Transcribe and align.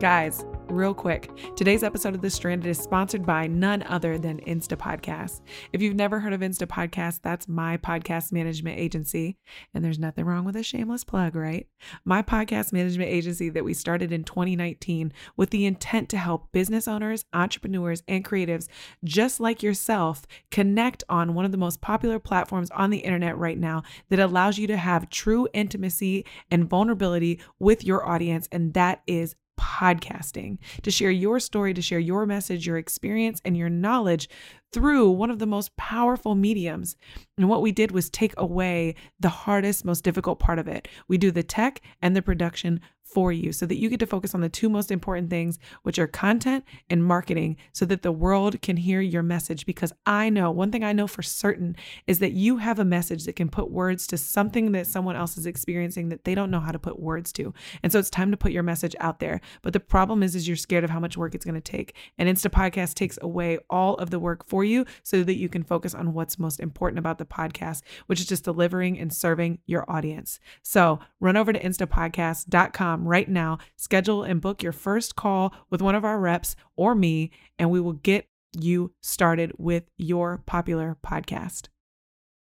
Guys, 0.00 0.46
real 0.70 0.94
quick, 0.94 1.30
today's 1.56 1.82
episode 1.82 2.14
of 2.14 2.22
The 2.22 2.30
Stranded 2.30 2.70
is 2.70 2.78
sponsored 2.78 3.26
by 3.26 3.46
none 3.46 3.82
other 3.82 4.16
than 4.16 4.40
Insta 4.46 4.74
Podcast. 4.74 5.42
If 5.74 5.82
you've 5.82 5.94
never 5.94 6.18
heard 6.18 6.32
of 6.32 6.40
Insta 6.40 6.66
Podcast, 6.66 7.20
that's 7.22 7.46
my 7.46 7.76
podcast 7.76 8.32
management 8.32 8.78
agency. 8.78 9.36
And 9.74 9.84
there's 9.84 9.98
nothing 9.98 10.24
wrong 10.24 10.46
with 10.46 10.56
a 10.56 10.62
shameless 10.62 11.04
plug, 11.04 11.36
right? 11.36 11.66
My 12.06 12.22
podcast 12.22 12.72
management 12.72 13.10
agency 13.10 13.50
that 13.50 13.62
we 13.62 13.74
started 13.74 14.10
in 14.10 14.24
2019 14.24 15.12
with 15.36 15.50
the 15.50 15.66
intent 15.66 16.08
to 16.08 16.16
help 16.16 16.50
business 16.50 16.88
owners, 16.88 17.26
entrepreneurs, 17.34 18.02
and 18.08 18.24
creatives 18.24 18.68
just 19.04 19.38
like 19.38 19.62
yourself 19.62 20.26
connect 20.50 21.04
on 21.10 21.34
one 21.34 21.44
of 21.44 21.52
the 21.52 21.58
most 21.58 21.82
popular 21.82 22.18
platforms 22.18 22.70
on 22.70 22.88
the 22.88 23.00
internet 23.00 23.36
right 23.36 23.58
now 23.58 23.82
that 24.08 24.18
allows 24.18 24.56
you 24.56 24.66
to 24.66 24.78
have 24.78 25.10
true 25.10 25.46
intimacy 25.52 26.24
and 26.50 26.70
vulnerability 26.70 27.38
with 27.58 27.84
your 27.84 28.08
audience. 28.08 28.48
And 28.50 28.72
that 28.72 29.02
is 29.06 29.36
podcasting, 29.60 30.58
to 30.82 30.90
share 30.90 31.10
your 31.10 31.38
story, 31.38 31.74
to 31.74 31.82
share 31.82 31.98
your 31.98 32.24
message, 32.24 32.66
your 32.66 32.78
experience, 32.78 33.42
and 33.44 33.56
your 33.56 33.68
knowledge 33.68 34.28
through 34.72 35.10
one 35.10 35.30
of 35.30 35.38
the 35.38 35.46
most 35.46 35.76
powerful 35.76 36.34
mediums. 36.34 36.96
And 37.36 37.48
what 37.48 37.62
we 37.62 37.70
did 37.70 37.90
was 37.90 38.08
take 38.08 38.34
away 38.36 38.94
the 39.18 39.28
hardest, 39.28 39.84
most 39.84 40.02
difficult 40.02 40.38
part 40.38 40.58
of 40.58 40.66
it. 40.66 40.88
We 41.08 41.18
do 41.18 41.30
the 41.30 41.42
tech 41.42 41.82
and 42.00 42.16
the 42.16 42.22
production 42.22 42.80
for 43.12 43.32
you 43.32 43.52
so 43.52 43.66
that 43.66 43.78
you 43.78 43.88
get 43.88 44.00
to 44.00 44.06
focus 44.06 44.34
on 44.34 44.40
the 44.40 44.48
two 44.48 44.68
most 44.68 44.90
important 44.90 45.30
things, 45.30 45.58
which 45.82 45.98
are 45.98 46.06
content 46.06 46.64
and 46.88 47.04
marketing, 47.04 47.56
so 47.72 47.84
that 47.86 48.02
the 48.02 48.12
world 48.12 48.60
can 48.62 48.76
hear 48.76 49.00
your 49.00 49.22
message. 49.22 49.66
Because 49.66 49.92
I 50.06 50.30
know 50.30 50.50
one 50.50 50.70
thing 50.70 50.84
I 50.84 50.92
know 50.92 51.06
for 51.06 51.22
certain 51.22 51.76
is 52.06 52.18
that 52.20 52.32
you 52.32 52.58
have 52.58 52.78
a 52.78 52.84
message 52.84 53.24
that 53.24 53.36
can 53.36 53.48
put 53.48 53.70
words 53.70 54.06
to 54.08 54.18
something 54.18 54.72
that 54.72 54.86
someone 54.86 55.16
else 55.16 55.36
is 55.36 55.46
experiencing 55.46 56.08
that 56.10 56.24
they 56.24 56.34
don't 56.34 56.50
know 56.50 56.60
how 56.60 56.72
to 56.72 56.78
put 56.78 57.00
words 57.00 57.32
to. 57.32 57.52
And 57.82 57.92
so 57.92 57.98
it's 57.98 58.10
time 58.10 58.30
to 58.30 58.36
put 58.36 58.52
your 58.52 58.62
message 58.62 58.94
out 59.00 59.20
there. 59.20 59.40
But 59.62 59.72
the 59.72 59.80
problem 59.80 60.22
is, 60.22 60.34
is 60.34 60.46
you're 60.46 60.56
scared 60.56 60.84
of 60.84 60.90
how 60.90 61.00
much 61.00 61.16
work 61.16 61.34
it's 61.34 61.44
going 61.44 61.60
to 61.60 61.60
take. 61.60 61.94
And 62.18 62.28
Insta 62.28 62.50
Podcast 62.50 62.94
takes 62.94 63.18
away 63.22 63.58
all 63.68 63.94
of 63.96 64.10
the 64.10 64.18
work 64.18 64.48
for 64.48 64.64
you 64.64 64.84
so 65.02 65.24
that 65.24 65.36
you 65.36 65.48
can 65.48 65.62
focus 65.62 65.94
on 65.94 66.12
what's 66.12 66.38
most 66.38 66.60
important 66.60 66.98
about 66.98 67.18
the 67.18 67.26
podcast, 67.26 67.82
which 68.06 68.20
is 68.20 68.26
just 68.26 68.44
delivering 68.44 68.98
and 68.98 69.12
serving 69.12 69.58
your 69.66 69.90
audience. 69.90 70.38
So 70.62 71.00
run 71.18 71.36
over 71.36 71.52
to 71.52 71.60
instapodcast.com 71.60 72.99
right 73.06 73.28
now. 73.28 73.58
Schedule 73.76 74.22
and 74.22 74.40
book 74.40 74.62
your 74.62 74.72
first 74.72 75.16
call 75.16 75.54
with 75.70 75.82
one 75.82 75.94
of 75.94 76.04
our 76.04 76.18
reps 76.18 76.56
or 76.76 76.94
me, 76.94 77.30
and 77.58 77.70
we 77.70 77.80
will 77.80 77.94
get 77.94 78.28
you 78.58 78.92
started 79.00 79.52
with 79.58 79.84
your 79.96 80.42
popular 80.46 80.96
podcast. 81.04 81.68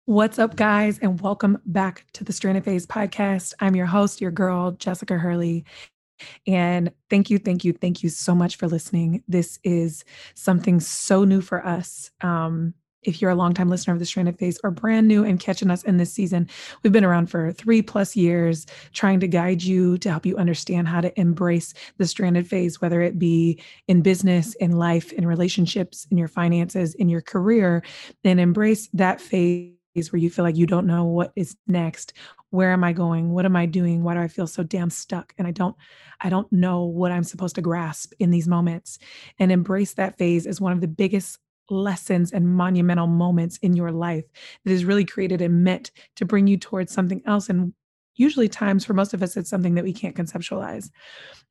What's 0.05 0.37
up, 0.37 0.57
guys, 0.57 0.99
and 0.99 1.21
welcome 1.21 1.59
back 1.65 2.05
to 2.13 2.25
the 2.25 2.33
Stranded 2.33 2.65
Phase 2.65 2.85
podcast. 2.85 3.53
I'm 3.61 3.75
your 3.75 3.85
host, 3.85 4.19
your 4.19 4.31
girl, 4.31 4.71
Jessica 4.71 5.17
Hurley. 5.17 5.63
And 6.45 6.91
thank 7.09 7.29
you, 7.29 7.39
thank 7.39 7.63
you, 7.63 7.73
thank 7.73 8.03
you 8.03 8.09
so 8.09 8.35
much 8.35 8.57
for 8.57 8.67
listening. 8.67 9.23
This 9.27 9.59
is 9.63 10.03
something 10.33 10.79
so 10.79 11.23
new 11.23 11.41
for 11.41 11.65
us. 11.65 12.11
Um, 12.21 12.73
if 13.03 13.21
you're 13.21 13.31
a 13.31 13.35
longtime 13.35 13.69
listener 13.69 13.93
of 13.93 13.99
the 13.99 14.05
Stranded 14.05 14.37
Phase 14.37 14.59
or 14.63 14.71
brand 14.71 15.07
new 15.07 15.23
and 15.23 15.39
catching 15.39 15.69
us 15.69 15.83
in 15.83 15.97
this 15.97 16.11
season, 16.11 16.47
we've 16.81 16.93
been 16.93 17.05
around 17.05 17.27
for 17.27 17.51
three 17.51 17.81
plus 17.81 18.15
years 18.15 18.65
trying 18.93 19.19
to 19.19 19.27
guide 19.27 19.63
you 19.63 19.97
to 19.99 20.09
help 20.09 20.25
you 20.25 20.37
understand 20.37 20.87
how 20.87 21.01
to 21.01 21.19
embrace 21.19 21.73
the 21.97 22.07
stranded 22.07 22.47
phase, 22.47 22.81
whether 22.81 23.01
it 23.01 23.19
be 23.19 23.61
in 23.87 24.01
business, 24.01 24.55
in 24.55 24.73
life, 24.73 25.11
in 25.13 25.27
relationships, 25.27 26.07
in 26.11 26.17
your 26.17 26.27
finances, 26.27 26.93
in 26.95 27.09
your 27.09 27.21
career, 27.21 27.83
and 28.23 28.39
embrace 28.39 28.89
that 28.93 29.21
phase 29.21 29.73
where 30.09 30.19
you 30.19 30.29
feel 30.29 30.43
like 30.43 30.57
you 30.57 30.65
don't 30.65 30.87
know 30.87 31.05
what 31.05 31.31
is 31.35 31.55
next. 31.67 32.13
Where 32.49 32.71
am 32.71 32.83
i 32.83 32.93
going? 32.93 33.31
What 33.31 33.45
am 33.45 33.55
i 33.55 33.65
doing? 33.65 34.03
Why 34.03 34.13
do 34.15 34.21
i 34.21 34.27
feel 34.27 34.47
so 34.47 34.63
damn 34.63 34.89
stuck? 34.89 35.33
And 35.37 35.47
i 35.47 35.51
don't 35.51 35.75
i 36.21 36.29
don't 36.29 36.51
know 36.51 36.83
what 36.83 37.11
i'm 37.11 37.23
supposed 37.23 37.55
to 37.55 37.61
grasp 37.61 38.13
in 38.19 38.31
these 38.31 38.47
moments. 38.47 38.99
And 39.39 39.51
embrace 39.51 39.93
that 39.95 40.17
phase 40.17 40.47
as 40.47 40.61
one 40.61 40.71
of 40.71 40.81
the 40.81 40.87
biggest 40.87 41.39
lessons 41.69 42.31
and 42.31 42.55
monumental 42.55 43.07
moments 43.07 43.57
in 43.57 43.73
your 43.73 43.91
life 43.91 44.25
that 44.65 44.71
is 44.71 44.85
really 44.85 45.05
created 45.05 45.41
and 45.41 45.63
meant 45.63 45.91
to 46.15 46.25
bring 46.25 46.47
you 46.47 46.57
towards 46.57 46.93
something 46.93 47.21
else. 47.25 47.49
And 47.49 47.73
usually, 48.15 48.47
times 48.47 48.85
for 48.85 48.93
most 48.93 49.13
of 49.13 49.23
us, 49.23 49.37
it's 49.37 49.49
something 49.49 49.75
that 49.75 49.83
we 49.83 49.93
can't 49.93 50.15
conceptualize. 50.15 50.89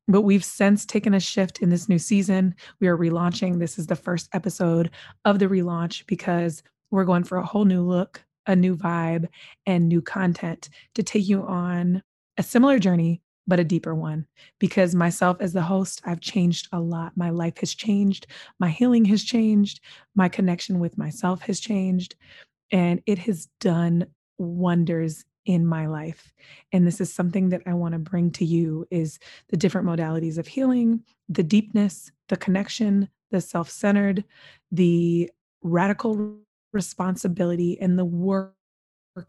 But 0.08 0.22
we've 0.22 0.44
since 0.44 0.84
taken 0.84 1.14
a 1.14 1.20
shift 1.20 1.62
in 1.62 1.70
this 1.70 1.88
new 1.88 1.98
season. 1.98 2.54
We 2.80 2.88
are 2.88 2.96
relaunching. 2.96 3.58
This 3.58 3.78
is 3.78 3.86
the 3.86 3.96
first 3.96 4.28
episode 4.32 4.90
of 5.24 5.38
the 5.38 5.46
relaunch 5.46 6.06
because 6.06 6.62
we're 6.90 7.04
going 7.04 7.24
for 7.24 7.38
a 7.38 7.46
whole 7.46 7.64
new 7.64 7.82
look, 7.82 8.24
a 8.46 8.56
new 8.56 8.76
vibe, 8.76 9.28
and 9.66 9.88
new 9.88 10.02
content 10.02 10.68
to 10.94 11.02
take 11.02 11.28
you 11.28 11.42
on 11.42 12.02
a 12.36 12.42
similar 12.42 12.78
journey 12.78 13.22
but 13.46 13.60
a 13.60 13.64
deeper 13.64 13.94
one. 13.94 14.26
Because 14.58 14.94
myself 14.94 15.38
as 15.40 15.52
the 15.52 15.62
host, 15.62 16.00
I've 16.04 16.20
changed 16.20 16.68
a 16.72 16.80
lot. 16.80 17.16
My 17.16 17.30
life 17.30 17.58
has 17.58 17.74
changed, 17.74 18.26
my 18.58 18.70
healing 18.70 19.04
has 19.06 19.24
changed, 19.24 19.80
my 20.14 20.28
connection 20.28 20.78
with 20.78 20.98
myself 20.98 21.42
has 21.42 21.60
changed, 21.60 22.14
and 22.70 23.02
it 23.06 23.18
has 23.20 23.48
done 23.60 24.06
wonders 24.38 25.24
in 25.44 25.66
my 25.66 25.86
life. 25.86 26.32
And 26.72 26.86
this 26.86 27.00
is 27.00 27.12
something 27.12 27.48
that 27.48 27.62
i 27.66 27.74
want 27.74 27.92
to 27.94 27.98
bring 27.98 28.30
to 28.30 28.44
you 28.44 28.86
is 28.90 29.18
the 29.48 29.56
different 29.56 29.86
modalities 29.86 30.38
of 30.38 30.46
healing 30.46 31.02
the 31.28 31.42
deepness 31.42 32.12
the 32.28 32.36
connection 32.36 33.08
the 33.32 33.40
self-centered 33.40 34.22
the 34.70 35.28
radical 35.62 36.38
responsibility 36.72 37.78
and 37.80 37.98
the 37.98 38.04
work 38.04 38.54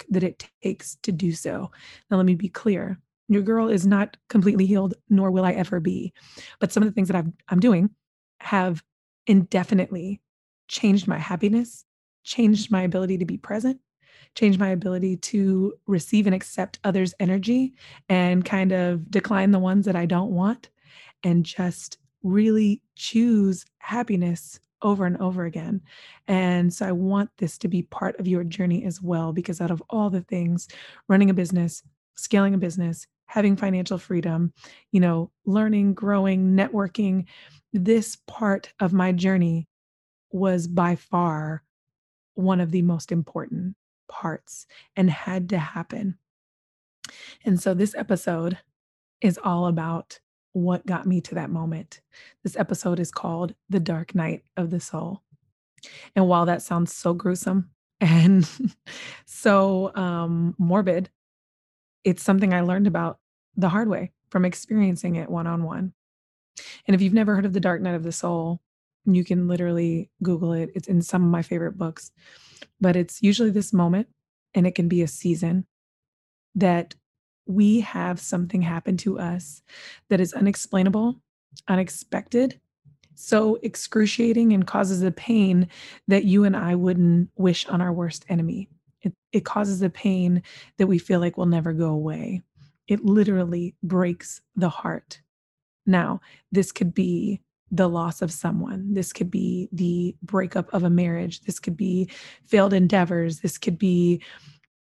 that 0.09 0.23
it 0.23 0.47
takes 0.61 0.97
to 1.03 1.11
do 1.11 1.31
so. 1.33 1.71
Now 2.09 2.17
let 2.17 2.25
me 2.25 2.35
be 2.35 2.49
clear 2.49 2.99
your 3.33 3.43
girl 3.43 3.69
is 3.69 3.85
not 3.85 4.17
completely 4.29 4.65
healed, 4.65 4.93
nor 5.09 5.31
will 5.31 5.45
I 5.45 5.51
ever 5.51 5.79
be. 5.79 6.13
But 6.59 6.71
some 6.71 6.83
of 6.83 6.89
the 6.89 6.93
things 6.93 7.07
that 7.07 7.17
I've, 7.17 7.31
I'm 7.49 7.59
doing 7.59 7.89
have 8.39 8.83
indefinitely 9.27 10.21
changed 10.67 11.07
my 11.07 11.17
happiness, 11.17 11.85
changed 12.23 12.71
my 12.71 12.81
ability 12.81 13.17
to 13.17 13.25
be 13.25 13.37
present, 13.37 13.79
changed 14.35 14.59
my 14.59 14.69
ability 14.69 15.17
to 15.17 15.73
receive 15.87 16.25
and 16.25 16.35
accept 16.35 16.79
others' 16.83 17.13
energy 17.19 17.73
and 18.09 18.45
kind 18.45 18.71
of 18.71 19.09
decline 19.11 19.51
the 19.51 19.59
ones 19.59 19.85
that 19.85 19.95
I 19.95 20.05
don't 20.05 20.31
want 20.31 20.69
and 21.23 21.45
just 21.45 21.97
really 22.23 22.81
choose 22.95 23.65
happiness 23.79 24.59
over 24.81 25.05
and 25.05 25.17
over 25.17 25.45
again. 25.45 25.81
And 26.27 26.73
so 26.73 26.85
I 26.85 26.91
want 26.91 27.29
this 27.37 27.57
to 27.59 27.67
be 27.67 27.83
part 27.83 28.19
of 28.19 28.27
your 28.27 28.43
journey 28.43 28.83
as 28.83 29.01
well, 29.01 29.31
because 29.31 29.61
out 29.61 29.71
of 29.71 29.81
all 29.89 30.09
the 30.09 30.21
things, 30.21 30.67
running 31.07 31.29
a 31.29 31.33
business, 31.33 31.83
scaling 32.15 32.53
a 32.53 32.57
business, 32.57 33.07
having 33.33 33.55
financial 33.55 33.97
freedom, 33.97 34.53
you 34.91 34.99
know, 34.99 35.31
learning, 35.43 35.95
growing, 35.95 36.55
networking, 36.55 37.25
this 37.73 38.15
part 38.27 38.71
of 38.79 38.93
my 38.93 39.11
journey 39.11 39.67
was 40.31 40.67
by 40.67 40.95
far 40.95 41.63
one 42.35 42.61
of 42.61 42.69
the 42.69 42.83
most 42.83 43.11
important 43.11 43.75
parts 44.07 44.67
and 44.95 45.09
had 45.09 45.49
to 45.49 45.57
happen. 45.57 46.15
And 47.43 47.59
so 47.59 47.73
this 47.73 47.95
episode 47.95 48.59
is 49.19 49.39
all 49.43 49.65
about 49.65 50.19
what 50.51 50.85
got 50.85 51.07
me 51.07 51.19
to 51.21 51.33
that 51.33 51.49
moment. 51.49 52.01
This 52.43 52.55
episode 52.55 52.99
is 52.99 53.09
called 53.09 53.55
The 53.67 53.79
Dark 53.79 54.13
Night 54.13 54.43
of 54.57 54.69
the 54.69 54.79
Soul. 54.79 55.23
And 56.15 56.27
while 56.27 56.45
that 56.45 56.61
sounds 56.61 56.93
so 56.93 57.15
gruesome 57.15 57.71
and 57.99 58.47
so 59.25 59.91
um, 59.95 60.53
morbid, 60.59 61.09
it's 62.03 62.21
something 62.21 62.53
I 62.53 62.61
learned 62.61 62.85
about 62.85 63.17
the 63.55 63.69
hard 63.69 63.87
way 63.87 64.11
from 64.29 64.45
experiencing 64.45 65.15
it 65.15 65.29
one 65.29 65.47
on 65.47 65.63
one. 65.63 65.93
And 66.87 66.95
if 66.95 67.01
you've 67.01 67.13
never 67.13 67.35
heard 67.35 67.45
of 67.45 67.53
The 67.53 67.59
Dark 67.59 67.81
Night 67.81 67.95
of 67.95 68.03
the 68.03 68.11
Soul, 68.11 68.61
you 69.05 69.23
can 69.23 69.47
literally 69.47 70.09
Google 70.21 70.53
it. 70.53 70.71
It's 70.75 70.87
in 70.87 71.01
some 71.01 71.23
of 71.23 71.29
my 71.29 71.41
favorite 71.41 71.77
books. 71.77 72.11
But 72.79 72.95
it's 72.95 73.21
usually 73.21 73.49
this 73.49 73.73
moment, 73.73 74.07
and 74.53 74.65
it 74.65 74.75
can 74.75 74.87
be 74.87 75.01
a 75.01 75.07
season 75.07 75.65
that 76.55 76.95
we 77.45 77.81
have 77.81 78.19
something 78.19 78.61
happen 78.61 78.97
to 78.97 79.19
us 79.19 79.61
that 80.09 80.21
is 80.21 80.33
unexplainable, 80.33 81.19
unexpected, 81.67 82.59
so 83.15 83.59
excruciating, 83.61 84.53
and 84.53 84.65
causes 84.65 85.03
a 85.03 85.11
pain 85.11 85.67
that 86.07 86.23
you 86.23 86.45
and 86.45 86.55
I 86.55 86.75
wouldn't 86.75 87.29
wish 87.35 87.67
on 87.67 87.81
our 87.81 87.91
worst 87.91 88.25
enemy. 88.29 88.69
It, 89.01 89.13
it 89.31 89.45
causes 89.45 89.81
a 89.81 89.89
pain 89.89 90.41
that 90.77 90.87
we 90.87 90.97
feel 90.97 91.19
like 91.19 91.37
will 91.37 91.45
never 91.45 91.73
go 91.73 91.89
away 91.89 92.41
it 92.93 93.03
literally 93.03 93.75
breaks 93.83 94.41
the 94.55 94.69
heart. 94.69 95.21
Now, 95.85 96.21
this 96.51 96.71
could 96.71 96.93
be 96.93 97.41
the 97.71 97.89
loss 97.89 98.21
of 98.21 98.31
someone. 98.31 98.93
This 98.93 99.11
could 99.11 99.31
be 99.31 99.67
the 99.71 100.15
breakup 100.21 100.71
of 100.73 100.83
a 100.83 100.89
marriage. 100.89 101.41
This 101.41 101.59
could 101.59 101.75
be 101.75 102.09
failed 102.45 102.71
endeavors. 102.71 103.39
This 103.39 103.57
could 103.57 103.79
be 103.79 104.21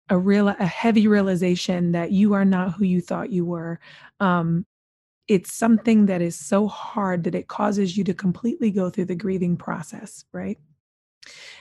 a 0.09 0.17
real 0.17 0.47
a 0.47 0.65
heavy 0.65 1.07
realization 1.07 1.91
that 1.93 2.11
you 2.11 2.33
are 2.33 2.45
not 2.45 2.73
who 2.73 2.85
you 2.85 3.01
thought 3.01 3.31
you 3.31 3.45
were. 3.45 3.79
Um, 4.19 4.65
it's 5.27 5.53
something 5.53 6.05
that 6.05 6.21
is 6.21 6.37
so 6.37 6.67
hard 6.67 7.23
that 7.23 7.35
it 7.35 7.47
causes 7.47 7.97
you 7.97 8.03
to 8.03 8.13
completely 8.13 8.69
go 8.69 8.89
through 8.89 9.05
the 9.05 9.15
grieving 9.15 9.57
process, 9.57 10.25
right? 10.31 10.59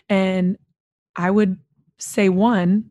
And 0.09 0.59
I 1.17 1.31
would 1.31 1.59
say 1.99 2.29
one, 2.29 2.91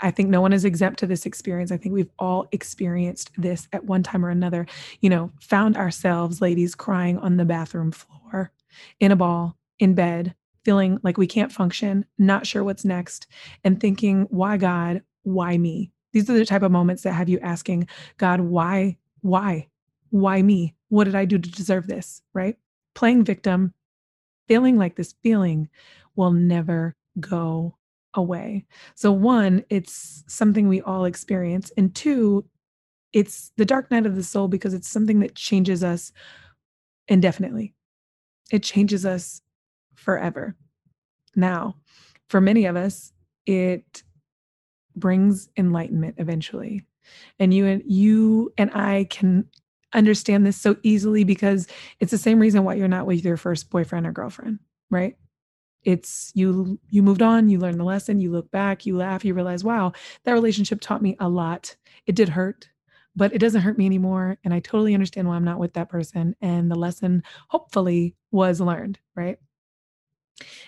I 0.00 0.10
think 0.10 0.28
no 0.28 0.40
one 0.40 0.52
is 0.52 0.64
exempt 0.64 0.98
to 1.00 1.06
this 1.06 1.26
experience. 1.26 1.72
I 1.72 1.76
think 1.76 1.94
we've 1.94 2.10
all 2.18 2.48
experienced 2.52 3.30
this 3.36 3.66
at 3.72 3.84
one 3.84 4.02
time 4.02 4.24
or 4.24 4.30
another. 4.30 4.66
You 5.00 5.10
know, 5.10 5.32
found 5.40 5.76
ourselves, 5.76 6.40
ladies, 6.40 6.74
crying 6.74 7.18
on 7.18 7.36
the 7.36 7.44
bathroom 7.44 7.92
floor, 7.92 8.52
in 9.00 9.10
a 9.10 9.16
ball, 9.16 9.56
in 9.78 9.94
bed, 9.94 10.34
feeling 10.64 10.98
like 11.02 11.16
we 11.16 11.26
can't 11.26 11.52
function, 11.52 12.04
not 12.18 12.46
sure 12.46 12.64
what's 12.64 12.84
next, 12.84 13.26
and 13.64 13.80
thinking, 13.80 14.26
why 14.30 14.56
God, 14.56 15.02
why 15.22 15.56
me? 15.56 15.92
These 16.12 16.28
are 16.28 16.34
the 16.36 16.46
type 16.46 16.62
of 16.62 16.72
moments 16.72 17.02
that 17.02 17.12
have 17.12 17.28
you 17.28 17.38
asking, 17.40 17.88
God, 18.18 18.40
why, 18.40 18.96
why, 19.20 19.68
why 20.10 20.42
me? 20.42 20.74
What 20.88 21.04
did 21.04 21.14
I 21.14 21.24
do 21.24 21.38
to 21.38 21.50
deserve 21.50 21.86
this? 21.86 22.22
Right? 22.34 22.56
Playing 22.94 23.24
victim, 23.24 23.74
feeling 24.48 24.76
like 24.76 24.96
this 24.96 25.14
feeling 25.22 25.68
will 26.16 26.32
never 26.32 26.96
go 27.18 27.76
away. 28.16 28.64
So, 28.94 29.12
one, 29.12 29.64
it's 29.70 30.24
something 30.26 30.68
we 30.68 30.80
all 30.82 31.04
experience. 31.04 31.70
And 31.76 31.94
two, 31.94 32.44
it's 33.12 33.52
the 33.56 33.64
dark 33.64 33.90
night 33.90 34.06
of 34.06 34.16
the 34.16 34.22
soul 34.22 34.48
because 34.48 34.74
it's 34.74 34.88
something 34.88 35.20
that 35.20 35.34
changes 35.34 35.84
us 35.84 36.12
indefinitely. 37.08 37.74
It 38.50 38.62
changes 38.62 39.06
us 39.06 39.42
forever. 39.94 40.56
Now, 41.34 41.76
for 42.28 42.40
many 42.40 42.66
of 42.66 42.76
us, 42.76 43.12
it 43.46 44.02
brings 44.96 45.48
enlightenment 45.56 46.16
eventually. 46.18 46.86
And 47.38 47.54
you 47.54 47.66
and 47.66 47.82
you 47.86 48.52
and 48.58 48.70
I 48.72 49.06
can 49.10 49.46
understand 49.92 50.44
this 50.44 50.56
so 50.56 50.76
easily 50.82 51.24
because 51.24 51.68
it's 52.00 52.10
the 52.10 52.18
same 52.18 52.40
reason 52.40 52.64
why 52.64 52.74
you're 52.74 52.88
not 52.88 53.06
with 53.06 53.24
your 53.24 53.36
first 53.36 53.70
boyfriend 53.70 54.06
or 54.06 54.12
girlfriend, 54.12 54.58
right? 54.90 55.16
It's 55.86 56.32
you 56.34 56.78
you 56.90 57.02
moved 57.02 57.22
on 57.22 57.48
you 57.48 57.58
learn 57.58 57.78
the 57.78 57.84
lesson 57.84 58.20
you 58.20 58.30
look 58.30 58.50
back 58.50 58.84
you 58.84 58.96
laugh 58.96 59.24
you 59.24 59.32
realize 59.32 59.64
wow 59.64 59.92
that 60.24 60.32
relationship 60.32 60.80
taught 60.80 61.00
me 61.00 61.16
a 61.20 61.28
lot. 61.28 61.76
It 62.06 62.14
did 62.14 62.28
hurt 62.28 62.68
but 63.14 63.32
it 63.32 63.38
doesn't 63.38 63.62
hurt 63.62 63.78
me 63.78 63.86
anymore 63.86 64.36
and 64.44 64.52
i 64.52 64.60
totally 64.60 64.92
understand 64.92 65.26
why 65.26 65.36
i'm 65.36 65.44
not 65.44 65.58
with 65.58 65.72
that 65.74 65.88
person 65.88 66.36
and 66.42 66.70
the 66.70 66.74
lesson 66.74 67.22
hopefully 67.48 68.14
was 68.30 68.60
learned 68.60 68.98
right? 69.16 69.38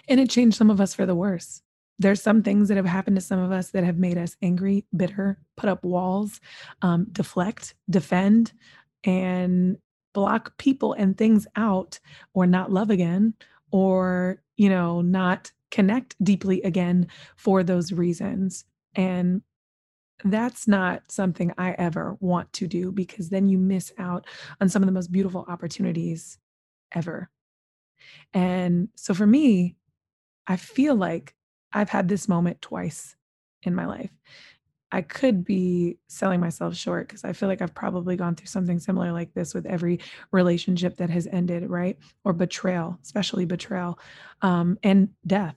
And 0.08 0.18
it 0.18 0.30
changed 0.30 0.56
some 0.56 0.70
of 0.70 0.80
us 0.80 0.94
for 0.94 1.06
the 1.06 1.14
worse. 1.14 1.62
There's 1.98 2.22
some 2.22 2.42
things 2.42 2.68
that 2.68 2.76
have 2.76 2.86
happened 2.86 3.16
to 3.16 3.22
some 3.22 3.38
of 3.38 3.52
us 3.52 3.70
that 3.70 3.84
have 3.84 3.98
made 3.98 4.16
us 4.16 4.36
angry 4.40 4.86
bitter 4.96 5.38
put 5.56 5.68
up 5.68 5.84
walls 5.84 6.40
um, 6.82 7.06
deflect 7.12 7.74
defend 7.90 8.52
and 9.04 9.76
block 10.14 10.56
people 10.58 10.92
and 10.94 11.18
things 11.18 11.46
out 11.56 11.98
or 12.34 12.46
not 12.46 12.72
love 12.72 12.90
again 12.90 13.34
or 13.70 14.42
you 14.58 14.68
know, 14.68 15.00
not 15.00 15.52
connect 15.70 16.16
deeply 16.22 16.60
again 16.62 17.06
for 17.36 17.62
those 17.62 17.92
reasons. 17.92 18.64
And 18.94 19.42
that's 20.24 20.66
not 20.66 21.10
something 21.10 21.52
I 21.56 21.72
ever 21.72 22.16
want 22.20 22.52
to 22.54 22.66
do 22.66 22.90
because 22.90 23.30
then 23.30 23.48
you 23.48 23.56
miss 23.56 23.92
out 23.98 24.26
on 24.60 24.68
some 24.68 24.82
of 24.82 24.86
the 24.86 24.92
most 24.92 25.12
beautiful 25.12 25.44
opportunities 25.48 26.38
ever. 26.92 27.30
And 28.34 28.88
so 28.96 29.14
for 29.14 29.26
me, 29.26 29.76
I 30.46 30.56
feel 30.56 30.96
like 30.96 31.34
I've 31.72 31.90
had 31.90 32.08
this 32.08 32.28
moment 32.28 32.60
twice 32.60 33.14
in 33.62 33.74
my 33.74 33.86
life. 33.86 34.10
I 34.90 35.02
could 35.02 35.44
be 35.44 35.98
selling 36.08 36.40
myself 36.40 36.74
short 36.74 37.08
because 37.08 37.24
I 37.24 37.32
feel 37.32 37.48
like 37.48 37.60
I've 37.60 37.74
probably 37.74 38.16
gone 38.16 38.34
through 38.34 38.46
something 38.46 38.78
similar 38.78 39.12
like 39.12 39.34
this 39.34 39.54
with 39.54 39.66
every 39.66 40.00
relationship 40.32 40.96
that 40.96 41.10
has 41.10 41.26
ended, 41.30 41.68
right? 41.68 41.98
Or 42.24 42.32
betrayal, 42.32 42.98
especially 43.02 43.44
betrayal 43.44 43.98
um, 44.40 44.78
and 44.82 45.10
death. 45.26 45.56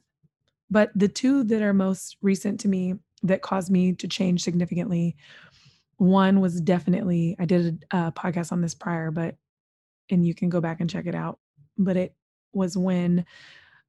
But 0.69 0.91
the 0.95 1.07
two 1.07 1.43
that 1.45 1.61
are 1.61 1.73
most 1.73 2.17
recent 2.21 2.59
to 2.61 2.67
me 2.67 2.95
that 3.23 3.41
caused 3.41 3.71
me 3.71 3.93
to 3.93 4.07
change 4.07 4.43
significantly 4.43 5.15
one 5.97 6.41
was 6.41 6.59
definitely, 6.59 7.35
I 7.39 7.45
did 7.45 7.85
a 7.91 8.11
podcast 8.11 8.51
on 8.51 8.61
this 8.61 8.73
prior, 8.73 9.11
but, 9.11 9.35
and 10.09 10.25
you 10.25 10.33
can 10.33 10.49
go 10.49 10.59
back 10.59 10.81
and 10.81 10.89
check 10.89 11.05
it 11.05 11.13
out. 11.13 11.37
But 11.77 11.95
it 11.95 12.15
was 12.53 12.75
when 12.75 13.25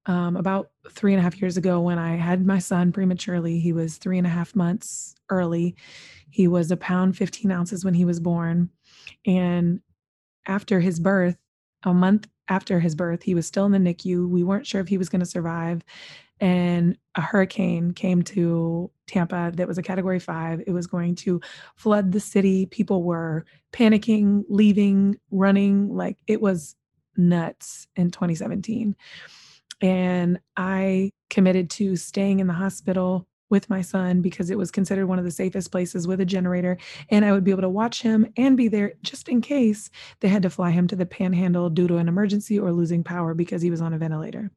um, 0.06 0.36
about 0.36 0.70
three 0.90 1.12
and 1.12 1.20
a 1.20 1.22
half 1.22 1.40
years 1.40 1.56
ago 1.56 1.80
when 1.80 1.98
I 1.98 2.16
had 2.16 2.44
my 2.44 2.58
son 2.58 2.92
prematurely. 2.92 3.60
He 3.60 3.72
was 3.72 3.96
three 3.96 4.18
and 4.18 4.26
a 4.26 4.30
half 4.30 4.56
months 4.56 5.14
early. 5.30 5.76
He 6.30 6.48
was 6.48 6.70
a 6.70 6.76
pound, 6.76 7.16
15 7.16 7.50
ounces 7.50 7.84
when 7.84 7.94
he 7.94 8.04
was 8.04 8.18
born. 8.18 8.70
And 9.26 9.80
after 10.46 10.80
his 10.80 10.98
birth, 10.98 11.36
a 11.84 11.94
month 11.94 12.28
after 12.48 12.80
his 12.80 12.94
birth, 12.94 13.22
he 13.22 13.34
was 13.34 13.46
still 13.46 13.66
in 13.66 13.72
the 13.72 13.78
NICU. 13.78 14.28
We 14.28 14.42
weren't 14.42 14.66
sure 14.66 14.80
if 14.80 14.88
he 14.88 14.98
was 14.98 15.08
going 15.08 15.20
to 15.20 15.26
survive. 15.26 15.82
And 16.40 16.98
a 17.14 17.20
hurricane 17.20 17.92
came 17.92 18.22
to 18.22 18.90
Tampa 19.06 19.52
that 19.54 19.68
was 19.68 19.78
a 19.78 19.82
category 19.82 20.18
five. 20.18 20.62
It 20.66 20.72
was 20.72 20.88
going 20.88 21.14
to 21.16 21.40
flood 21.76 22.10
the 22.10 22.18
city. 22.18 22.66
People 22.66 23.04
were 23.04 23.44
panicking, 23.72 24.44
leaving, 24.48 25.18
running. 25.30 25.94
Like 25.94 26.16
it 26.26 26.40
was 26.40 26.74
nuts 27.16 27.86
in 27.94 28.10
2017. 28.10 28.96
And 29.82 30.38
I 30.56 31.10
committed 31.28 31.68
to 31.70 31.96
staying 31.96 32.40
in 32.40 32.46
the 32.46 32.52
hospital 32.52 33.26
with 33.50 33.68
my 33.68 33.82
son 33.82 34.22
because 34.22 34.48
it 34.48 34.56
was 34.56 34.70
considered 34.70 35.06
one 35.06 35.18
of 35.18 35.26
the 35.26 35.30
safest 35.30 35.70
places 35.70 36.06
with 36.06 36.20
a 36.20 36.24
generator. 36.24 36.78
And 37.10 37.24
I 37.24 37.32
would 37.32 37.44
be 37.44 37.50
able 37.50 37.62
to 37.62 37.68
watch 37.68 38.00
him 38.00 38.26
and 38.38 38.56
be 38.56 38.68
there 38.68 38.94
just 39.02 39.28
in 39.28 39.42
case 39.42 39.90
they 40.20 40.28
had 40.28 40.42
to 40.44 40.50
fly 40.50 40.70
him 40.70 40.86
to 40.88 40.96
the 40.96 41.04
panhandle 41.04 41.68
due 41.68 41.86
to 41.88 41.98
an 41.98 42.08
emergency 42.08 42.58
or 42.58 42.72
losing 42.72 43.04
power 43.04 43.34
because 43.34 43.60
he 43.60 43.70
was 43.70 43.82
on 43.82 43.92
a 43.92 43.98
ventilator. 43.98 44.50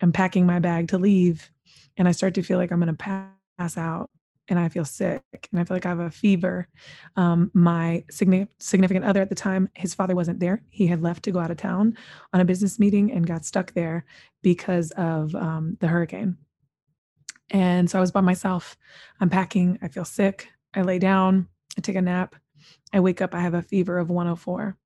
I'm 0.00 0.12
packing 0.12 0.46
my 0.46 0.60
bag 0.60 0.88
to 0.88 0.98
leave, 0.98 1.50
and 1.98 2.08
I 2.08 2.12
start 2.12 2.34
to 2.34 2.42
feel 2.42 2.56
like 2.56 2.72
I'm 2.72 2.80
going 2.80 2.96
to 2.96 3.34
pass 3.58 3.76
out 3.76 4.08
and 4.48 4.58
I 4.58 4.68
feel 4.68 4.84
sick 4.84 5.22
and 5.50 5.60
I 5.60 5.64
feel 5.64 5.76
like 5.76 5.86
I 5.86 5.90
have 5.90 6.00
a 6.00 6.10
fever. 6.10 6.68
Um, 7.16 7.50
my 7.54 8.04
significant 8.10 9.04
other 9.04 9.22
at 9.22 9.28
the 9.28 9.34
time, 9.34 9.68
his 9.74 9.94
father 9.94 10.14
wasn't 10.14 10.40
there. 10.40 10.62
He 10.70 10.86
had 10.86 11.02
left 11.02 11.22
to 11.24 11.30
go 11.30 11.38
out 11.38 11.50
of 11.50 11.56
town 11.56 11.96
on 12.32 12.40
a 12.40 12.44
business 12.44 12.78
meeting 12.78 13.12
and 13.12 13.26
got 13.26 13.44
stuck 13.44 13.72
there 13.74 14.04
because 14.42 14.90
of 14.92 15.34
um, 15.34 15.76
the 15.80 15.86
hurricane. 15.86 16.36
And 17.50 17.90
so 17.90 17.98
I 17.98 18.00
was 18.00 18.12
by 18.12 18.20
myself. 18.20 18.76
I'm 19.20 19.30
packing. 19.30 19.78
I 19.82 19.88
feel 19.88 20.04
sick. 20.04 20.48
I 20.74 20.82
lay 20.82 20.98
down. 20.98 21.48
I 21.76 21.80
take 21.80 21.96
a 21.96 22.02
nap. 22.02 22.36
I 22.92 23.00
wake 23.00 23.20
up. 23.20 23.34
I 23.34 23.40
have 23.40 23.54
a 23.54 23.62
fever 23.62 23.98
of 23.98 24.10
104. 24.10 24.76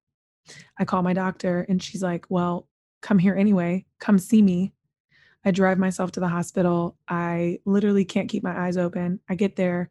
I 0.78 0.84
call 0.84 1.02
my 1.02 1.12
doctor 1.12 1.64
and 1.68 1.82
she's 1.82 2.02
like, 2.02 2.26
Well, 2.28 2.68
come 3.02 3.18
here 3.18 3.34
anyway. 3.34 3.86
Come 3.98 4.18
see 4.18 4.42
me. 4.42 4.72
I 5.44 5.50
drive 5.50 5.78
myself 5.78 6.12
to 6.12 6.20
the 6.20 6.28
hospital. 6.28 6.96
I 7.08 7.60
literally 7.64 8.04
can't 8.04 8.28
keep 8.28 8.42
my 8.42 8.66
eyes 8.66 8.76
open. 8.76 9.20
I 9.28 9.34
get 9.34 9.56
there, 9.56 9.90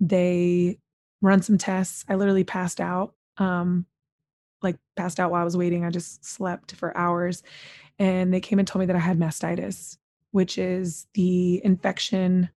they 0.00 0.78
run 1.22 1.42
some 1.42 1.58
tests. 1.58 2.04
I 2.08 2.14
literally 2.14 2.44
passed 2.44 2.80
out. 2.80 3.14
Um, 3.38 3.86
like 4.62 4.76
passed 4.96 5.20
out 5.20 5.30
while 5.30 5.42
I 5.42 5.44
was 5.44 5.56
waiting. 5.56 5.84
I 5.84 5.90
just 5.90 6.24
slept 6.24 6.74
for 6.74 6.96
hours. 6.96 7.42
And 7.98 8.32
they 8.32 8.40
came 8.40 8.58
and 8.58 8.66
told 8.66 8.80
me 8.80 8.86
that 8.86 8.96
I 8.96 9.00
had 9.00 9.18
mastitis, 9.18 9.98
which 10.32 10.58
is 10.58 11.06
the 11.14 11.60
infection 11.64 12.50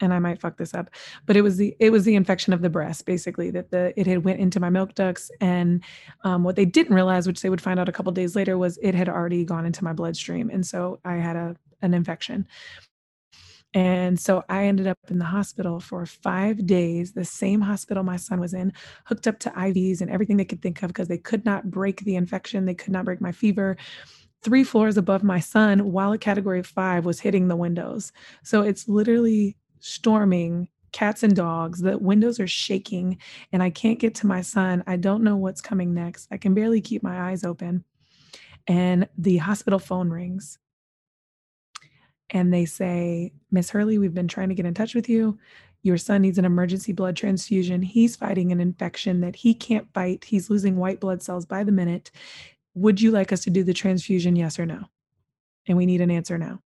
and 0.00 0.12
I 0.12 0.18
might 0.18 0.40
fuck 0.40 0.58
this 0.58 0.74
up, 0.74 0.90
but 1.24 1.36
it 1.36 1.42
was 1.42 1.56
the 1.56 1.74
it 1.80 1.90
was 1.90 2.04
the 2.04 2.16
infection 2.16 2.52
of 2.52 2.60
the 2.60 2.70
breast, 2.70 3.06
basically 3.06 3.50
that 3.52 3.70
the 3.70 3.98
it 3.98 4.06
had 4.06 4.24
went 4.24 4.40
into 4.40 4.60
my 4.60 4.68
milk 4.68 4.94
ducts, 4.94 5.30
and 5.40 5.82
um, 6.22 6.44
what 6.44 6.56
they 6.56 6.64
didn't 6.66 6.94
realize, 6.94 7.26
which 7.26 7.40
they 7.40 7.48
would 7.48 7.60
find 7.60 7.80
out 7.80 7.88
a 7.88 7.92
couple 7.92 8.12
days 8.12 8.36
later, 8.36 8.58
was 8.58 8.78
it 8.82 8.94
had 8.94 9.08
already 9.08 9.44
gone 9.44 9.64
into 9.64 9.84
my 9.84 9.92
bloodstream, 9.92 10.50
and 10.50 10.66
so 10.66 11.00
I 11.04 11.14
had 11.14 11.36
a 11.36 11.56
an 11.82 11.94
infection. 11.94 12.46
And 13.74 14.18
so 14.18 14.42
I 14.48 14.64
ended 14.64 14.86
up 14.86 14.98
in 15.08 15.18
the 15.18 15.26
hospital 15.26 15.80
for 15.80 16.06
five 16.06 16.66
days, 16.66 17.12
the 17.12 17.26
same 17.26 17.60
hospital 17.60 18.02
my 18.02 18.16
son 18.16 18.40
was 18.40 18.54
in, 18.54 18.72
hooked 19.04 19.26
up 19.26 19.38
to 19.40 19.50
IVs 19.50 20.00
and 20.00 20.10
everything 20.10 20.38
they 20.38 20.46
could 20.46 20.62
think 20.62 20.82
of 20.82 20.88
because 20.88 21.08
they 21.08 21.18
could 21.18 21.44
not 21.44 21.70
break 21.70 22.00
the 22.00 22.16
infection. 22.16 22.64
They 22.64 22.74
could 22.74 22.92
not 22.92 23.04
break 23.04 23.20
my 23.20 23.32
fever. 23.32 23.76
Three 24.42 24.64
floors 24.64 24.96
above 24.96 25.22
my 25.22 25.40
son, 25.40 25.92
while 25.92 26.12
a 26.12 26.18
category 26.18 26.62
five 26.62 27.04
was 27.04 27.20
hitting 27.20 27.48
the 27.48 27.56
windows. 27.56 28.12
So 28.42 28.62
it's 28.62 28.88
literally 28.88 29.56
storming 29.80 30.68
cats 30.92 31.22
and 31.22 31.36
dogs. 31.36 31.80
The 31.80 31.98
windows 31.98 32.40
are 32.40 32.46
shaking 32.46 33.18
and 33.52 33.62
I 33.62 33.68
can't 33.68 33.98
get 33.98 34.14
to 34.16 34.26
my 34.26 34.40
son. 34.40 34.84
I 34.86 34.96
don't 34.96 35.22
know 35.22 35.36
what's 35.36 35.60
coming 35.60 35.92
next. 35.92 36.28
I 36.30 36.38
can 36.38 36.54
barely 36.54 36.80
keep 36.80 37.02
my 37.02 37.30
eyes 37.30 37.44
open. 37.44 37.84
And 38.66 39.06
the 39.18 39.36
hospital 39.36 39.78
phone 39.78 40.08
rings 40.08 40.58
and 42.30 42.52
they 42.52 42.64
say, 42.64 43.32
Miss 43.50 43.70
Hurley, 43.70 43.98
we've 43.98 44.14
been 44.14 44.28
trying 44.28 44.48
to 44.48 44.54
get 44.54 44.66
in 44.66 44.74
touch 44.74 44.94
with 44.94 45.08
you. 45.08 45.38
Your 45.82 45.98
son 45.98 46.22
needs 46.22 46.38
an 46.38 46.44
emergency 46.44 46.92
blood 46.92 47.16
transfusion. 47.16 47.82
He's 47.82 48.16
fighting 48.16 48.50
an 48.50 48.60
infection 48.60 49.20
that 49.20 49.36
he 49.36 49.54
can't 49.54 49.92
fight. 49.94 50.24
He's 50.24 50.50
losing 50.50 50.76
white 50.76 50.98
blood 50.98 51.22
cells 51.22 51.46
by 51.46 51.62
the 51.62 51.72
minute. 51.72 52.10
Would 52.74 53.00
you 53.00 53.12
like 53.12 53.32
us 53.32 53.44
to 53.44 53.50
do 53.50 53.62
the 53.62 53.72
transfusion? 53.72 54.34
Yes 54.34 54.58
or 54.58 54.66
no? 54.66 54.86
And 55.68 55.78
we 55.78 55.86
need 55.86 56.00
an 56.00 56.10
answer 56.10 56.38
now. 56.38 56.60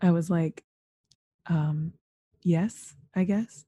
I 0.00 0.10
was 0.10 0.30
like, 0.30 0.64
um, 1.46 1.92
yes, 2.42 2.94
I 3.14 3.24
guess. 3.24 3.64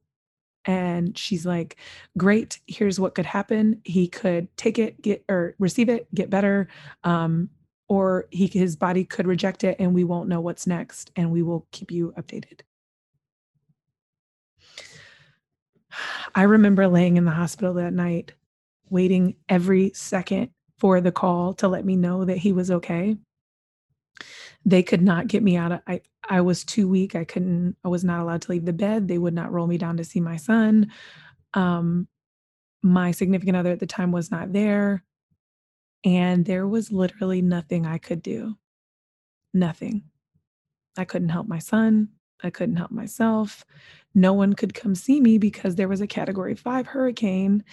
And 0.65 1.17
she's 1.17 1.47
like, 1.47 1.77
great, 2.19 2.61
here's 2.67 3.01
what 3.01 3.15
could 3.15 3.27
happen. 3.27 3.81
He 3.85 4.09
could 4.09 4.55
take 4.57 4.79
it, 4.79 5.01
get 5.01 5.25
or 5.29 5.55
receive 5.59 5.89
it, 5.89 6.13
get 6.15 6.29
better. 6.29 6.69
Um, 7.03 7.49
or 7.91 8.29
he 8.31 8.47
his 8.47 8.77
body 8.77 9.05
could 9.05 9.27
reject 9.27 9.65
it 9.65 9.75
and 9.81 9.93
we 9.93 10.05
won't 10.05 10.29
know 10.29 10.41
what's 10.41 10.65
next 10.65 11.11
and 11.17 11.33
we 11.33 11.43
will 11.43 11.67
keep 11.73 11.91
you 11.91 12.15
updated. 12.17 12.61
I 16.37 16.43
remember 16.45 16.87
laying 16.87 17.17
in 17.17 17.25
the 17.25 17.33
hospital 17.33 17.75
that 17.75 17.93
night, 17.93 18.33
waiting 18.91 19.35
every 19.49 19.91
second 19.93 20.51
for 20.79 21.01
the 21.01 21.11
call 21.11 21.53
to 21.55 21.67
let 21.67 21.85
me 21.85 21.97
know 21.97 22.25
that 22.25 22.39
he 22.39 22.53
was 22.53 22.71
okay. 22.71 23.17
They 24.65 24.85
could 24.85 25.03
not 25.03 25.27
get 25.27 25.43
me 25.43 25.57
out 25.57 25.73
of 25.73 25.81
I 25.89 26.03
I 26.29 26.43
was 26.43 26.63
too 26.63 26.87
weak. 26.87 27.17
I 27.17 27.25
couldn't 27.25 27.75
I 27.85 27.89
was 27.89 28.05
not 28.05 28.21
allowed 28.21 28.43
to 28.43 28.53
leave 28.53 28.67
the 28.67 28.73
bed. 28.73 29.09
They 29.09 29.19
would 29.19 29.35
not 29.35 29.51
roll 29.51 29.67
me 29.67 29.79
down 29.79 29.97
to 29.97 30.05
see 30.05 30.21
my 30.21 30.37
son. 30.37 30.93
Um 31.55 32.07
my 32.85 33.11
significant 33.11 33.57
other 33.57 33.73
at 33.73 33.81
the 33.81 33.87
time 33.87 34.13
was 34.13 34.31
not 34.31 34.53
there. 34.53 35.03
And 36.05 36.45
there 36.45 36.67
was 36.67 36.91
literally 36.91 37.43
nothing 37.43 37.87
I 37.87 37.99
could 37.99 38.23
do. 38.23 38.57
Nothing. 39.53 40.05
I 40.97 41.05
couldn't 41.05 41.29
help 41.29 41.47
my 41.47 41.59
son. 41.59 42.09
I 42.43 42.51
couldn't 42.51 42.77
help 42.77 42.91
myself. 42.91 43.65
No 44.15 44.33
one 44.33 44.55
could 44.55 44.75
come 44.75 44.95
see 44.95 45.21
me 45.21 45.39
because 45.39 45.75
there 45.75 45.89
was 45.89 46.01
a 46.01 46.07
category 46.07 46.55
5 46.55 46.87
hurricane. 46.87 47.65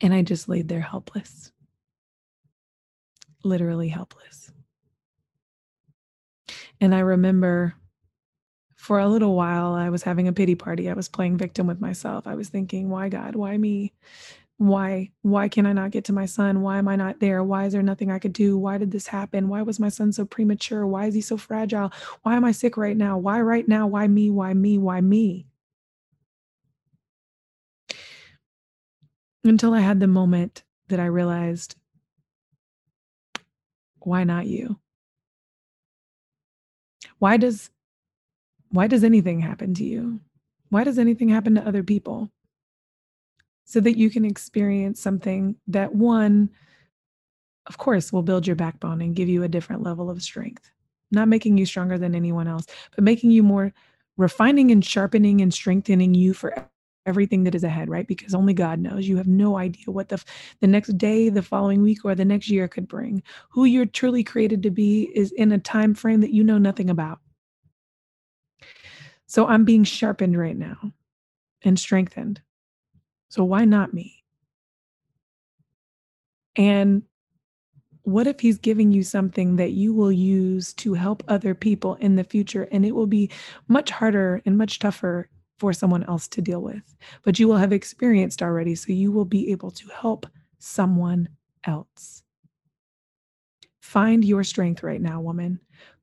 And 0.00 0.12
I 0.12 0.22
just 0.22 0.48
laid 0.48 0.68
there 0.68 0.80
helpless. 0.80 1.50
Literally 3.42 3.88
helpless. 3.88 4.52
And 6.80 6.94
I 6.94 7.00
remember 7.00 7.74
for 8.76 8.98
a 8.98 9.08
little 9.08 9.34
while, 9.34 9.72
I 9.72 9.88
was 9.88 10.02
having 10.02 10.28
a 10.28 10.32
pity 10.32 10.54
party. 10.54 10.90
I 10.90 10.92
was 10.92 11.08
playing 11.08 11.38
victim 11.38 11.66
with 11.66 11.80
myself. 11.80 12.26
I 12.26 12.34
was 12.34 12.50
thinking, 12.50 12.90
why 12.90 13.08
God? 13.08 13.34
Why 13.34 13.56
me? 13.56 13.94
Why? 14.58 15.10
Why 15.22 15.48
can 15.48 15.66
I 15.66 15.72
not 15.72 15.90
get 15.90 16.04
to 16.04 16.12
my 16.12 16.26
son? 16.26 16.62
Why 16.62 16.78
am 16.78 16.86
I 16.88 16.96
not 16.96 17.18
there? 17.20 17.42
Why 17.42 17.66
is 17.66 17.72
there 17.72 17.82
nothing 17.82 18.10
I 18.10 18.18
could 18.20 18.32
do? 18.32 18.56
Why 18.56 18.78
did 18.78 18.92
this 18.92 19.06
happen? 19.08 19.48
Why 19.48 19.62
was 19.62 19.80
my 19.80 19.88
son 19.88 20.12
so 20.12 20.24
premature? 20.24 20.86
Why 20.86 21.06
is 21.06 21.14
he 21.14 21.20
so 21.20 21.36
fragile? 21.36 21.92
Why 22.22 22.36
am 22.36 22.44
I 22.44 22.52
sick 22.52 22.76
right 22.76 22.96
now? 22.96 23.18
Why 23.18 23.40
right 23.40 23.66
now? 23.66 23.86
Why 23.88 24.06
me? 24.06 24.30
Why 24.30 24.54
me? 24.54 24.78
Why 24.78 25.00
me? 25.00 25.46
Until 29.42 29.74
I 29.74 29.80
had 29.80 30.00
the 30.00 30.06
moment 30.06 30.62
that 30.88 31.00
I 31.00 31.06
realized, 31.06 31.76
why 34.00 34.24
not 34.24 34.46
you? 34.46 34.78
Why 37.18 37.36
does 37.36 37.70
why 38.70 38.86
does 38.86 39.04
anything 39.04 39.40
happen 39.40 39.74
to 39.74 39.84
you? 39.84 40.20
Why 40.68 40.84
does 40.84 40.98
anything 40.98 41.28
happen 41.28 41.54
to 41.54 41.66
other 41.66 41.82
people? 41.82 42.30
So 43.64 43.80
that 43.80 43.96
you 43.96 44.10
can 44.10 44.24
experience 44.24 45.00
something 45.00 45.56
that 45.66 45.94
one, 45.94 46.50
of 47.66 47.78
course, 47.78 48.12
will 48.12 48.22
build 48.22 48.46
your 48.46 48.56
backbone 48.56 49.00
and 49.00 49.16
give 49.16 49.28
you 49.28 49.42
a 49.42 49.48
different 49.48 49.82
level 49.82 50.10
of 50.10 50.22
strength. 50.22 50.70
Not 51.10 51.28
making 51.28 51.58
you 51.58 51.66
stronger 51.66 51.98
than 51.98 52.14
anyone 52.14 52.48
else, 52.48 52.66
but 52.94 53.04
making 53.04 53.30
you 53.30 53.42
more 53.42 53.72
refining 54.16 54.70
and 54.70 54.84
sharpening 54.84 55.40
and 55.40 55.52
strengthening 55.52 56.14
you 56.14 56.34
for 56.34 56.68
everything 57.06 57.44
that 57.44 57.54
is 57.54 57.64
ahead, 57.64 57.88
right? 57.88 58.06
Because 58.06 58.34
only 58.34 58.54
God 58.54 58.78
knows. 58.78 59.06
You 59.06 59.16
have 59.16 59.26
no 59.26 59.56
idea 59.56 59.84
what 59.86 60.08
the 60.08 60.22
the 60.60 60.66
next 60.66 60.96
day, 60.98 61.28
the 61.28 61.42
following 61.42 61.82
week, 61.82 62.04
or 62.04 62.14
the 62.14 62.24
next 62.24 62.48
year 62.48 62.68
could 62.68 62.88
bring. 62.88 63.22
Who 63.50 63.64
you're 63.64 63.86
truly 63.86 64.24
created 64.24 64.62
to 64.62 64.70
be 64.70 65.10
is 65.14 65.32
in 65.32 65.52
a 65.52 65.58
time 65.58 65.94
frame 65.94 66.20
that 66.20 66.32
you 66.32 66.44
know 66.44 66.58
nothing 66.58 66.90
about. 66.90 67.20
So 69.26 69.46
I'm 69.46 69.64
being 69.64 69.84
sharpened 69.84 70.38
right 70.38 70.56
now 70.56 70.92
and 71.62 71.78
strengthened 71.78 72.40
so 73.34 73.42
why 73.42 73.64
not 73.64 73.92
me? 73.92 74.22
And 76.54 77.02
what 78.02 78.28
if 78.28 78.38
he's 78.38 78.58
giving 78.58 78.92
you 78.92 79.02
something 79.02 79.56
that 79.56 79.72
you 79.72 79.92
will 79.92 80.12
use 80.12 80.72
to 80.74 80.94
help 80.94 81.24
other 81.26 81.52
people 81.52 81.96
in 81.96 82.14
the 82.14 82.22
future 82.22 82.68
and 82.70 82.86
it 82.86 82.92
will 82.92 83.08
be 83.08 83.32
much 83.66 83.90
harder 83.90 84.40
and 84.46 84.56
much 84.56 84.78
tougher 84.78 85.28
for 85.58 85.72
someone 85.72 86.04
else 86.04 86.28
to 86.28 86.42
deal 86.42 86.62
with, 86.62 86.94
but 87.24 87.40
you 87.40 87.48
will 87.48 87.56
have 87.56 87.72
experienced 87.72 88.40
already, 88.40 88.76
so 88.76 88.92
you 88.92 89.10
will 89.10 89.24
be 89.24 89.50
able 89.50 89.72
to 89.72 89.88
help 89.88 90.28
someone 90.60 91.28
else. 91.64 92.22
Find 93.80 94.24
your 94.24 94.44
strength 94.44 94.84
right 94.84 95.00
now, 95.00 95.20
woman. 95.20 95.58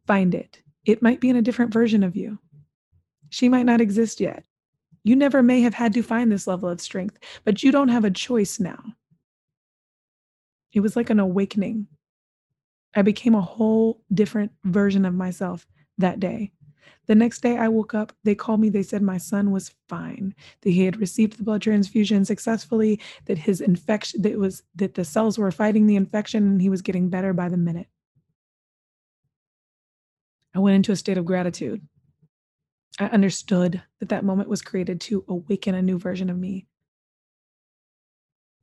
Find 0.05 0.35
it. 0.35 0.61
It 0.83 1.01
might 1.01 1.21
be 1.21 1.29
in 1.29 1.37
a 1.37 1.41
different 1.41 1.71
version 1.71 2.03
of 2.03 2.17
you. 2.17 2.39
She 3.29 3.47
might 3.47 3.65
not 3.65 3.79
exist 3.79 4.19
yet. 4.19 4.43
You 5.03 5.15
never 5.15 5.41
may 5.41 5.61
have 5.61 5.73
had 5.73 5.93
to 5.93 6.03
find 6.03 6.31
this 6.31 6.47
level 6.47 6.69
of 6.69 6.79
strength, 6.81 7.17
but 7.43 7.63
you 7.63 7.71
don't 7.71 7.87
have 7.87 8.05
a 8.05 8.11
choice 8.11 8.59
now. 8.59 8.83
It 10.73 10.81
was 10.81 10.95
like 10.95 11.09
an 11.09 11.19
awakening. 11.19 11.87
I 12.95 13.01
became 13.01 13.35
a 13.35 13.41
whole 13.41 14.01
different 14.13 14.51
version 14.63 15.05
of 15.05 15.13
myself 15.13 15.65
that 15.97 16.19
day. 16.19 16.51
The 17.07 17.15
next 17.15 17.41
day 17.41 17.57
I 17.57 17.67
woke 17.67 17.93
up, 17.93 18.13
they 18.23 18.35
called 18.35 18.59
me, 18.59 18.69
they 18.69 18.83
said 18.83 19.01
my 19.01 19.17
son 19.17 19.51
was 19.51 19.73
fine, 19.89 20.35
that 20.61 20.69
he 20.69 20.85
had 20.85 20.99
received 20.99 21.37
the 21.37 21.43
blood 21.43 21.61
transfusion 21.61 22.25
successfully, 22.25 22.99
that 23.25 23.37
his 23.37 23.59
infection 23.59 24.21
that 24.21 24.37
was 24.37 24.63
that 24.75 24.93
the 24.93 25.03
cells 25.03 25.37
were 25.37 25.51
fighting 25.51 25.87
the 25.87 25.95
infection 25.95 26.43
and 26.43 26.61
he 26.61 26.69
was 26.69 26.81
getting 26.81 27.09
better 27.09 27.33
by 27.33 27.49
the 27.49 27.57
minute. 27.57 27.87
I 30.53 30.59
went 30.59 30.75
into 30.75 30.91
a 30.91 30.97
state 30.97 31.17
of 31.17 31.25
gratitude. 31.25 31.81
I 33.01 33.05
understood 33.05 33.81
that 33.99 34.09
that 34.09 34.23
moment 34.23 34.47
was 34.47 34.61
created 34.61 35.01
to 35.01 35.25
awaken 35.27 35.73
a 35.73 35.81
new 35.81 35.97
version 35.97 36.29
of 36.29 36.37
me. 36.37 36.67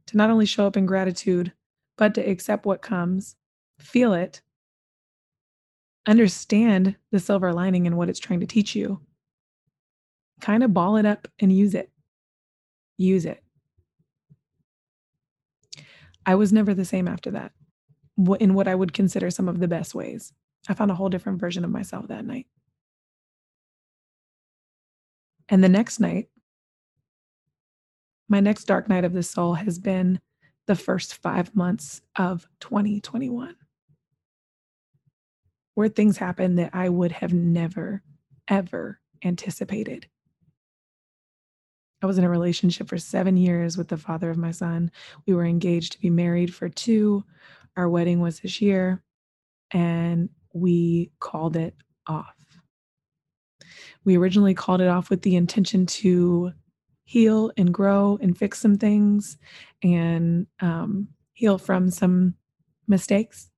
To 0.06 0.16
not 0.16 0.30
only 0.30 0.46
show 0.46 0.64
up 0.64 0.76
in 0.76 0.86
gratitude, 0.86 1.52
but 1.96 2.14
to 2.14 2.20
accept 2.20 2.64
what 2.64 2.80
comes, 2.80 3.34
feel 3.80 4.14
it, 4.14 4.40
understand 6.06 6.94
the 7.10 7.18
silver 7.18 7.52
lining 7.52 7.88
and 7.88 7.96
what 7.96 8.08
it's 8.08 8.20
trying 8.20 8.38
to 8.38 8.46
teach 8.46 8.76
you. 8.76 9.00
Kind 10.40 10.62
of 10.62 10.72
ball 10.72 10.96
it 10.96 11.04
up 11.04 11.26
and 11.40 11.52
use 11.52 11.74
it. 11.74 11.90
Use 12.96 13.26
it. 13.26 13.42
I 16.24 16.36
was 16.36 16.52
never 16.52 16.74
the 16.74 16.84
same 16.84 17.08
after 17.08 17.32
that, 17.32 17.50
in 18.38 18.54
what 18.54 18.68
I 18.68 18.76
would 18.76 18.92
consider 18.92 19.30
some 19.30 19.48
of 19.48 19.58
the 19.58 19.66
best 19.66 19.96
ways. 19.96 20.32
I 20.68 20.74
found 20.74 20.92
a 20.92 20.94
whole 20.94 21.08
different 21.08 21.40
version 21.40 21.64
of 21.64 21.72
myself 21.72 22.06
that 22.06 22.24
night. 22.24 22.46
And 25.48 25.64
the 25.64 25.68
next 25.68 25.98
night, 25.98 26.28
my 28.28 28.40
next 28.40 28.64
dark 28.64 28.88
night 28.88 29.04
of 29.04 29.14
the 29.14 29.22
soul 29.22 29.54
has 29.54 29.78
been 29.78 30.20
the 30.66 30.76
first 30.76 31.14
five 31.14 31.56
months 31.56 32.02
of 32.16 32.46
2021, 32.60 33.56
where 35.74 35.88
things 35.88 36.18
happen 36.18 36.56
that 36.56 36.74
I 36.74 36.90
would 36.90 37.12
have 37.12 37.32
never, 37.32 38.02
ever 38.46 39.00
anticipated. 39.24 40.06
I 42.02 42.06
was 42.06 42.18
in 42.18 42.24
a 42.24 42.30
relationship 42.30 42.88
for 42.88 42.98
seven 42.98 43.36
years 43.36 43.76
with 43.76 43.88
the 43.88 43.96
father 43.96 44.30
of 44.30 44.36
my 44.36 44.52
son. 44.52 44.90
We 45.26 45.34
were 45.34 45.46
engaged 45.46 45.92
to 45.92 46.00
be 46.00 46.10
married 46.10 46.54
for 46.54 46.68
two. 46.68 47.24
Our 47.76 47.88
wedding 47.88 48.20
was 48.20 48.40
this 48.40 48.60
year, 48.60 49.02
and 49.72 50.28
we 50.52 51.10
called 51.18 51.56
it 51.56 51.74
off. 52.06 52.37
We 54.08 54.16
originally 54.16 54.54
called 54.54 54.80
it 54.80 54.88
off 54.88 55.10
with 55.10 55.20
the 55.20 55.36
intention 55.36 55.84
to 55.84 56.54
heal 57.04 57.52
and 57.58 57.74
grow 57.74 58.18
and 58.22 58.38
fix 58.38 58.58
some 58.58 58.78
things 58.78 59.36
and 59.82 60.46
um, 60.60 61.08
heal 61.34 61.58
from 61.58 61.90
some 61.90 62.32
mistakes. 62.86 63.50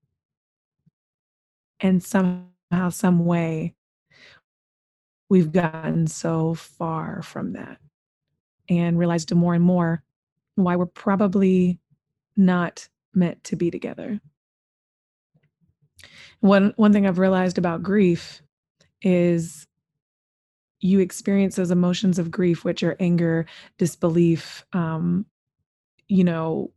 And 1.78 2.02
somehow, 2.02 2.88
some 2.88 3.26
way, 3.26 3.76
we've 5.28 5.52
gotten 5.52 6.08
so 6.08 6.54
far 6.54 7.22
from 7.22 7.52
that 7.52 7.78
and 8.68 8.98
realized 8.98 9.32
more 9.32 9.54
and 9.54 9.62
more 9.62 10.02
why 10.56 10.74
we're 10.74 10.86
probably 10.86 11.78
not 12.36 12.88
meant 13.14 13.44
to 13.44 13.54
be 13.54 13.70
together. 13.70 14.20
One 16.40 16.72
one 16.74 16.92
thing 16.92 17.06
I've 17.06 17.20
realized 17.20 17.56
about 17.56 17.84
grief 17.84 18.42
is 19.00 19.68
you 20.80 21.00
experience 21.00 21.56
those 21.56 21.70
emotions 21.70 22.18
of 22.18 22.30
grief, 22.30 22.64
which 22.64 22.82
are 22.82 22.96
anger, 23.00 23.46
disbelief, 23.78 24.64
um, 24.72 25.26
you 26.08 26.24
know, 26.24 26.72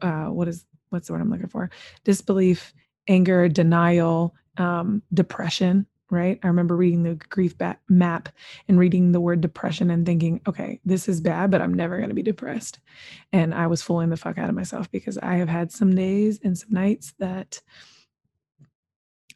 uh, 0.00 0.26
what 0.26 0.48
is 0.48 0.64
what's 0.90 1.08
the 1.08 1.12
word 1.12 1.22
I'm 1.22 1.30
looking 1.30 1.48
for? 1.48 1.70
Disbelief, 2.04 2.72
anger, 3.08 3.48
denial, 3.48 4.34
um, 4.56 5.02
depression, 5.12 5.86
right? 6.10 6.38
I 6.42 6.46
remember 6.46 6.76
reading 6.76 7.02
the 7.02 7.14
grief 7.14 7.54
map 7.88 8.30
and 8.68 8.78
reading 8.78 9.12
the 9.12 9.20
word 9.20 9.40
depression 9.40 9.90
and 9.90 10.06
thinking, 10.06 10.40
okay, 10.46 10.80
this 10.84 11.08
is 11.08 11.20
bad, 11.20 11.50
but 11.50 11.60
I'm 11.60 11.74
never 11.74 11.98
going 11.98 12.08
to 12.08 12.14
be 12.14 12.22
depressed. 12.22 12.78
And 13.32 13.54
I 13.54 13.66
was 13.66 13.82
fooling 13.82 14.08
the 14.08 14.16
fuck 14.16 14.38
out 14.38 14.48
of 14.48 14.54
myself 14.54 14.90
because 14.90 15.18
I 15.18 15.34
have 15.34 15.48
had 15.48 15.70
some 15.70 15.94
days 15.94 16.40
and 16.42 16.56
some 16.56 16.70
nights 16.72 17.12
that 17.18 17.60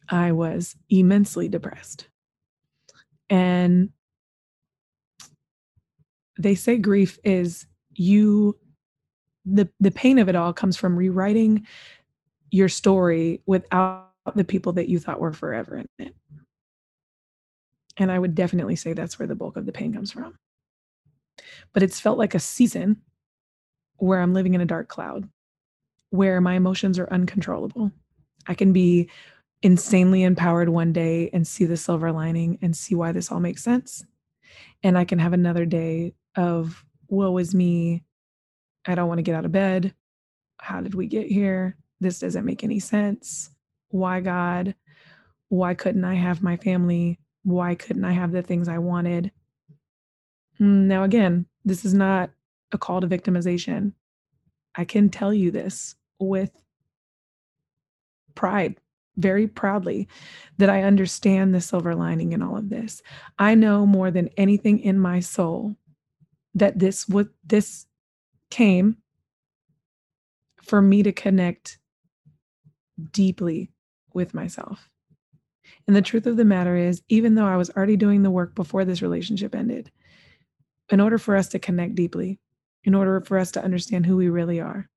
I 0.09 0.31
was 0.31 0.75
immensely 0.89 1.47
depressed. 1.47 2.07
And 3.29 3.89
they 6.37 6.55
say 6.55 6.77
grief 6.77 7.19
is 7.23 7.65
you 7.95 8.57
the 9.45 9.69
the 9.79 9.91
pain 9.91 10.19
of 10.19 10.29
it 10.29 10.35
all 10.35 10.53
comes 10.53 10.77
from 10.77 10.95
rewriting 10.95 11.67
your 12.49 12.69
story 12.69 13.41
without 13.45 14.11
the 14.35 14.43
people 14.43 14.73
that 14.73 14.87
you 14.87 14.99
thought 14.99 15.19
were 15.19 15.33
forever 15.33 15.77
in 15.77 15.87
it. 15.99 16.15
And 17.97 18.11
I 18.11 18.17
would 18.17 18.35
definitely 18.35 18.75
say 18.75 18.93
that's 18.93 19.19
where 19.19 19.27
the 19.27 19.35
bulk 19.35 19.57
of 19.57 19.65
the 19.65 19.71
pain 19.71 19.93
comes 19.93 20.11
from. 20.11 20.37
But 21.73 21.83
it's 21.83 21.99
felt 21.99 22.17
like 22.17 22.35
a 22.35 22.39
season 22.39 23.01
where 23.97 24.21
I'm 24.21 24.33
living 24.33 24.53
in 24.53 24.61
a 24.61 24.65
dark 24.65 24.87
cloud, 24.87 25.27
where 26.09 26.41
my 26.41 26.55
emotions 26.55 26.97
are 26.99 27.11
uncontrollable. 27.11 27.91
I 28.47 28.53
can 28.53 28.73
be 28.73 29.09
insanely 29.61 30.23
empowered 30.23 30.69
one 30.69 30.93
day 30.93 31.29
and 31.33 31.47
see 31.47 31.65
the 31.65 31.77
silver 31.77 32.11
lining 32.11 32.59
and 32.61 32.75
see 32.75 32.95
why 32.95 33.11
this 33.11 33.31
all 33.31 33.39
makes 33.39 33.63
sense. 33.63 34.05
And 34.83 34.97
I 34.97 35.05
can 35.05 35.19
have 35.19 35.33
another 35.33 35.65
day 35.65 36.13
of 36.35 36.83
woe 37.07 37.37
is 37.37 37.53
me. 37.53 38.03
I 38.85 38.95
don't 38.95 39.07
want 39.07 39.19
to 39.19 39.23
get 39.23 39.35
out 39.35 39.45
of 39.45 39.51
bed. 39.51 39.93
How 40.59 40.81
did 40.81 40.95
we 40.95 41.07
get 41.07 41.27
here? 41.27 41.77
This 41.99 42.19
doesn't 42.19 42.45
make 42.45 42.63
any 42.63 42.79
sense. 42.79 43.49
Why, 43.89 44.19
God? 44.19 44.75
Why 45.49 45.73
couldn't 45.73 46.03
I 46.03 46.15
have 46.15 46.41
my 46.41 46.57
family? 46.57 47.19
Why 47.43 47.75
couldn't 47.75 48.05
I 48.05 48.11
have 48.11 48.31
the 48.31 48.41
things 48.41 48.67
I 48.67 48.79
wanted? 48.79 49.31
Hmm, 50.57 50.87
now, 50.87 51.03
again, 51.03 51.45
this 51.65 51.85
is 51.85 51.93
not 51.93 52.31
a 52.71 52.77
call 52.77 53.01
to 53.01 53.07
victimization. 53.07 53.93
I 54.75 54.85
can 54.85 55.09
tell 55.09 55.33
you 55.33 55.51
this 55.51 55.95
with 56.19 56.51
pride, 58.35 58.75
very 59.17 59.47
proudly, 59.47 60.07
that 60.57 60.69
I 60.69 60.83
understand 60.83 61.53
the 61.53 61.61
silver 61.61 61.93
lining 61.95 62.33
in 62.33 62.41
all 62.41 62.57
of 62.57 62.69
this. 62.69 63.01
I 63.37 63.55
know 63.55 63.85
more 63.85 64.09
than 64.09 64.29
anything 64.37 64.79
in 64.79 64.99
my 64.99 65.19
soul 65.19 65.75
that 66.55 66.79
this 66.79 67.07
would 67.07 67.29
this 67.45 67.85
came 68.49 68.97
for 70.61 70.81
me 70.81 71.03
to 71.03 71.11
connect 71.11 71.77
deeply 73.11 73.71
with 74.13 74.33
myself. 74.33 74.89
And 75.87 75.95
the 75.95 76.01
truth 76.01 76.25
of 76.25 76.37
the 76.37 76.45
matter 76.45 76.75
is, 76.75 77.01
even 77.09 77.35
though 77.35 77.45
I 77.45 77.57
was 77.57 77.69
already 77.71 77.97
doing 77.97 78.23
the 78.23 78.31
work 78.31 78.55
before 78.55 78.85
this 78.85 79.01
relationship 79.01 79.55
ended, 79.55 79.91
in 80.89 80.99
order 80.99 81.17
for 81.17 81.35
us 81.35 81.47
to 81.49 81.59
connect 81.59 81.95
deeply, 81.95 82.39
in 82.83 82.95
order 82.95 83.21
for 83.21 83.37
us 83.37 83.51
to 83.51 83.63
understand 83.63 84.05
who 84.05 84.15
we 84.15 84.29
really 84.29 84.59
are, 84.59 84.89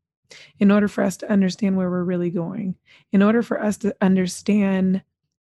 in 0.58 0.70
order 0.70 0.88
for 0.88 1.02
us 1.02 1.16
to 1.18 1.30
understand 1.30 1.76
where 1.76 1.90
we're 1.90 2.04
really 2.04 2.30
going, 2.30 2.76
in 3.12 3.22
order 3.22 3.42
for 3.42 3.62
us 3.62 3.76
to 3.78 3.96
understand 4.00 5.02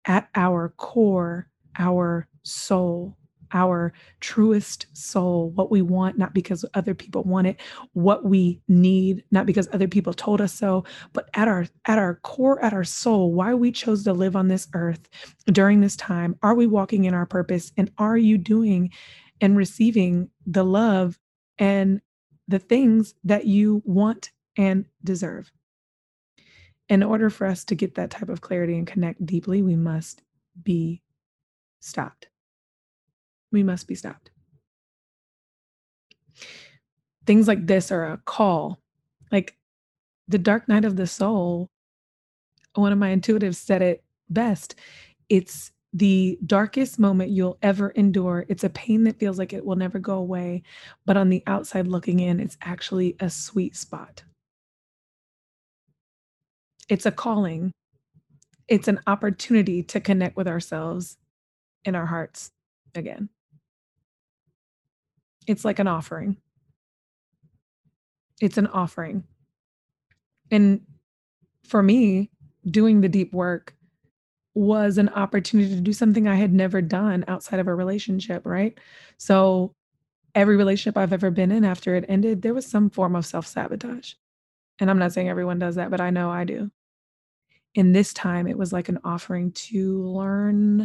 at 0.05 0.29
our 0.35 0.69
core, 0.77 1.49
our 1.77 2.27
soul, 2.43 3.17
our 3.51 3.93
truest 4.19 4.87
soul, 4.93 5.51
what 5.51 5.71
we 5.71 5.81
want, 5.81 6.17
not 6.17 6.33
because 6.33 6.65
other 6.73 6.93
people 6.93 7.23
want 7.23 7.47
it, 7.47 7.59
what 7.93 8.25
we 8.25 8.61
need, 8.67 9.23
not 9.31 9.45
because 9.45 9.67
other 9.71 9.87
people 9.87 10.13
told 10.13 10.41
us 10.41 10.53
so, 10.53 10.83
but 11.13 11.29
at 11.33 11.47
our 11.47 11.67
at 11.85 11.97
our 11.97 12.15
core, 12.15 12.63
at 12.63 12.73
our 12.73 12.83
soul, 12.83 13.33
why 13.33 13.53
we 13.53 13.71
chose 13.71 14.03
to 14.03 14.13
live 14.13 14.35
on 14.35 14.47
this 14.47 14.67
earth 14.73 15.07
during 15.47 15.81
this 15.81 15.95
time. 15.95 16.37
Are 16.41 16.55
we 16.55 16.67
walking 16.67 17.05
in 17.05 17.13
our 17.13 17.25
purpose? 17.25 17.71
And 17.77 17.91
are 17.97 18.17
you 18.17 18.37
doing 18.37 18.91
and 19.41 19.57
receiving 19.57 20.29
the 20.45 20.63
love 20.63 21.19
and 21.57 22.01
the 22.47 22.59
things 22.59 23.13
that 23.23 23.45
you 23.45 23.81
want 23.85 24.31
and 24.57 24.85
deserve? 25.03 25.51
In 26.87 27.01
order 27.01 27.31
for 27.31 27.47
us 27.47 27.63
to 27.65 27.75
get 27.75 27.95
that 27.95 28.11
type 28.11 28.29
of 28.29 28.41
clarity 28.41 28.77
and 28.77 28.85
connect 28.85 29.25
deeply, 29.25 29.63
we 29.63 29.75
must 29.75 30.21
be 30.61 31.01
stopped 31.79 32.27
we 33.55 33.63
must 33.63 33.87
be 33.87 33.95
stopped. 33.95 34.29
Things 37.25 37.47
like 37.47 37.65
this 37.65 37.89
are 37.91 38.05
a 38.05 38.17
call. 38.25 38.79
Like 39.31 39.55
the 40.27 40.37
dark 40.37 40.67
night 40.67 40.83
of 40.83 40.97
the 40.97 41.07
soul, 41.07 41.69
one 42.73 42.91
of 42.91 42.99
my 42.99 43.15
intuitives 43.15 43.55
said 43.55 43.81
it 43.81 44.03
best. 44.29 44.75
It's 45.29 45.71
the 45.93 46.37
darkest 46.45 46.99
moment 46.99 47.31
you'll 47.31 47.57
ever 47.61 47.91
endure. 47.91 48.45
It's 48.49 48.65
a 48.65 48.69
pain 48.69 49.05
that 49.05 49.17
feels 49.17 49.39
like 49.39 49.53
it 49.53 49.65
will 49.65 49.77
never 49.77 49.97
go 49.97 50.17
away. 50.17 50.63
But 51.05 51.15
on 51.15 51.29
the 51.29 51.41
outside 51.47 51.87
looking 51.87 52.19
in, 52.19 52.41
it's 52.41 52.57
actually 52.61 53.15
a 53.21 53.29
sweet 53.29 53.77
spot. 53.77 54.23
It's 56.89 57.05
a 57.05 57.11
calling, 57.11 57.71
it's 58.67 58.89
an 58.89 58.99
opportunity 59.07 59.81
to 59.83 60.01
connect 60.01 60.35
with 60.35 60.47
ourselves 60.47 61.17
in 61.85 61.95
our 61.95 62.05
hearts 62.05 62.51
again. 62.93 63.29
It's 65.47 65.65
like 65.65 65.79
an 65.79 65.87
offering. 65.87 66.37
It's 68.41 68.57
an 68.57 68.67
offering. 68.67 69.23
And 70.51 70.81
for 71.63 71.81
me, 71.81 72.29
doing 72.69 73.01
the 73.01 73.09
deep 73.09 73.33
work 73.33 73.75
was 74.53 74.97
an 74.97 75.09
opportunity 75.09 75.75
to 75.75 75.81
do 75.81 75.93
something 75.93 76.27
I 76.27 76.35
had 76.35 76.53
never 76.53 76.81
done 76.81 77.25
outside 77.27 77.59
of 77.59 77.67
a 77.67 77.75
relationship, 77.75 78.45
right? 78.45 78.77
So 79.17 79.73
every 80.33 80.55
relationship 80.55 80.97
I've 80.97 81.13
ever 81.13 81.29
been 81.31 81.51
in 81.51 81.65
after 81.65 81.95
it 81.95 82.05
ended, 82.07 82.41
there 82.41 82.53
was 82.53 82.65
some 82.65 82.89
form 82.89 83.15
of 83.15 83.25
self 83.25 83.45
sabotage. 83.47 84.13
And 84.79 84.89
I'm 84.89 84.99
not 84.99 85.13
saying 85.13 85.29
everyone 85.29 85.59
does 85.59 85.75
that, 85.75 85.91
but 85.91 86.01
I 86.01 86.09
know 86.09 86.29
I 86.29 86.43
do. 86.43 86.71
In 87.73 87.91
this 87.91 88.13
time, 88.13 88.47
it 88.47 88.57
was 88.57 88.71
like 88.71 88.89
an 88.89 88.99
offering 89.03 89.51
to 89.51 90.03
learn 90.03 90.84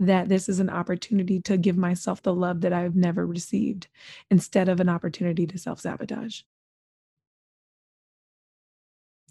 that 0.00 0.28
this 0.28 0.48
is 0.48 0.60
an 0.60 0.70
opportunity 0.70 1.40
to 1.40 1.56
give 1.56 1.76
myself 1.76 2.22
the 2.22 2.34
love 2.34 2.60
that 2.60 2.72
I've 2.72 2.96
never 2.96 3.26
received 3.26 3.88
instead 4.30 4.68
of 4.68 4.80
an 4.80 4.88
opportunity 4.88 5.46
to 5.46 5.58
self 5.58 5.80
sabotage. 5.80 6.42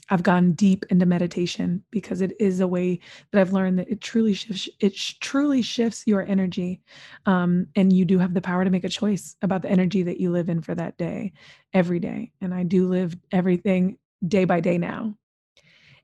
I've 0.10 0.24
gone 0.24 0.54
deep 0.54 0.86
into 0.90 1.06
meditation 1.06 1.84
because 1.92 2.22
it 2.22 2.34
is 2.40 2.60
a 2.60 2.68
way 2.68 3.00
that 3.32 3.42
I've 3.42 3.52
learned 3.52 3.80
that 3.80 3.90
it 3.90 4.02
truly 4.02 4.34
shifts 4.34 4.70
it 4.80 4.96
truly 4.96 5.62
shifts 5.62 6.04
your 6.08 6.26
energy 6.26 6.82
um, 7.26 7.68
and 7.76 7.92
you 7.92 8.06
do 8.06 8.18
have 8.20 8.34
the 8.34 8.42
power 8.42 8.64
to 8.64 8.70
make 8.70 8.86
a 8.86 8.90
choice 8.90 9.36
about 9.42 9.62
the 9.62 9.70
energy 9.70 10.04
that 10.04 10.20
you 10.20 10.32
live 10.32 10.50
in 10.50 10.62
for 10.62 10.76
that 10.76 10.98
day 10.98 11.34
every 11.74 12.00
day 12.00 12.32
and 12.42 12.54
I 12.54 12.64
do 12.64 12.88
live 12.88 13.16
everything 13.32 13.98
day 14.26 14.46
by 14.46 14.62
day 14.62 14.78
now 14.78 15.16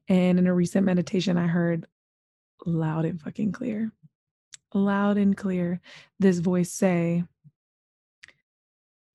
and 0.09 0.37
in 0.37 0.47
a 0.47 0.53
recent 0.53 0.85
meditation 0.85 1.37
I 1.37 1.47
heard 1.47 1.87
loud 2.65 3.05
and 3.05 3.21
fucking 3.21 3.53
clear 3.53 3.91
loud 4.73 5.17
and 5.17 5.35
clear 5.35 5.81
this 6.19 6.39
voice 6.39 6.71
say, 6.71 7.23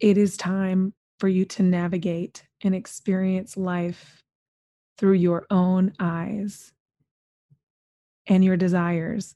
It 0.01 0.18
is 0.18 0.37
time 0.37 0.94
for 1.18 1.29
you 1.29 1.44
to 1.44 1.62
navigate 1.62 2.44
and 2.62 2.75
experience 2.75 3.57
life 3.57 4.23
through 4.99 5.14
your 5.14 5.47
own 5.51 5.92
eyes 5.99 6.73
and 8.27 8.44
your 8.44 8.57
desires 8.57 9.35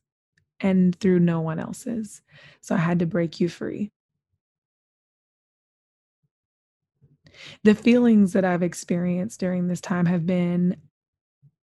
and 0.60 0.94
through 0.98 1.18
no 1.18 1.40
one 1.40 1.58
else's. 1.58 2.22
So 2.60 2.74
I 2.74 2.78
had 2.78 3.00
to 3.00 3.06
break 3.06 3.40
you 3.40 3.48
free. 3.48 3.90
The 7.64 7.74
feelings 7.74 8.34
that 8.34 8.44
I've 8.44 8.62
experienced 8.62 9.40
during 9.40 9.66
this 9.66 9.80
time 9.80 10.06
have 10.06 10.26
been 10.26 10.76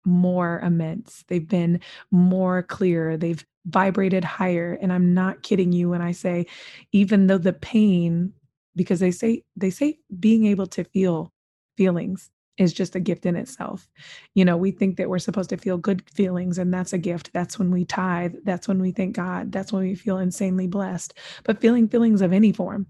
more 0.06 0.60
immense. 0.60 1.24
They've 1.28 1.48
been 1.48 1.80
more 2.12 2.64
clear. 2.64 3.18
They've 3.18 3.46
vibrated 3.66 4.24
higher. 4.24 4.78
And 4.82 4.92
I'm 4.92 5.14
not 5.14 5.44
kidding 5.44 5.72
you 5.72 5.90
when 5.90 6.02
I 6.02 6.12
say, 6.12 6.48
even 6.92 7.28
though 7.28 7.38
the 7.38 7.54
pain, 7.54 8.34
because 8.76 9.00
they 9.00 9.12
say, 9.12 9.44
they 9.56 9.70
say 9.70 10.00
being 10.20 10.46
able 10.46 10.68
to 10.68 10.84
feel 10.84 11.32
feelings 11.78 12.30
is 12.58 12.74
just 12.74 12.96
a 12.96 13.00
gift 13.00 13.26
in 13.26 13.36
itself. 13.36 13.88
You 14.36 14.46
know, 14.46 14.58
we 14.58 14.72
think 14.72 14.98
that 14.98 15.10
we're 15.10 15.20
supposed 15.20 15.50
to 15.50 15.58
feel 15.58 15.78
good 15.78 16.08
feelings 16.10 16.58
and 16.58 16.74
that's 16.74 16.94
a 16.94 16.98
gift. 16.98 17.32
That's 17.34 17.58
when 17.58 17.72
we 17.72 17.86
tithe. 17.86 18.36
That's 18.44 18.68
when 18.68 18.80
we 18.80 18.92
thank 18.92 19.16
God. 19.16 19.52
That's 19.52 19.72
when 19.72 19.84
we 19.84 19.96
feel 19.96 20.18
insanely 20.18 20.68
blessed. 20.68 21.14
But 21.44 21.62
feeling 21.62 21.88
feelings 21.88 22.22
of 22.22 22.34
any 22.34 22.52
form 22.52 22.88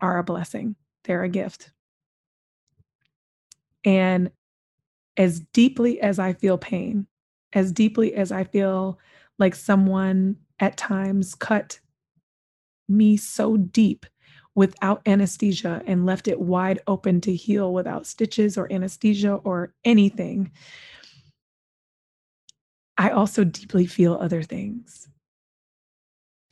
are 0.00 0.18
a 0.18 0.24
blessing, 0.24 0.76
they're 1.04 1.22
a 1.22 1.28
gift. 1.28 1.70
And 3.84 4.30
as 5.16 5.40
deeply 5.52 6.00
as 6.00 6.18
I 6.18 6.32
feel 6.32 6.58
pain, 6.58 7.06
as 7.52 7.72
deeply 7.72 8.14
as 8.14 8.32
I 8.32 8.44
feel 8.44 8.98
like 9.38 9.54
someone 9.54 10.36
at 10.60 10.76
times 10.76 11.34
cut 11.34 11.80
me 12.88 13.16
so 13.16 13.56
deep 13.56 14.06
without 14.54 15.02
anesthesia 15.06 15.82
and 15.86 16.06
left 16.06 16.28
it 16.28 16.40
wide 16.40 16.80
open 16.86 17.20
to 17.22 17.34
heal 17.34 17.72
without 17.72 18.06
stitches 18.06 18.56
or 18.56 18.72
anesthesia 18.72 19.34
or 19.34 19.74
anything. 19.84 20.50
I 22.96 23.10
also 23.10 23.42
deeply 23.42 23.86
feel 23.86 24.14
other 24.14 24.42
things. 24.42 25.08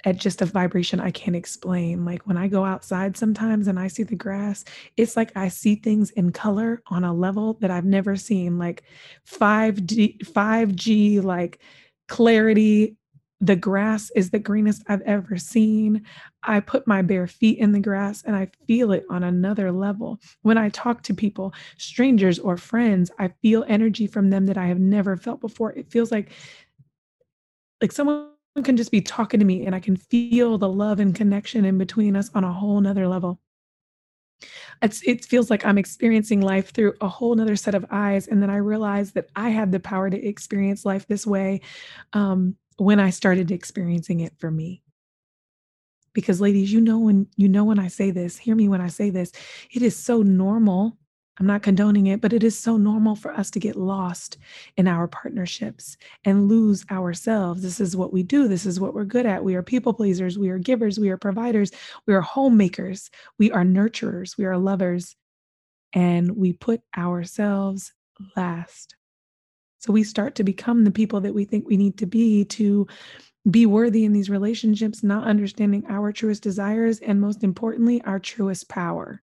At 0.05 0.17
just 0.17 0.43
a 0.43 0.47
vibration 0.47 1.01
I 1.01 1.11
can't 1.11 1.37
explain. 1.37 2.05
Like 2.05 2.27
when 2.27 2.37
I 2.37 2.49
go 2.49 2.65
outside 2.65 3.17
sometimes 3.17 3.69
and 3.69 3.79
I 3.79 3.89
see 3.89 4.03
the 4.03 4.17
grass, 4.17 4.65
it's 4.97 5.17
like 5.17 5.37
I 5.37 5.49
see 5.49 5.77
things 5.77 6.11
in 6.11 6.33
color 6.33 6.83
on 6.89 7.05
a 7.05 7.15
level 7.15 7.55
that 7.61 7.71
I've 7.71 7.85
never 7.85 8.17
seen, 8.17 8.59
like 8.59 8.83
5D, 9.31 10.19
5G, 10.25 11.23
like 11.23 11.61
clarity. 12.09 12.97
The 13.41 13.57
grass 13.57 14.11
is 14.15 14.31
the 14.31 14.39
greenest 14.39 14.85
I've 14.87 15.03
ever 15.03 15.37
seen. 15.37 16.05
I 16.45 16.61
put 16.61 16.87
my 16.87 17.03
bare 17.03 17.27
feet 17.27 17.59
in 17.59 17.73
the 17.73 17.81
grass 17.81 18.23
and 18.23 18.37
I 18.37 18.49
feel 18.69 18.93
it 18.93 19.05
on 19.11 19.25
another 19.25 19.73
level. 19.73 20.21
When 20.43 20.59
I 20.59 20.69
talk 20.69 21.03
to 21.05 21.15
people, 21.15 21.53
strangers 21.77 22.39
or 22.39 22.57
friends, 22.57 23.11
I 23.19 23.33
feel 23.43 23.65
energy 23.67 24.07
from 24.07 24.31
them 24.31 24.47
that 24.47 24.59
I 24.59 24.67
have 24.67 24.79
never 24.79 25.17
felt 25.17 25.41
before. 25.41 25.73
It 25.73 25.91
feels 25.91 26.13
like 26.13 26.31
like 27.81 27.91
someone 27.91 28.29
can 28.61 28.77
just 28.77 28.91
be 28.91 29.01
talking 29.01 29.41
to 29.41 29.47
me 29.47 29.65
and 29.65 29.75
I 29.75 29.81
can 29.81 29.97
feel 29.97 30.59
the 30.59 30.69
love 30.69 31.01
and 31.01 31.15
connection 31.15 31.65
in 31.65 31.79
between 31.79 32.17
us 32.17 32.31
on 32.35 32.45
a 32.45 32.53
whole 32.53 32.81
nother 32.81 33.09
level. 33.09 33.41
It's, 34.83 35.03
it 35.07 35.25
feels 35.25 35.49
like 35.49 35.65
I'm 35.65 35.79
experiencing 35.79 36.41
life 36.41 36.73
through 36.73 36.95
a 37.01 37.09
whole 37.09 37.35
nother 37.35 37.57
set 37.57 37.75
of 37.75 37.87
eyes. 37.91 38.27
And 38.27 38.43
then 38.43 38.51
I 38.51 38.57
realized 38.57 39.15
that 39.15 39.29
I 39.37 39.51
had 39.51 39.73
the 39.73 39.81
power 39.81 40.11
to 40.11 40.27
experience 40.27 40.85
life 40.85 41.07
this 41.07 41.27
way 41.27 41.61
um, 42.13 42.57
when 42.77 43.01
I 43.01 43.11
started 43.11 43.51
experiencing 43.51 44.21
it 44.21 44.35
for 44.39 44.51
me. 44.51 44.83
Because 46.13 46.41
ladies, 46.41 46.71
you 46.71 46.81
know 46.81 46.99
when 46.99 47.27
you 47.37 47.49
know 47.49 47.65
when 47.65 47.79
I 47.79 47.89
say 47.89 48.11
this, 48.11 48.37
hear 48.37 48.55
me 48.55 48.69
when 48.69 48.83
I 48.83 48.89
say 48.89 49.09
this, 49.09 49.33
it 49.71 49.81
is 49.81 49.97
so 49.97 50.21
normal 50.21 50.99
I'm 51.39 51.47
not 51.47 51.63
condoning 51.63 52.09
it, 52.09 52.21
but 52.21 52.33
it 52.33 52.45
is 52.45 52.59
so 52.59 52.77
normal 52.77 53.17
for 53.17 53.33
us 53.33 53.51
to 53.53 53.59
get 53.59 53.75
lost 53.75 54.37
in 54.77 54.87
our 54.87 55.09
partnerships 55.09 55.97
and 56.25 56.49
lose 56.49 56.85
ourselves. 56.91 57.63
This 57.63 57.81
is 57.81 57.97
what 57.97 58.13
we 58.13 58.23
do. 58.23 58.49
This 58.49 58.67
is 58.67 58.79
what 58.79 58.93
we're 58.93 59.05
good 59.05 59.25
at. 59.25 59.43
We 59.43 59.55
are 59.55 59.63
people 59.63 59.95
pleasers. 59.95 60.39
We 60.39 60.51
are 60.51 60.59
givers. 60.59 60.99
We 60.99 61.09
are 61.09 61.17
providers. 61.17 61.71
We 62.07 62.15
are 62.15 62.21
homemakers. 62.21 63.11
We 63.39 63.51
are 63.51 63.65
nurturers. 63.65 64.37
We 64.37 64.45
are 64.45 64.59
lovers. 64.59 65.17
And 65.95 66.37
we 66.37 66.53
put 66.53 66.83
ourselves 66.97 67.93
last. 68.37 68.95
So 69.79 69.93
we 69.93 70.05
start 70.05 70.35
to 70.37 70.45
become 70.45 70.85
the 70.85 70.91
people 70.91 71.23
that 71.23 71.35
we 71.35 71.45
think 71.45 71.67
we 71.67 71.77
need 71.77 71.99
to 71.99 72.07
be 72.07 72.45
to 72.45 72.87
be 73.51 73.67
worthy 73.67 74.05
in 74.05 74.13
these 74.13 74.31
relationships, 74.31 75.03
not 75.03 75.27
understanding 75.27 75.85
our 75.89 76.13
truest 76.13 76.43
desires 76.43 77.01
and, 77.01 77.21
most 77.21 77.43
importantly, 77.43 78.01
our 78.03 78.21
truest 78.21 78.69
power. 78.69 79.23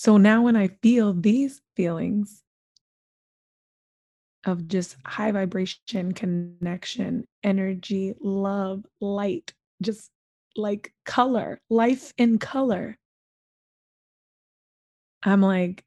So 0.00 0.16
now 0.16 0.42
when 0.42 0.54
I 0.54 0.68
feel 0.80 1.12
these 1.12 1.60
feelings 1.74 2.44
of 4.44 4.68
just 4.68 4.96
high 5.04 5.32
vibration, 5.32 6.12
connection, 6.12 7.26
energy, 7.42 8.14
love, 8.20 8.86
light, 9.00 9.52
just 9.82 10.12
like 10.54 10.92
color, 11.04 11.60
life 11.68 12.14
in 12.16 12.38
color. 12.38 12.96
I'm 15.24 15.40
like, 15.42 15.84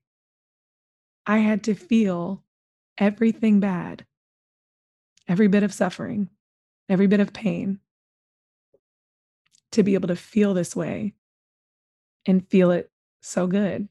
I 1.25 1.37
had 1.37 1.63
to 1.63 1.73
feel 1.73 2.43
everything 2.97 3.61
bad, 3.61 4.05
every 5.29 5.47
bit 5.47 5.63
of 5.63 5.73
suffering, 5.73 6.27
every 6.89 7.07
bit 7.07 7.21
of 7.21 7.31
pain 7.31 7.79
to 9.71 9.83
be 9.83 9.93
able 9.93 10.09
to 10.09 10.17
feel 10.17 10.53
this 10.53 10.75
way 10.75 11.13
and 12.25 12.45
feel 12.49 12.71
it 12.71 12.91
so 13.21 13.47
good 13.47 13.87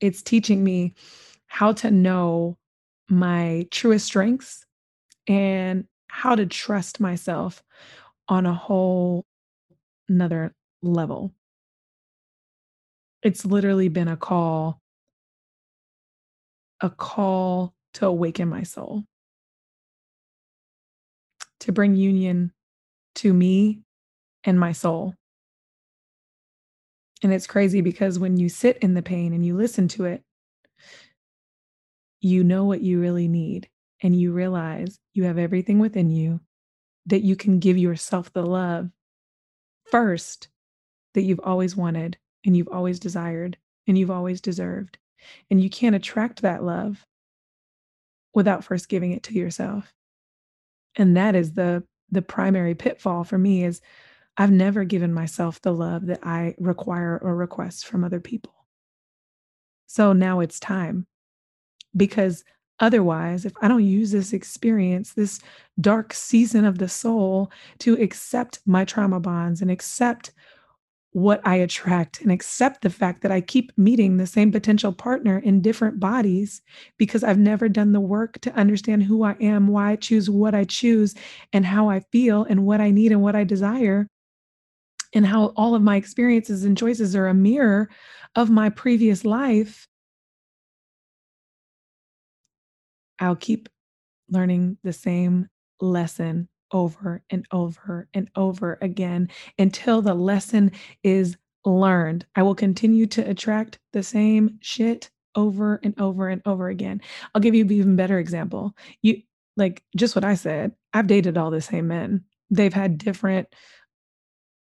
it's 0.00 0.22
teaching 0.22 0.62
me 0.62 0.94
how 1.46 1.72
to 1.72 1.90
know 1.90 2.56
my 3.08 3.66
truest 3.70 4.06
strengths 4.06 4.64
and 5.26 5.84
how 6.08 6.34
to 6.34 6.46
trust 6.46 7.00
myself 7.00 7.62
on 8.28 8.46
a 8.46 8.54
whole 8.54 9.24
another 10.08 10.54
level. 10.82 11.32
It's 13.22 13.44
literally 13.44 13.88
been 13.88 14.08
a 14.08 14.16
call 14.16 14.80
a 16.80 16.90
call 16.90 17.74
to 17.94 18.06
awaken 18.06 18.48
my 18.48 18.62
soul. 18.62 19.04
To 21.60 21.72
bring 21.72 21.96
union 21.96 22.52
to 23.16 23.32
me 23.32 23.80
and 24.44 24.60
my 24.60 24.72
soul. 24.72 25.14
And 27.22 27.32
it's 27.32 27.46
crazy 27.46 27.80
because 27.80 28.18
when 28.18 28.36
you 28.36 28.48
sit 28.48 28.78
in 28.78 28.94
the 28.94 29.02
pain 29.02 29.32
and 29.32 29.44
you 29.44 29.56
listen 29.56 29.88
to 29.88 30.04
it, 30.04 30.22
you 32.20 32.44
know 32.44 32.64
what 32.64 32.80
you 32.80 33.00
really 33.00 33.28
need. 33.28 33.68
And 34.02 34.14
you 34.14 34.32
realize 34.32 35.00
you 35.12 35.24
have 35.24 35.38
everything 35.38 35.80
within 35.80 36.08
you 36.10 36.40
that 37.06 37.22
you 37.22 37.34
can 37.34 37.58
give 37.58 37.76
yourself 37.76 38.32
the 38.32 38.44
love 38.44 38.90
first 39.90 40.48
that 41.14 41.22
you've 41.22 41.40
always 41.42 41.74
wanted 41.74 42.16
and 42.46 42.56
you've 42.56 42.68
always 42.68 43.00
desired 43.00 43.56
and 43.88 43.98
you've 43.98 44.10
always 44.10 44.40
deserved. 44.40 44.98
And 45.50 45.60
you 45.60 45.68
can't 45.68 45.96
attract 45.96 46.42
that 46.42 46.62
love 46.62 47.04
without 48.34 48.62
first 48.62 48.88
giving 48.88 49.10
it 49.10 49.24
to 49.24 49.34
yourself. 49.34 49.92
And 50.96 51.16
that 51.16 51.34
is 51.34 51.54
the 51.54 51.82
the 52.10 52.22
primary 52.22 52.74
pitfall 52.74 53.24
for 53.24 53.36
me 53.36 53.64
is 53.64 53.80
I've 54.40 54.52
never 54.52 54.84
given 54.84 55.12
myself 55.12 55.60
the 55.60 55.74
love 55.74 56.06
that 56.06 56.20
I 56.22 56.54
require 56.58 57.18
or 57.20 57.34
request 57.34 57.86
from 57.86 58.04
other 58.04 58.20
people. 58.20 58.54
So 59.88 60.12
now 60.12 60.38
it's 60.38 60.60
time 60.60 61.08
because 61.96 62.44
otherwise, 62.78 63.44
if 63.44 63.52
I 63.60 63.66
don't 63.66 63.84
use 63.84 64.12
this 64.12 64.32
experience, 64.32 65.14
this 65.14 65.40
dark 65.80 66.12
season 66.12 66.64
of 66.64 66.78
the 66.78 66.88
soul 66.88 67.50
to 67.80 67.94
accept 67.94 68.60
my 68.64 68.84
trauma 68.84 69.18
bonds 69.18 69.60
and 69.60 69.72
accept 69.72 70.30
what 71.12 71.40
I 71.44 71.56
attract 71.56 72.20
and 72.20 72.30
accept 72.30 72.82
the 72.82 72.90
fact 72.90 73.22
that 73.22 73.32
I 73.32 73.40
keep 73.40 73.72
meeting 73.76 74.18
the 74.18 74.26
same 74.26 74.52
potential 74.52 74.92
partner 74.92 75.38
in 75.38 75.62
different 75.62 75.98
bodies 75.98 76.62
because 76.96 77.24
I've 77.24 77.38
never 77.38 77.68
done 77.68 77.90
the 77.90 78.00
work 78.00 78.40
to 78.42 78.54
understand 78.54 79.02
who 79.02 79.24
I 79.24 79.32
am, 79.40 79.66
why 79.66 79.92
I 79.92 79.96
choose 79.96 80.30
what 80.30 80.54
I 80.54 80.62
choose, 80.62 81.16
and 81.52 81.66
how 81.66 81.88
I 81.88 82.00
feel 82.12 82.44
and 82.44 82.64
what 82.64 82.80
I 82.80 82.92
need 82.92 83.10
and 83.10 83.22
what 83.22 83.34
I 83.34 83.42
desire 83.42 84.06
and 85.14 85.26
how 85.26 85.52
all 85.56 85.74
of 85.74 85.82
my 85.82 85.96
experiences 85.96 86.64
and 86.64 86.76
choices 86.76 87.16
are 87.16 87.26
a 87.26 87.34
mirror 87.34 87.88
of 88.34 88.50
my 88.50 88.68
previous 88.68 89.24
life, 89.24 89.88
I'll 93.18 93.36
keep 93.36 93.68
learning 94.30 94.78
the 94.84 94.92
same 94.92 95.48
lesson 95.80 96.48
over 96.72 97.22
and 97.30 97.46
over 97.50 98.08
and 98.12 98.28
over 98.36 98.78
again 98.82 99.28
until 99.58 100.02
the 100.02 100.14
lesson 100.14 100.72
is 101.02 101.36
learned. 101.64 102.26
I 102.36 102.42
will 102.42 102.54
continue 102.54 103.06
to 103.06 103.28
attract 103.28 103.78
the 103.92 104.02
same 104.02 104.58
shit 104.60 105.10
over 105.34 105.80
and 105.82 105.98
over 106.00 106.28
and 106.28 106.42
over 106.44 106.68
again. 106.68 107.00
I'll 107.34 107.40
give 107.40 107.54
you 107.54 107.64
an 107.64 107.72
even 107.72 107.96
better 107.96 108.18
example. 108.18 108.74
You 109.02 109.22
like 109.56 109.82
just 109.96 110.14
what 110.14 110.24
I 110.24 110.34
said. 110.34 110.72
I've 110.92 111.06
dated 111.06 111.36
all 111.36 111.50
the 111.50 111.60
same 111.60 111.88
men. 111.88 112.24
They've 112.50 112.72
had 112.72 112.98
different 112.98 113.48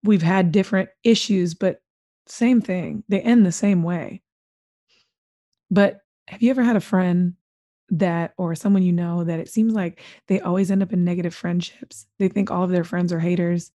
we've 0.06 0.22
had 0.22 0.52
different 0.52 0.90
issues, 1.04 1.54
but 1.54 1.82
same 2.28 2.62
thing. 2.62 3.04
They 3.08 3.22
end 3.22 3.46
the 3.46 3.52
same 3.52 3.84
way. 3.84 4.22
But 5.70 6.00
have 6.28 6.42
you 6.42 6.50
ever 6.50 6.64
had 6.64 6.76
a 6.76 6.82
friend 6.82 7.34
that, 7.90 8.34
or 8.38 8.56
someone 8.56 8.84
you 8.84 8.94
know, 8.94 9.24
that 9.24 9.40
it 9.40 9.50
seems 9.50 9.74
like 9.74 10.02
they 10.28 10.40
always 10.40 10.72
end 10.72 10.82
up 10.82 10.94
in 10.94 11.04
negative 11.04 11.36
friendships? 11.36 12.08
They 12.20 12.28
think 12.28 12.50
all 12.50 12.64
of 12.64 12.72
their 12.72 12.84
friends 12.84 13.14
are 13.14 13.20
haters. 13.20 13.72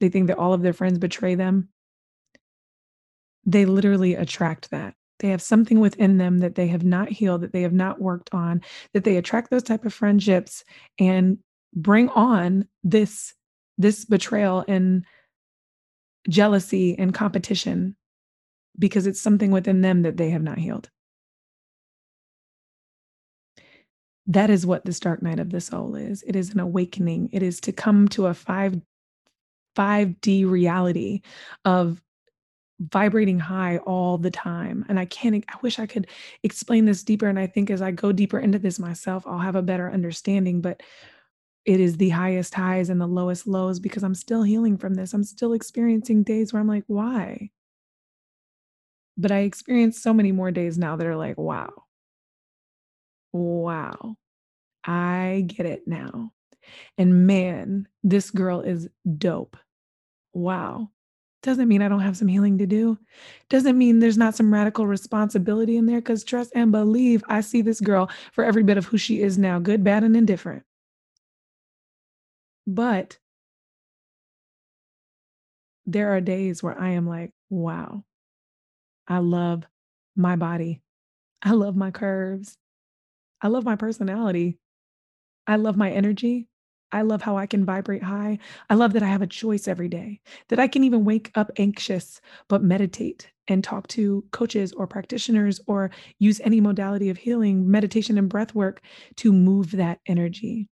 They 0.00 0.08
think 0.08 0.28
that 0.28 0.38
all 0.38 0.52
of 0.52 0.62
their 0.62 0.72
friends 0.72 0.98
betray 0.98 1.34
them. 1.34 1.68
They 3.44 3.64
literally 3.64 4.14
attract 4.14 4.70
that. 4.70 4.94
They 5.20 5.28
have 5.28 5.42
something 5.42 5.78
within 5.78 6.18
them 6.18 6.38
that 6.38 6.56
they 6.56 6.66
have 6.68 6.84
not 6.84 7.08
healed, 7.08 7.42
that 7.42 7.52
they 7.52 7.62
have 7.62 7.72
not 7.72 8.00
worked 8.00 8.30
on, 8.32 8.62
that 8.92 9.04
they 9.04 9.16
attract 9.16 9.50
those 9.50 9.62
type 9.62 9.84
of 9.84 9.94
friendships 9.94 10.64
and 10.98 11.38
bring 11.74 12.08
on 12.10 12.66
this 12.82 13.34
this 13.78 14.04
betrayal 14.04 14.64
and 14.68 15.04
jealousy 16.28 16.98
and 16.98 17.14
competition 17.14 17.96
because 18.78 19.06
it's 19.06 19.20
something 19.20 19.50
within 19.50 19.80
them 19.80 20.02
that 20.02 20.16
they 20.16 20.30
have 20.30 20.42
not 20.42 20.58
healed. 20.58 20.90
That 24.26 24.50
is 24.50 24.64
what 24.64 24.84
this 24.84 25.00
dark 25.00 25.22
night 25.22 25.40
of 25.40 25.50
the 25.50 25.60
soul 25.60 25.94
is. 25.96 26.22
It 26.22 26.36
is 26.36 26.50
an 26.50 26.60
awakening. 26.60 27.30
It 27.32 27.42
is 27.42 27.60
to 27.62 27.72
come 27.72 28.08
to 28.08 28.26
a 28.26 28.34
5 28.34 28.80
5D 29.76 30.48
reality 30.48 31.22
of 31.64 32.02
vibrating 32.78 33.38
high 33.38 33.78
all 33.78 34.18
the 34.18 34.30
time. 34.30 34.84
And 34.88 34.98
I 34.98 35.04
can't 35.06 35.44
I 35.48 35.56
wish 35.62 35.78
I 35.78 35.86
could 35.86 36.08
explain 36.42 36.84
this 36.84 37.02
deeper 37.02 37.26
and 37.28 37.38
I 37.38 37.46
think 37.46 37.70
as 37.70 37.82
I 37.82 37.90
go 37.90 38.12
deeper 38.12 38.38
into 38.38 38.58
this 38.58 38.78
myself, 38.78 39.26
I'll 39.26 39.38
have 39.38 39.56
a 39.56 39.62
better 39.62 39.90
understanding, 39.90 40.60
but 40.60 40.82
it 41.64 41.80
is 41.80 41.96
the 41.96 42.08
highest 42.08 42.54
highs 42.54 42.90
and 42.90 43.00
the 43.00 43.06
lowest 43.06 43.46
lows 43.46 43.78
because 43.78 44.02
I'm 44.02 44.14
still 44.14 44.42
healing 44.42 44.76
from 44.76 44.94
this. 44.94 45.14
I'm 45.14 45.24
still 45.24 45.52
experiencing 45.52 46.24
days 46.24 46.52
where 46.52 46.60
I'm 46.60 46.68
like, 46.68 46.84
why? 46.88 47.50
But 49.16 49.30
I 49.30 49.40
experience 49.40 50.02
so 50.02 50.12
many 50.12 50.32
more 50.32 50.50
days 50.50 50.78
now 50.78 50.96
that 50.96 51.06
are 51.06 51.16
like, 51.16 51.38
wow. 51.38 51.70
Wow. 53.32 54.16
I 54.84 55.44
get 55.46 55.66
it 55.66 55.86
now. 55.86 56.32
And 56.98 57.26
man, 57.26 57.86
this 58.02 58.30
girl 58.30 58.60
is 58.60 58.88
dope. 59.18 59.56
Wow. 60.32 60.90
Doesn't 61.42 61.68
mean 61.68 61.82
I 61.82 61.88
don't 61.88 62.00
have 62.00 62.16
some 62.16 62.28
healing 62.28 62.58
to 62.58 62.66
do. 62.66 62.98
Doesn't 63.48 63.76
mean 63.76 63.98
there's 63.98 64.18
not 64.18 64.34
some 64.34 64.52
radical 64.52 64.86
responsibility 64.86 65.76
in 65.76 65.86
there 65.86 66.00
because 66.00 66.24
trust 66.24 66.52
and 66.54 66.70
believe 66.70 67.22
I 67.28 67.40
see 67.40 67.62
this 67.62 67.80
girl 67.80 68.10
for 68.32 68.44
every 68.44 68.62
bit 68.62 68.78
of 68.78 68.86
who 68.86 68.96
she 68.96 69.20
is 69.20 69.38
now, 69.38 69.58
good, 69.58 69.82
bad, 69.82 70.04
and 70.04 70.16
indifferent. 70.16 70.64
But 72.66 73.18
there 75.86 76.10
are 76.14 76.20
days 76.20 76.62
where 76.62 76.78
I 76.80 76.90
am 76.90 77.06
like, 77.06 77.32
wow, 77.50 78.04
I 79.06 79.18
love 79.18 79.64
my 80.16 80.36
body. 80.36 80.80
I 81.42 81.52
love 81.52 81.76
my 81.76 81.90
curves. 81.90 82.56
I 83.42 83.48
love 83.48 83.64
my 83.64 83.76
personality. 83.76 84.58
I 85.46 85.56
love 85.56 85.76
my 85.76 85.90
energy. 85.92 86.48
I 86.92 87.02
love 87.02 87.22
how 87.22 87.38
I 87.38 87.46
can 87.46 87.64
vibrate 87.66 88.02
high. 88.04 88.38
I 88.70 88.74
love 88.74 88.94
that 88.94 89.04
I 89.04 89.08
have 89.08 89.22
a 89.22 89.28
choice 89.28 89.68
every 89.68 89.88
day, 89.88 90.20
that 90.48 90.60
I 90.60 90.68
can 90.68 90.84
even 90.84 91.04
wake 91.04 91.32
up 91.36 91.52
anxious, 91.58 92.20
but 92.48 92.62
meditate 92.64 93.30
and 93.48 93.64
talk 93.64 93.88
to 93.88 94.24
coaches 94.32 94.72
or 94.72 94.86
practitioners 94.88 95.60
or 95.68 95.90
use 96.18 96.40
any 96.44 96.60
modality 96.60 97.10
of 97.10 97.18
healing, 97.18 97.70
meditation 97.70 98.18
and 98.18 98.28
breath 98.28 98.54
work 98.54 98.82
to 99.18 99.32
move 99.32 99.72
that 99.72 100.00
energy. 100.06 100.68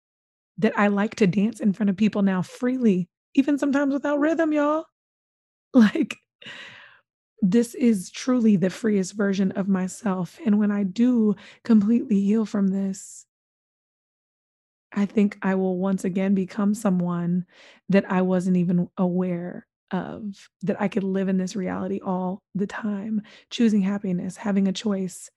That 0.60 0.78
I 0.78 0.88
like 0.88 1.16
to 1.16 1.26
dance 1.26 1.60
in 1.60 1.72
front 1.72 1.90
of 1.90 1.96
people 1.96 2.22
now 2.22 2.42
freely, 2.42 3.08
even 3.34 3.58
sometimes 3.58 3.92
without 3.94 4.20
rhythm, 4.20 4.52
y'all. 4.52 4.86
Like, 5.74 6.18
this 7.42 7.74
is 7.74 8.10
truly 8.10 8.56
the 8.56 8.70
freest 8.70 9.14
version 9.14 9.52
of 9.52 9.68
myself. 9.68 10.38
And 10.44 10.58
when 10.58 10.70
I 10.70 10.84
do 10.84 11.36
completely 11.64 12.20
heal 12.20 12.44
from 12.44 12.68
this, 12.68 13.26
I 14.92 15.06
think 15.06 15.38
I 15.42 15.54
will 15.54 15.78
once 15.78 16.04
again 16.04 16.34
become 16.34 16.74
someone 16.74 17.46
that 17.88 18.10
I 18.10 18.22
wasn't 18.22 18.56
even 18.56 18.88
aware 18.98 19.66
of, 19.92 20.48
that 20.62 20.80
I 20.80 20.88
could 20.88 21.04
live 21.04 21.28
in 21.28 21.38
this 21.38 21.56
reality 21.56 22.00
all 22.04 22.42
the 22.54 22.66
time, 22.66 23.22
choosing 23.50 23.82
happiness, 23.82 24.36
having 24.36 24.66
a 24.68 24.72
choice, 24.72 25.30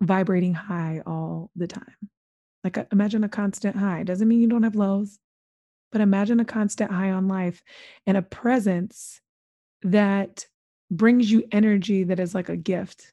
vibrating 0.00 0.54
high 0.54 1.02
all 1.06 1.50
the 1.56 1.66
time. 1.66 2.10
Like, 2.66 2.78
uh, 2.78 2.84
imagine 2.90 3.22
a 3.22 3.28
constant 3.28 3.76
high. 3.76 4.02
Doesn't 4.02 4.26
mean 4.26 4.40
you 4.40 4.48
don't 4.48 4.64
have 4.64 4.74
lows, 4.74 5.20
but 5.92 6.00
imagine 6.00 6.40
a 6.40 6.44
constant 6.44 6.90
high 6.90 7.12
on 7.12 7.28
life 7.28 7.62
and 8.08 8.16
a 8.16 8.22
presence 8.22 9.20
that 9.82 10.46
brings 10.90 11.30
you 11.30 11.44
energy 11.52 12.02
that 12.02 12.18
is 12.18 12.34
like 12.34 12.48
a 12.48 12.56
gift. 12.56 13.12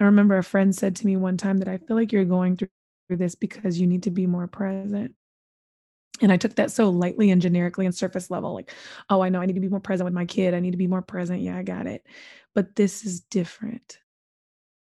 I 0.00 0.04
remember 0.04 0.38
a 0.38 0.42
friend 0.42 0.74
said 0.74 0.96
to 0.96 1.06
me 1.06 1.18
one 1.18 1.36
time 1.36 1.58
that 1.58 1.68
I 1.68 1.76
feel 1.76 1.98
like 1.98 2.12
you're 2.12 2.24
going 2.24 2.56
through 2.56 2.70
this 3.10 3.34
because 3.34 3.78
you 3.78 3.86
need 3.86 4.04
to 4.04 4.10
be 4.10 4.26
more 4.26 4.46
present. 4.46 5.12
And 6.22 6.32
I 6.32 6.38
took 6.38 6.54
that 6.54 6.70
so 6.70 6.88
lightly 6.88 7.30
and 7.30 7.42
generically 7.42 7.84
and 7.84 7.94
surface 7.94 8.30
level, 8.30 8.54
like, 8.54 8.72
oh, 9.10 9.20
I 9.20 9.28
know 9.28 9.42
I 9.42 9.44
need 9.44 9.56
to 9.56 9.60
be 9.60 9.68
more 9.68 9.80
present 9.80 10.06
with 10.06 10.14
my 10.14 10.24
kid. 10.24 10.54
I 10.54 10.60
need 10.60 10.70
to 10.70 10.78
be 10.78 10.86
more 10.86 11.02
present. 11.02 11.42
Yeah, 11.42 11.58
I 11.58 11.62
got 11.62 11.86
it. 11.86 12.06
But 12.54 12.74
this 12.74 13.04
is 13.04 13.20
different. 13.20 13.98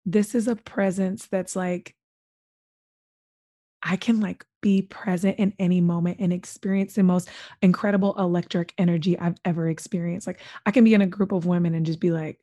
This 0.08 0.34
is 0.34 0.48
a 0.48 0.56
presence 0.56 1.28
that's 1.28 1.56
like, 1.56 1.96
I 3.84 3.98
can 3.98 4.20
like 4.20 4.46
be 4.62 4.82
present 4.82 5.38
in 5.40 5.54
any 5.60 5.82
moment 5.82 6.18
and 6.20 6.32
experience 6.32 6.96
the 6.96 7.04
most 7.04 7.30
incredible 7.62 8.16
electric 8.18 8.74
energy 8.78 9.20
I've 9.20 9.38
ever 9.44 9.68
experienced. 9.68 10.26
Like 10.26 10.40
I 10.66 10.72
can 10.72 10.84
be 10.84 10.94
in 10.94 11.02
a 11.02 11.08
group 11.08 11.34
of 11.34 11.46
women 11.46 11.76
and 11.76 11.86
just 11.86 12.00
be 12.00 12.12
like, 12.12 12.40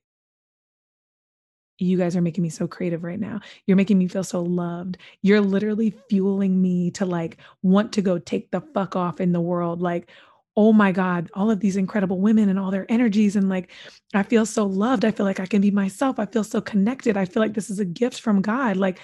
you 1.79 1.97
guys 1.97 2.15
are 2.15 2.21
making 2.21 2.43
me 2.43 2.51
so 2.51 2.69
creative 2.69 3.05
right 3.05 3.19
now. 3.19 3.41
You're 3.67 3.79
making 3.79 3.99
me 3.99 4.07
feel 4.07 4.23
so 4.23 4.43
loved. 4.43 4.99
You're 5.23 5.41
literally 5.41 5.95
fueling 6.11 6.61
me 6.61 6.91
to 6.93 7.07
like 7.07 7.39
want 7.63 7.93
to 7.95 8.03
go 8.03 8.19
take 8.19 8.51
the 8.51 8.61
fuck 8.61 8.97
off 8.97 9.19
in 9.19 9.33
the 9.33 9.41
world. 9.41 9.81
Like, 9.81 10.11
oh 10.57 10.75
my 10.75 10.93
God, 10.93 11.31
all 11.33 11.51
of 11.51 11.61
these 11.61 11.77
incredible 11.77 12.21
women 12.21 12.51
and 12.51 12.59
all 12.59 12.71
their 12.71 12.85
energies. 12.91 13.35
And 13.35 13.49
like, 13.49 13.71
I 14.13 14.25
feel 14.25 14.45
so 14.45 14.67
loved. 14.67 15.07
I 15.07 15.11
feel 15.11 15.25
like 15.25 15.41
I 15.41 15.47
can 15.47 15.63
be 15.63 15.71
myself. 15.71 16.19
I 16.19 16.27
feel 16.27 16.45
so 16.45 16.61
connected. 16.61 17.17
I 17.17 17.25
feel 17.25 17.41
like 17.41 17.55
this 17.55 17.71
is 17.71 17.79
a 17.79 17.85
gift 17.87 18.21
from 18.21 18.43
God. 18.43 18.77
Like, 18.77 19.01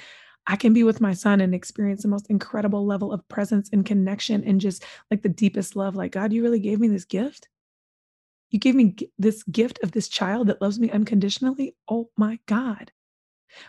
I 0.47 0.57
can 0.57 0.73
be 0.73 0.85
with 0.85 1.01
my 1.01 1.13
son 1.13 1.41
and 1.41 1.55
experience 1.55 2.03
the 2.03 2.09
most 2.09 2.29
incredible 2.29 2.87
level 2.87 3.13
of 3.13 3.27
presence 3.29 3.69
and 3.73 3.85
connection 3.85 4.45
and 4.45 4.61
just 4.61 4.85
like 5.11 5.23
the 5.23 5.29
deepest 5.29 5.75
love. 5.75 5.97
Like, 5.97 6.13
God, 6.13 6.33
you 6.33 6.43
really 6.43 6.61
gave 6.61 6.79
me 6.79 6.89
this 6.89 7.05
gift. 7.05 7.49
You 8.51 8.61
gave 8.61 8.77
me 8.77 8.95
this 9.19 9.43
gift 9.45 9.81
of 9.83 9.93
this 9.93 10.09
child 10.09 10.47
that 10.47 10.63
loves 10.63 10.79
me 10.79 10.91
unconditionally. 10.91 11.75
Oh 11.89 12.11
my 12.17 12.39
God. 12.47 12.93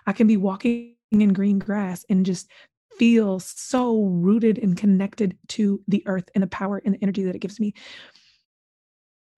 I 0.06 0.14
can 0.14 0.28
be 0.28 0.38
walking 0.38 0.96
in 1.12 1.34
green 1.34 1.58
grass 1.58 2.06
and 2.10 2.26
just 2.26 2.50
feel 2.98 3.40
so 3.40 4.04
rooted 4.04 4.58
and 4.58 4.78
connected 4.78 5.38
to 5.50 5.82
the 5.88 6.04
earth 6.08 6.30
and 6.36 6.44
the 6.44 6.48
power 6.48 6.82
and 6.84 6.96
the 6.96 7.02
energy 7.02 7.24
that 7.24 7.36
it 7.36 7.40
gives 7.40 7.60
me. 7.60 7.74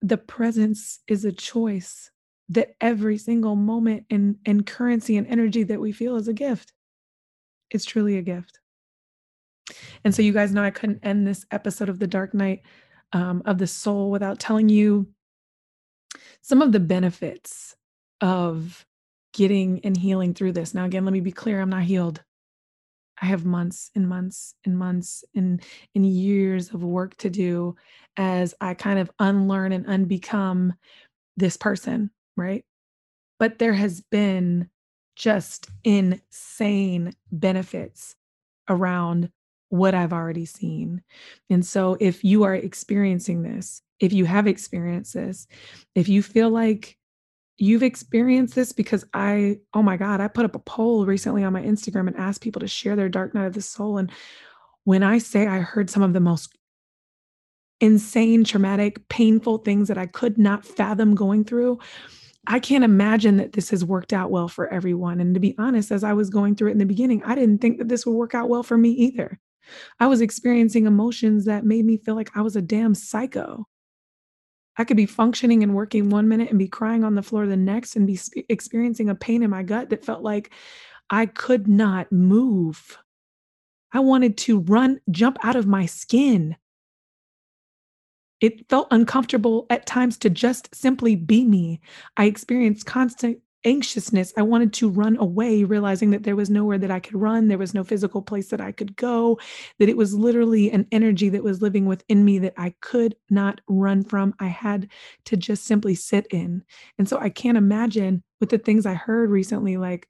The 0.02 0.18
presence 0.18 1.00
is 1.06 1.24
a 1.24 1.32
choice 1.32 2.10
that 2.48 2.74
every 2.80 3.16
single 3.16 3.56
moment 3.56 4.06
and, 4.10 4.36
and 4.44 4.66
currency 4.66 5.16
and 5.16 5.26
energy 5.26 5.62
that 5.62 5.80
we 5.80 5.92
feel 5.92 6.16
is 6.16 6.28
a 6.28 6.32
gift. 6.32 6.72
It's 7.70 7.84
truly 7.84 8.16
a 8.16 8.22
gift. 8.22 8.58
And 10.04 10.14
so, 10.14 10.22
you 10.22 10.32
guys 10.32 10.52
know 10.52 10.64
I 10.64 10.70
couldn't 10.70 11.04
end 11.04 11.26
this 11.26 11.46
episode 11.50 11.88
of 11.88 11.98
The 11.98 12.06
Dark 12.06 12.34
Night 12.34 12.62
um, 13.12 13.42
of 13.44 13.58
the 13.58 13.66
Soul 13.66 14.10
without 14.10 14.38
telling 14.38 14.68
you 14.68 15.08
some 16.42 16.62
of 16.62 16.72
the 16.72 16.80
benefits 16.80 17.76
of 18.20 18.84
getting 19.32 19.80
and 19.84 19.96
healing 19.96 20.34
through 20.34 20.52
this. 20.52 20.74
Now, 20.74 20.84
again, 20.84 21.04
let 21.04 21.12
me 21.12 21.20
be 21.20 21.32
clear 21.32 21.60
I'm 21.60 21.70
not 21.70 21.82
healed. 21.82 22.22
I 23.22 23.26
have 23.26 23.44
months 23.44 23.90
and 23.94 24.08
months 24.08 24.54
and 24.64 24.78
months 24.78 25.24
and, 25.34 25.62
and 25.94 26.06
years 26.06 26.70
of 26.70 26.82
work 26.82 27.16
to 27.18 27.30
do 27.30 27.76
as 28.16 28.54
I 28.60 28.74
kind 28.74 28.98
of 28.98 29.10
unlearn 29.18 29.72
and 29.72 29.86
unbecome 29.86 30.72
this 31.36 31.56
person, 31.56 32.10
right? 32.36 32.64
But 33.38 33.58
there 33.58 33.74
has 33.74 34.00
been 34.00 34.70
just 35.20 35.68
insane 35.84 37.12
benefits 37.30 38.16
around 38.70 39.30
what 39.68 39.94
I've 39.94 40.14
already 40.14 40.46
seen. 40.46 41.02
And 41.50 41.64
so 41.64 41.98
if 42.00 42.24
you 42.24 42.42
are 42.44 42.54
experiencing 42.54 43.42
this, 43.42 43.82
if 44.00 44.14
you 44.14 44.24
have 44.24 44.46
experienced 44.46 45.12
this, 45.12 45.46
if 45.94 46.08
you 46.08 46.22
feel 46.22 46.48
like 46.48 46.96
you've 47.58 47.82
experienced 47.82 48.54
this 48.54 48.72
because 48.72 49.04
I, 49.12 49.58
oh 49.74 49.82
my 49.82 49.98
God, 49.98 50.22
I 50.22 50.28
put 50.28 50.46
up 50.46 50.54
a 50.54 50.60
poll 50.60 51.04
recently 51.04 51.44
on 51.44 51.52
my 51.52 51.62
Instagram 51.62 52.06
and 52.08 52.16
asked 52.16 52.40
people 52.40 52.60
to 52.60 52.66
share 52.66 52.96
their 52.96 53.10
dark 53.10 53.34
night 53.34 53.44
of 53.44 53.52
the 53.52 53.60
soul. 53.60 53.98
And 53.98 54.10
when 54.84 55.02
I 55.02 55.18
say 55.18 55.46
I 55.46 55.58
heard 55.58 55.90
some 55.90 56.02
of 56.02 56.14
the 56.14 56.20
most 56.20 56.56
insane, 57.78 58.44
traumatic, 58.44 59.06
painful 59.10 59.58
things 59.58 59.88
that 59.88 59.98
I 59.98 60.06
could 60.06 60.38
not 60.38 60.64
fathom 60.64 61.14
going 61.14 61.44
through, 61.44 61.78
I 62.50 62.58
can't 62.58 62.82
imagine 62.82 63.36
that 63.36 63.52
this 63.52 63.70
has 63.70 63.84
worked 63.84 64.12
out 64.12 64.32
well 64.32 64.48
for 64.48 64.66
everyone. 64.68 65.20
And 65.20 65.34
to 65.34 65.40
be 65.40 65.54
honest, 65.56 65.92
as 65.92 66.02
I 66.02 66.14
was 66.14 66.30
going 66.30 66.56
through 66.56 66.70
it 66.70 66.72
in 66.72 66.78
the 66.78 66.84
beginning, 66.84 67.22
I 67.22 67.36
didn't 67.36 67.58
think 67.58 67.78
that 67.78 67.88
this 67.88 68.04
would 68.04 68.16
work 68.16 68.34
out 68.34 68.48
well 68.48 68.64
for 68.64 68.76
me 68.76 68.90
either. 68.90 69.38
I 70.00 70.08
was 70.08 70.20
experiencing 70.20 70.84
emotions 70.84 71.44
that 71.44 71.64
made 71.64 71.84
me 71.84 71.96
feel 71.96 72.16
like 72.16 72.36
I 72.36 72.40
was 72.40 72.56
a 72.56 72.60
damn 72.60 72.96
psycho. 72.96 73.68
I 74.76 74.82
could 74.82 74.96
be 74.96 75.06
functioning 75.06 75.62
and 75.62 75.76
working 75.76 76.10
one 76.10 76.26
minute 76.26 76.50
and 76.50 76.58
be 76.58 76.66
crying 76.66 77.04
on 77.04 77.14
the 77.14 77.22
floor 77.22 77.46
the 77.46 77.56
next 77.56 77.94
and 77.94 78.04
be 78.04 78.16
sp- 78.18 78.42
experiencing 78.48 79.08
a 79.08 79.14
pain 79.14 79.44
in 79.44 79.50
my 79.50 79.62
gut 79.62 79.90
that 79.90 80.04
felt 80.04 80.22
like 80.22 80.50
I 81.08 81.26
could 81.26 81.68
not 81.68 82.10
move. 82.10 82.98
I 83.92 84.00
wanted 84.00 84.36
to 84.38 84.58
run, 84.58 85.00
jump 85.08 85.38
out 85.44 85.54
of 85.54 85.68
my 85.68 85.86
skin. 85.86 86.56
It 88.40 88.68
felt 88.68 88.88
uncomfortable 88.90 89.66
at 89.70 89.86
times 89.86 90.16
to 90.18 90.30
just 90.30 90.74
simply 90.74 91.16
be 91.16 91.44
me. 91.44 91.80
I 92.16 92.24
experienced 92.24 92.86
constant 92.86 93.38
anxiousness. 93.64 94.32
I 94.38 94.42
wanted 94.42 94.72
to 94.74 94.88
run 94.88 95.18
away, 95.18 95.64
realizing 95.64 96.10
that 96.12 96.22
there 96.22 96.36
was 96.36 96.48
nowhere 96.48 96.78
that 96.78 96.90
I 96.90 97.00
could 97.00 97.20
run. 97.20 97.48
There 97.48 97.58
was 97.58 97.74
no 97.74 97.84
physical 97.84 98.22
place 98.22 98.48
that 98.48 98.60
I 98.60 98.72
could 98.72 98.96
go, 98.96 99.38
that 99.78 99.90
it 99.90 99.98
was 99.98 100.14
literally 100.14 100.70
an 100.70 100.86
energy 100.90 101.28
that 101.28 101.44
was 101.44 101.60
living 101.60 101.84
within 101.84 102.24
me 102.24 102.38
that 102.38 102.54
I 102.56 102.74
could 102.80 103.16
not 103.28 103.60
run 103.68 104.02
from. 104.02 104.34
I 104.40 104.46
had 104.46 104.88
to 105.26 105.36
just 105.36 105.64
simply 105.64 105.94
sit 105.94 106.26
in. 106.30 106.64
And 106.98 107.06
so 107.06 107.18
I 107.18 107.28
can't 107.28 107.58
imagine 107.58 108.22
with 108.40 108.48
the 108.48 108.58
things 108.58 108.86
I 108.86 108.94
heard 108.94 109.28
recently, 109.28 109.76
like, 109.76 110.08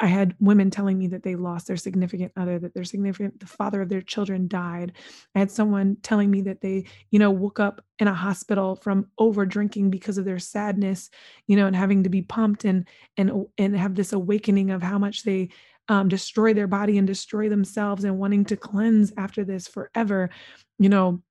I 0.00 0.06
had 0.06 0.34
women 0.40 0.70
telling 0.70 0.98
me 0.98 1.06
that 1.08 1.22
they 1.22 1.36
lost 1.36 1.66
their 1.66 1.76
significant 1.76 2.32
other, 2.36 2.58
that 2.58 2.74
their 2.74 2.84
significant, 2.84 3.38
the 3.40 3.46
father 3.46 3.80
of 3.80 3.88
their 3.88 4.00
children 4.00 4.48
died. 4.48 4.92
I 5.34 5.38
had 5.38 5.50
someone 5.50 5.96
telling 6.02 6.30
me 6.30 6.42
that 6.42 6.60
they, 6.60 6.86
you 7.10 7.18
know, 7.18 7.30
woke 7.30 7.60
up 7.60 7.84
in 7.98 8.08
a 8.08 8.14
hospital 8.14 8.76
from 8.76 9.06
over 9.18 9.46
drinking 9.46 9.90
because 9.90 10.18
of 10.18 10.24
their 10.24 10.38
sadness, 10.38 11.10
you 11.46 11.56
know, 11.56 11.66
and 11.66 11.76
having 11.76 12.02
to 12.02 12.10
be 12.10 12.22
pumped 12.22 12.64
and 12.64 12.88
and 13.16 13.46
and 13.56 13.76
have 13.76 13.94
this 13.94 14.12
awakening 14.12 14.70
of 14.70 14.82
how 14.82 14.98
much 14.98 15.22
they 15.22 15.50
um, 15.88 16.08
destroy 16.08 16.54
their 16.54 16.66
body 16.66 16.98
and 16.98 17.06
destroy 17.06 17.48
themselves 17.48 18.04
and 18.04 18.18
wanting 18.18 18.44
to 18.46 18.56
cleanse 18.56 19.12
after 19.16 19.44
this 19.44 19.68
forever, 19.68 20.30
you 20.78 20.88
know 20.88 21.22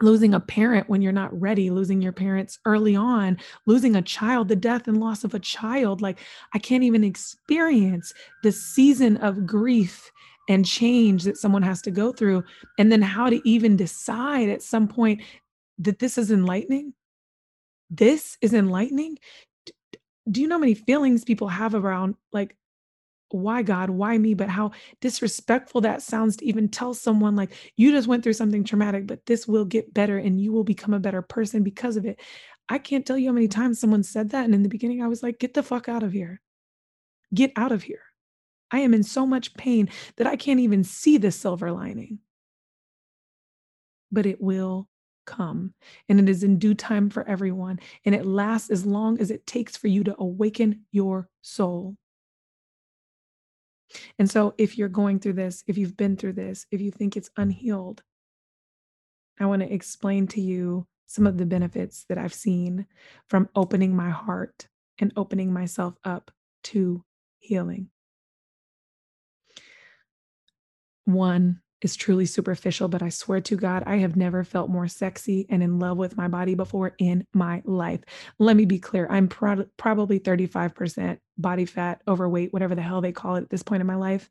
losing 0.00 0.34
a 0.34 0.40
parent 0.40 0.88
when 0.88 1.02
you're 1.02 1.12
not 1.12 1.38
ready, 1.38 1.70
losing 1.70 2.00
your 2.00 2.12
parents 2.12 2.58
early 2.64 2.94
on, 2.94 3.36
losing 3.66 3.96
a 3.96 4.02
child, 4.02 4.48
the 4.48 4.56
death 4.56 4.86
and 4.88 5.00
loss 5.00 5.24
of 5.24 5.34
a 5.34 5.40
child. 5.40 6.00
Like, 6.00 6.20
I 6.54 6.58
can't 6.58 6.84
even 6.84 7.04
experience 7.04 8.12
the 8.42 8.52
season 8.52 9.16
of 9.18 9.46
grief 9.46 10.10
and 10.48 10.64
change 10.64 11.24
that 11.24 11.36
someone 11.36 11.62
has 11.62 11.82
to 11.82 11.90
go 11.90 12.12
through, 12.12 12.42
and 12.78 12.90
then 12.90 13.02
how 13.02 13.28
to 13.28 13.46
even 13.46 13.76
decide 13.76 14.48
at 14.48 14.62
some 14.62 14.88
point 14.88 15.20
that 15.78 15.98
this 15.98 16.16
is 16.16 16.30
enlightening. 16.30 16.94
This 17.90 18.38
is 18.40 18.54
enlightening. 18.54 19.18
Do 20.30 20.40
you 20.40 20.48
know 20.48 20.56
how 20.56 20.60
many 20.60 20.74
feelings 20.74 21.24
people 21.24 21.48
have 21.48 21.74
around 21.74 22.14
like 22.32 22.56
why 23.30 23.62
God, 23.62 23.90
why 23.90 24.16
me, 24.18 24.34
but 24.34 24.48
how 24.48 24.72
disrespectful 25.00 25.82
that 25.82 26.02
sounds 26.02 26.36
to 26.36 26.46
even 26.46 26.68
tell 26.68 26.94
someone 26.94 27.36
like 27.36 27.52
you 27.76 27.90
just 27.90 28.08
went 28.08 28.22
through 28.22 28.32
something 28.32 28.64
traumatic, 28.64 29.06
but 29.06 29.24
this 29.26 29.46
will 29.46 29.64
get 29.64 29.92
better 29.92 30.18
and 30.18 30.40
you 30.40 30.52
will 30.52 30.64
become 30.64 30.94
a 30.94 31.00
better 31.00 31.22
person 31.22 31.62
because 31.62 31.96
of 31.96 32.06
it. 32.06 32.20
I 32.68 32.78
can't 32.78 33.06
tell 33.06 33.16
you 33.18 33.28
how 33.28 33.34
many 33.34 33.48
times 33.48 33.80
someone 33.80 34.02
said 34.02 34.30
that. 34.30 34.44
And 34.44 34.54
in 34.54 34.62
the 34.62 34.68
beginning, 34.68 35.02
I 35.02 35.08
was 35.08 35.22
like, 35.22 35.38
get 35.38 35.54
the 35.54 35.62
fuck 35.62 35.88
out 35.88 36.02
of 36.02 36.12
here. 36.12 36.40
Get 37.34 37.52
out 37.56 37.72
of 37.72 37.82
here. 37.82 38.02
I 38.70 38.80
am 38.80 38.94
in 38.94 39.02
so 39.02 39.26
much 39.26 39.54
pain 39.54 39.88
that 40.16 40.26
I 40.26 40.36
can't 40.36 40.60
even 40.60 40.84
see 40.84 41.16
the 41.18 41.30
silver 41.30 41.72
lining. 41.72 42.18
But 44.12 44.26
it 44.26 44.40
will 44.40 44.88
come, 45.26 45.74
and 46.08 46.18
it 46.18 46.28
is 46.28 46.42
in 46.42 46.58
due 46.58 46.74
time 46.74 47.10
for 47.10 47.26
everyone, 47.28 47.78
and 48.04 48.14
it 48.14 48.24
lasts 48.24 48.70
as 48.70 48.86
long 48.86 49.20
as 49.20 49.30
it 49.30 49.46
takes 49.46 49.76
for 49.76 49.88
you 49.88 50.02
to 50.04 50.16
awaken 50.18 50.86
your 50.90 51.28
soul. 51.42 51.96
And 54.18 54.30
so, 54.30 54.54
if 54.58 54.76
you're 54.76 54.88
going 54.88 55.18
through 55.18 55.34
this, 55.34 55.64
if 55.66 55.78
you've 55.78 55.96
been 55.96 56.16
through 56.16 56.34
this, 56.34 56.66
if 56.70 56.80
you 56.80 56.90
think 56.90 57.16
it's 57.16 57.30
unhealed, 57.36 58.02
I 59.40 59.46
want 59.46 59.62
to 59.62 59.72
explain 59.72 60.26
to 60.28 60.40
you 60.40 60.86
some 61.06 61.26
of 61.26 61.38
the 61.38 61.46
benefits 61.46 62.04
that 62.08 62.18
I've 62.18 62.34
seen 62.34 62.86
from 63.28 63.48
opening 63.54 63.96
my 63.96 64.10
heart 64.10 64.68
and 64.98 65.12
opening 65.16 65.52
myself 65.52 65.94
up 66.04 66.30
to 66.64 67.04
healing. 67.38 67.88
One 71.04 71.62
is 71.82 71.96
truly 71.96 72.26
superficial, 72.26 72.88
but 72.88 73.02
I 73.02 73.08
swear 73.08 73.40
to 73.42 73.56
God, 73.56 73.84
I 73.86 73.96
have 73.96 74.16
never 74.16 74.44
felt 74.44 74.70
more 74.70 74.88
sexy 74.88 75.46
and 75.48 75.62
in 75.62 75.78
love 75.78 75.96
with 75.96 76.16
my 76.16 76.28
body 76.28 76.54
before 76.54 76.94
in 76.98 77.26
my 77.32 77.62
life. 77.64 78.00
Let 78.38 78.56
me 78.56 78.64
be 78.64 78.78
clear 78.78 79.06
I'm 79.10 79.28
pro- 79.28 79.66
probably 79.76 80.18
35% 80.18 81.18
body 81.36 81.64
fat, 81.64 82.02
overweight, 82.08 82.52
whatever 82.52 82.74
the 82.74 82.82
hell 82.82 83.00
they 83.00 83.12
call 83.12 83.36
it 83.36 83.42
at 83.42 83.50
this 83.50 83.62
point 83.62 83.80
in 83.80 83.86
my 83.86 83.94
life. 83.94 84.28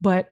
But 0.00 0.28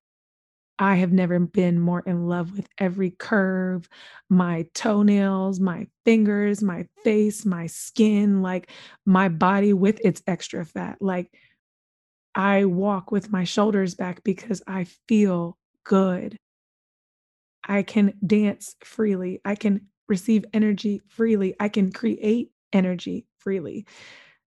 I 0.79 0.96
have 0.96 1.12
never 1.12 1.38
been 1.38 1.79
more 1.79 2.03
in 2.07 2.27
love 2.27 2.57
with 2.57 2.68
every 2.79 3.11
curve, 3.11 3.88
my 4.29 4.66
toenails, 4.75 5.61
my 5.61 5.87
fingers, 6.05 6.62
my 6.62 6.87
face, 7.05 7.44
my 7.44 7.66
skin, 7.66 8.42
like 8.42 8.70
my 9.05 9.29
body 9.29 9.72
with 9.72 10.01
its 10.05 10.22
extra 10.27 10.64
fat. 10.64 10.98
Like 11.01 11.33
I 12.35 12.64
walk 12.64 13.12
with 13.12 13.31
my 13.31 13.44
shoulders 13.44 13.94
back 13.94 14.25
because 14.25 14.62
I 14.66 14.85
feel 15.07 15.59
good. 15.85 16.37
I 17.64 17.83
can 17.83 18.14
dance 18.27 18.77
freely. 18.85 19.40
I 19.44 19.55
can 19.55 19.88
receive 20.09 20.44
energy 20.53 21.01
freely. 21.09 21.55
I 21.61 21.68
can 21.68 21.92
create 21.92 22.51
energy 22.72 23.27
freely. 23.38 23.87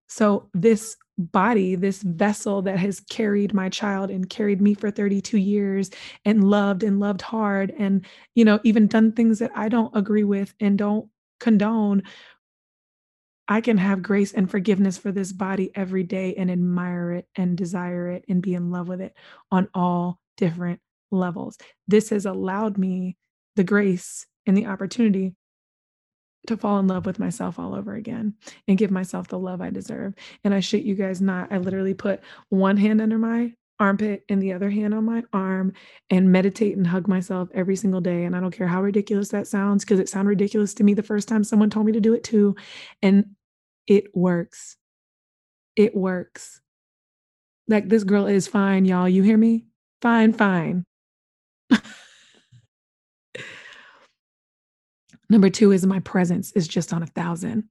So, 0.08 0.50
this 0.54 0.96
body, 1.18 1.76
this 1.76 2.02
vessel 2.04 2.62
that 2.64 2.78
has 2.78 3.00
carried 3.00 3.54
my 3.54 3.70
child 3.70 4.12
and 4.12 4.30
carried 4.30 4.62
me 4.62 4.74
for 4.74 4.92
32 4.92 5.38
years 5.38 5.90
and 6.26 6.50
loved 6.50 6.84
and 6.84 7.00
loved 7.00 7.22
hard 7.22 7.74
and, 7.78 8.06
you 8.36 8.44
know, 8.46 8.60
even 8.64 8.88
done 8.88 9.14
things 9.14 9.40
that 9.40 9.52
I 9.56 9.70
don't 9.70 9.96
agree 9.96 10.26
with 10.26 10.54
and 10.60 10.78
don't 10.78 11.10
condone, 11.40 12.04
I 13.48 13.62
can 13.62 13.78
have 13.78 14.02
grace 14.02 14.34
and 14.34 14.50
forgiveness 14.50 14.98
for 14.98 15.12
this 15.12 15.32
body 15.32 15.72
every 15.76 16.04
day 16.04 16.36
and 16.36 16.50
admire 16.52 17.12
it 17.12 17.28
and 17.36 17.58
desire 17.58 18.10
it 18.10 18.26
and 18.28 18.42
be 18.42 18.56
in 18.56 18.72
love 18.72 18.88
with 18.88 19.02
it 19.02 19.16
on 19.52 19.70
all 19.74 20.20
different 20.36 20.82
levels. 21.12 21.58
This 21.88 22.10
has 22.10 22.26
allowed 22.26 22.78
me 22.78 23.18
the 23.56 23.64
grace 23.64 24.26
and 24.46 24.56
the 24.56 24.66
opportunity 24.66 25.34
to 26.48 26.58
fall 26.58 26.80
in 26.80 26.88
love 26.88 27.06
with 27.06 27.20
myself 27.20 27.58
all 27.58 27.76
over 27.76 27.96
again 27.96 28.36
and 28.68 28.78
give 28.78 28.92
myself 28.92 29.28
the 29.28 29.40
love 29.40 29.62
I 29.62 29.70
deserve. 29.70 30.14
And 30.44 30.54
I 30.54 30.60
shit 30.60 30.84
you 30.84 30.96
guys 30.96 31.22
not, 31.22 31.52
I 31.52 31.58
literally 31.58 31.94
put 31.94 32.22
one 32.50 32.78
hand 32.78 33.02
under 33.02 33.18
my 33.18 33.54
armpit 33.80 34.24
and 34.30 34.42
the 34.42 34.54
other 34.54 34.70
hand 34.70 34.94
on 34.94 35.04
my 35.04 35.24
arm 35.34 35.74
and 36.10 36.32
meditate 36.32 36.78
and 36.78 36.88
hug 36.88 37.08
myself 37.08 37.50
every 37.54 37.76
single 37.76 38.02
day. 38.02 38.24
And 38.24 38.36
I 38.36 38.40
don't 38.40 38.56
care 38.56 38.68
how 38.68 38.82
ridiculous 38.82 39.30
that 39.30 39.48
sounds 39.48 39.84
because 39.84 40.00
it 40.00 40.10
sounded 40.10 40.30
ridiculous 40.30 40.74
to 40.76 40.84
me 40.84 40.94
the 40.94 41.04
first 41.04 41.28
time 41.28 41.44
someone 41.44 41.70
told 41.70 41.86
me 41.86 41.92
to 41.94 42.00
do 42.00 42.14
it 42.14 42.24
too. 42.24 42.56
And 43.02 43.36
it 43.88 44.16
works. 44.16 44.78
It 45.76 45.96
works. 45.96 46.62
Like 47.68 47.90
this 47.90 48.04
girl 48.04 48.28
is 48.28 48.48
fine, 48.48 48.86
y'all. 48.86 49.10
You 49.10 49.24
hear 49.24 49.38
me? 49.38 49.66
Fine, 50.02 50.34
fine. 50.34 50.86
Number 55.30 55.50
two 55.50 55.72
is 55.72 55.86
my 55.86 56.00
presence 56.02 56.52
is 56.52 56.68
just 56.68 56.94
on 56.94 57.04
a 57.04 57.08
thousand. 57.08 57.66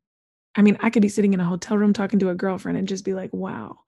I 0.56 0.62
mean, 0.62 0.76
I 0.80 0.90
could 0.90 1.02
be 1.02 1.08
sitting 1.08 1.34
in 1.34 1.40
a 1.40 1.44
hotel 1.44 1.76
room 1.76 1.92
talking 1.92 2.18
to 2.20 2.30
a 2.30 2.34
girlfriend 2.34 2.78
and 2.78 2.88
just 2.88 3.04
be 3.04 3.14
like, 3.14 3.32
wow, 3.32 3.78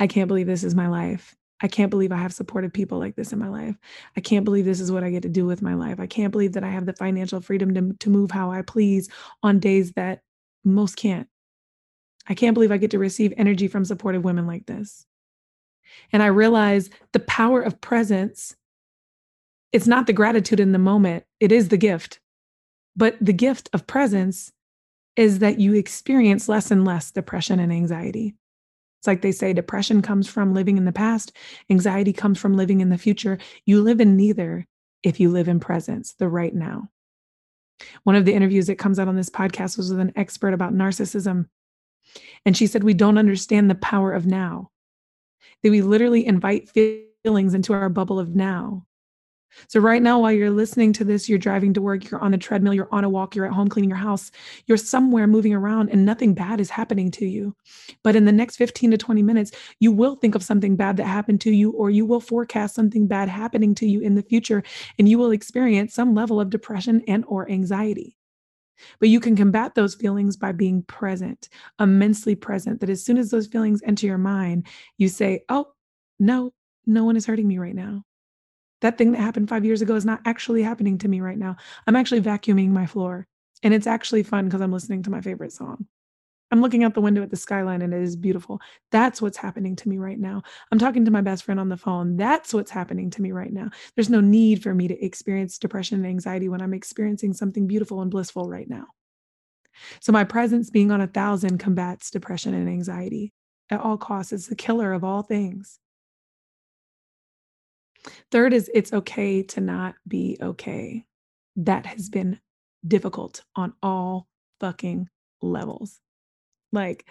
I 0.00 0.06
can't 0.06 0.28
believe 0.28 0.46
this 0.46 0.64
is 0.64 0.74
my 0.74 0.88
life. 0.88 1.34
I 1.60 1.68
can't 1.68 1.90
believe 1.90 2.12
I 2.12 2.16
have 2.16 2.32
supportive 2.32 2.72
people 2.72 2.98
like 2.98 3.16
this 3.16 3.32
in 3.32 3.38
my 3.38 3.48
life. 3.48 3.76
I 4.16 4.20
can't 4.20 4.44
believe 4.44 4.64
this 4.64 4.80
is 4.80 4.92
what 4.92 5.02
I 5.02 5.10
get 5.10 5.22
to 5.22 5.28
do 5.28 5.44
with 5.44 5.60
my 5.60 5.74
life. 5.74 5.98
I 5.98 6.06
can't 6.06 6.30
believe 6.30 6.52
that 6.52 6.64
I 6.64 6.68
have 6.68 6.86
the 6.86 6.92
financial 6.92 7.40
freedom 7.40 7.74
to, 7.74 7.96
to 7.98 8.10
move 8.10 8.30
how 8.30 8.52
I 8.52 8.62
please 8.62 9.08
on 9.42 9.58
days 9.58 9.92
that 9.92 10.22
most 10.64 10.96
can't. 10.96 11.28
I 12.28 12.34
can't 12.34 12.54
believe 12.54 12.70
I 12.70 12.76
get 12.76 12.92
to 12.92 12.98
receive 12.98 13.32
energy 13.36 13.68
from 13.68 13.84
supportive 13.84 14.22
women 14.22 14.46
like 14.46 14.66
this. 14.66 15.04
And 16.12 16.22
I 16.22 16.26
realize 16.26 16.90
the 17.12 17.20
power 17.20 17.60
of 17.60 17.80
presence 17.80 18.54
it's 19.72 19.86
not 19.86 20.06
the 20.06 20.12
gratitude 20.12 20.60
in 20.60 20.72
the 20.72 20.78
moment, 20.78 21.24
it 21.40 21.52
is 21.52 21.68
the 21.68 21.76
gift. 21.76 22.20
But 22.96 23.16
the 23.20 23.32
gift 23.32 23.70
of 23.72 23.86
presence 23.86 24.52
is 25.16 25.40
that 25.40 25.60
you 25.60 25.74
experience 25.74 26.48
less 26.48 26.70
and 26.70 26.84
less 26.84 27.10
depression 27.10 27.60
and 27.60 27.72
anxiety. 27.72 28.34
It's 29.00 29.06
like 29.06 29.22
they 29.22 29.32
say 29.32 29.52
depression 29.52 30.02
comes 30.02 30.28
from 30.28 30.54
living 30.54 30.76
in 30.76 30.84
the 30.84 30.92
past, 30.92 31.32
anxiety 31.70 32.12
comes 32.12 32.38
from 32.38 32.56
living 32.56 32.80
in 32.80 32.88
the 32.88 32.98
future. 32.98 33.38
You 33.64 33.82
live 33.82 34.00
in 34.00 34.16
neither 34.16 34.66
if 35.04 35.20
you 35.20 35.30
live 35.30 35.48
in 35.48 35.60
presence, 35.60 36.14
the 36.14 36.28
right 36.28 36.54
now. 36.54 36.88
One 38.02 38.16
of 38.16 38.24
the 38.24 38.34
interviews 38.34 38.66
that 38.66 38.78
comes 38.78 38.98
out 38.98 39.06
on 39.06 39.14
this 39.14 39.30
podcast 39.30 39.76
was 39.76 39.90
with 39.90 40.00
an 40.00 40.12
expert 40.16 40.52
about 40.52 40.74
narcissism. 40.74 41.46
And 42.44 42.56
she 42.56 42.66
said, 42.66 42.82
We 42.82 42.94
don't 42.94 43.18
understand 43.18 43.70
the 43.70 43.76
power 43.76 44.12
of 44.12 44.26
now, 44.26 44.70
that 45.62 45.70
we 45.70 45.82
literally 45.82 46.26
invite 46.26 46.68
feelings 46.68 47.54
into 47.54 47.72
our 47.72 47.88
bubble 47.88 48.18
of 48.18 48.34
now 48.34 48.87
so, 49.68 49.80
right 49.80 50.02
now, 50.02 50.20
while 50.20 50.32
you're 50.32 50.50
listening 50.50 50.92
to 50.94 51.04
this, 51.04 51.28
you're 51.28 51.38
driving 51.38 51.72
to 51.74 51.80
work, 51.82 52.10
you're 52.10 52.20
on 52.20 52.32
the 52.32 52.38
treadmill, 52.38 52.74
you're 52.74 52.92
on 52.92 53.04
a 53.04 53.08
walk, 53.08 53.34
you're 53.34 53.46
at 53.46 53.52
home 53.52 53.68
cleaning 53.68 53.90
your 53.90 53.98
house, 53.98 54.30
you're 54.66 54.76
somewhere 54.78 55.26
moving 55.26 55.54
around 55.54 55.90
and 55.90 56.04
nothing 56.04 56.34
bad 56.34 56.60
is 56.60 56.70
happening 56.70 57.10
to 57.12 57.26
you. 57.26 57.54
But 58.02 58.16
in 58.16 58.24
the 58.24 58.32
next 58.32 58.56
15 58.56 58.90
to 58.92 58.98
20 58.98 59.22
minutes, 59.22 59.50
you 59.80 59.92
will 59.92 60.16
think 60.16 60.34
of 60.34 60.42
something 60.42 60.76
bad 60.76 60.96
that 60.98 61.06
happened 61.06 61.40
to 61.42 61.50
you, 61.50 61.70
or 61.72 61.90
you 61.90 62.06
will 62.06 62.20
forecast 62.20 62.74
something 62.74 63.06
bad 63.06 63.28
happening 63.28 63.74
to 63.76 63.86
you 63.86 64.00
in 64.00 64.14
the 64.14 64.22
future, 64.22 64.62
and 64.98 65.08
you 65.08 65.18
will 65.18 65.30
experience 65.30 65.94
some 65.94 66.14
level 66.14 66.40
of 66.40 66.50
depression 66.50 67.02
and 67.08 67.24
or 67.26 67.50
anxiety. 67.50 68.16
But 69.00 69.08
you 69.08 69.20
can 69.20 69.36
combat 69.36 69.74
those 69.74 69.94
feelings 69.94 70.36
by 70.36 70.52
being 70.52 70.82
present, 70.82 71.48
immensely 71.80 72.36
present, 72.36 72.80
that 72.80 72.90
as 72.90 73.04
soon 73.04 73.18
as 73.18 73.30
those 73.30 73.46
feelings 73.46 73.82
enter 73.84 74.06
your 74.06 74.18
mind, 74.18 74.66
you 74.98 75.08
say, 75.08 75.40
Oh, 75.48 75.68
no, 76.20 76.52
no 76.86 77.04
one 77.04 77.16
is 77.16 77.26
hurting 77.26 77.48
me 77.48 77.58
right 77.58 77.74
now. 77.74 78.04
That 78.80 78.98
thing 78.98 79.12
that 79.12 79.20
happened 79.20 79.48
five 79.48 79.64
years 79.64 79.82
ago 79.82 79.94
is 79.94 80.04
not 80.04 80.20
actually 80.24 80.62
happening 80.62 80.98
to 80.98 81.08
me 81.08 81.20
right 81.20 81.38
now. 81.38 81.56
I'm 81.86 81.96
actually 81.96 82.20
vacuuming 82.20 82.70
my 82.70 82.86
floor. 82.86 83.26
And 83.62 83.74
it's 83.74 83.86
actually 83.86 84.22
fun 84.22 84.44
because 84.44 84.60
I'm 84.60 84.72
listening 84.72 85.02
to 85.04 85.10
my 85.10 85.20
favorite 85.20 85.52
song. 85.52 85.86
I'm 86.50 86.62
looking 86.62 86.82
out 86.82 86.94
the 86.94 87.00
window 87.00 87.22
at 87.22 87.30
the 87.30 87.36
skyline 87.36 87.82
and 87.82 87.92
it 87.92 88.00
is 88.00 88.16
beautiful. 88.16 88.60
That's 88.90 89.20
what's 89.20 89.36
happening 89.36 89.76
to 89.76 89.88
me 89.88 89.98
right 89.98 90.18
now. 90.18 90.42
I'm 90.72 90.78
talking 90.78 91.04
to 91.04 91.10
my 91.10 91.20
best 91.20 91.44
friend 91.44 91.60
on 91.60 91.68
the 91.68 91.76
phone. 91.76 92.16
That's 92.16 92.54
what's 92.54 92.70
happening 92.70 93.10
to 93.10 93.22
me 93.22 93.32
right 93.32 93.52
now. 93.52 93.68
There's 93.94 94.08
no 94.08 94.20
need 94.20 94.62
for 94.62 94.74
me 94.74 94.88
to 94.88 95.04
experience 95.04 95.58
depression 95.58 95.98
and 95.98 96.06
anxiety 96.06 96.48
when 96.48 96.62
I'm 96.62 96.72
experiencing 96.72 97.34
something 97.34 97.66
beautiful 97.66 98.00
and 98.00 98.10
blissful 98.10 98.48
right 98.48 98.68
now. 98.68 98.86
So, 100.00 100.10
my 100.10 100.24
presence 100.24 100.70
being 100.70 100.90
on 100.90 101.00
a 101.00 101.06
thousand 101.06 101.58
combats 101.58 102.10
depression 102.10 102.54
and 102.54 102.68
anxiety 102.68 103.32
at 103.70 103.80
all 103.80 103.98
costs. 103.98 104.32
It's 104.32 104.46
the 104.46 104.56
killer 104.56 104.92
of 104.92 105.04
all 105.04 105.22
things. 105.22 105.78
Third 108.30 108.52
is 108.52 108.70
it's 108.72 108.92
okay 108.92 109.42
to 109.44 109.60
not 109.60 109.94
be 110.06 110.38
okay. 110.40 111.04
That 111.56 111.86
has 111.86 112.08
been 112.08 112.38
difficult 112.86 113.42
on 113.56 113.74
all 113.82 114.28
fucking 114.60 115.08
levels. 115.42 116.00
Like, 116.72 117.06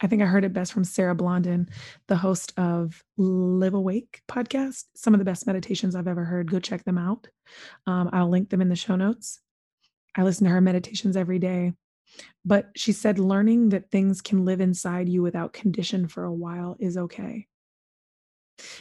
I 0.00 0.08
think 0.08 0.20
I 0.20 0.26
heard 0.26 0.44
it 0.44 0.52
best 0.52 0.72
from 0.72 0.84
Sarah 0.84 1.14
Blondin, 1.14 1.68
the 2.08 2.16
host 2.16 2.52
of 2.56 3.04
Live 3.16 3.74
Awake 3.74 4.20
podcast. 4.28 4.84
Some 4.96 5.14
of 5.14 5.18
the 5.18 5.24
best 5.24 5.46
meditations 5.46 5.94
I've 5.94 6.08
ever 6.08 6.24
heard. 6.24 6.50
Go 6.50 6.58
check 6.58 6.84
them 6.84 6.98
out. 6.98 7.28
Um, 7.86 8.10
I'll 8.12 8.28
link 8.28 8.50
them 8.50 8.60
in 8.60 8.68
the 8.68 8.74
show 8.74 8.96
notes. 8.96 9.40
I 10.16 10.24
listen 10.24 10.44
to 10.44 10.50
her 10.50 10.60
meditations 10.60 11.16
every 11.16 11.38
day. 11.38 11.72
But 12.44 12.70
she 12.76 12.92
said, 12.92 13.18
learning 13.18 13.70
that 13.70 13.90
things 13.90 14.20
can 14.20 14.44
live 14.44 14.60
inside 14.60 15.08
you 15.08 15.22
without 15.22 15.52
condition 15.52 16.08
for 16.08 16.24
a 16.24 16.32
while 16.32 16.76
is 16.80 16.96
okay. 16.96 17.46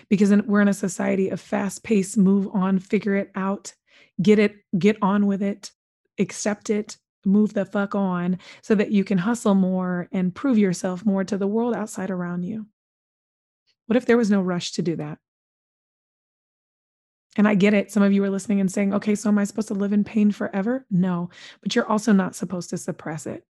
Because 0.10 0.32
we're 0.44 0.62
in 0.62 0.68
a 0.68 0.74
society 0.74 1.30
of 1.30 1.40
fast 1.40 1.84
pace, 1.84 2.18
move 2.18 2.48
on, 2.54 2.80
figure 2.80 3.16
it 3.16 3.32
out, 3.36 3.74
get 4.22 4.40
it, 4.40 4.56
get 4.78 4.98
on 5.02 5.26
with 5.28 5.42
it, 5.42 5.72
accept 6.20 6.70
it, 6.70 6.98
move 7.26 7.54
the 7.54 7.66
fuck 7.66 7.96
on 7.96 8.40
so 8.62 8.76
that 8.76 8.92
you 8.92 9.04
can 9.04 9.18
hustle 9.18 9.56
more 9.56 10.08
and 10.12 10.34
prove 10.34 10.58
yourself 10.58 11.06
more 11.06 11.24
to 11.24 11.38
the 11.38 11.48
world 11.48 11.76
outside 11.76 12.10
around 12.10 12.44
you. 12.44 12.66
What 13.86 13.98
if 13.98 14.06
there 14.06 14.18
was 14.18 14.32
no 14.32 14.42
rush 14.42 14.72
to 14.74 14.82
do 14.82 14.96
that? 14.98 15.18
And 17.38 17.48
I 17.48 17.56
get 17.56 17.74
it. 17.74 17.92
Some 17.92 18.04
of 18.04 18.12
you 18.12 18.24
are 18.24 18.30
listening 18.30 18.60
and 18.60 18.72
saying, 18.72 18.94
okay, 18.94 19.16
so 19.16 19.30
am 19.30 19.38
I 19.38 19.46
supposed 19.46 19.70
to 19.70 19.74
live 19.74 19.94
in 19.94 20.04
pain 20.04 20.32
forever? 20.32 20.86
No, 20.90 21.30
but 21.62 21.76
you're 21.76 21.88
also 21.88 22.12
not 22.12 22.36
supposed 22.36 22.70
to 22.72 22.78
suppress 22.78 23.26
it. 23.26 23.46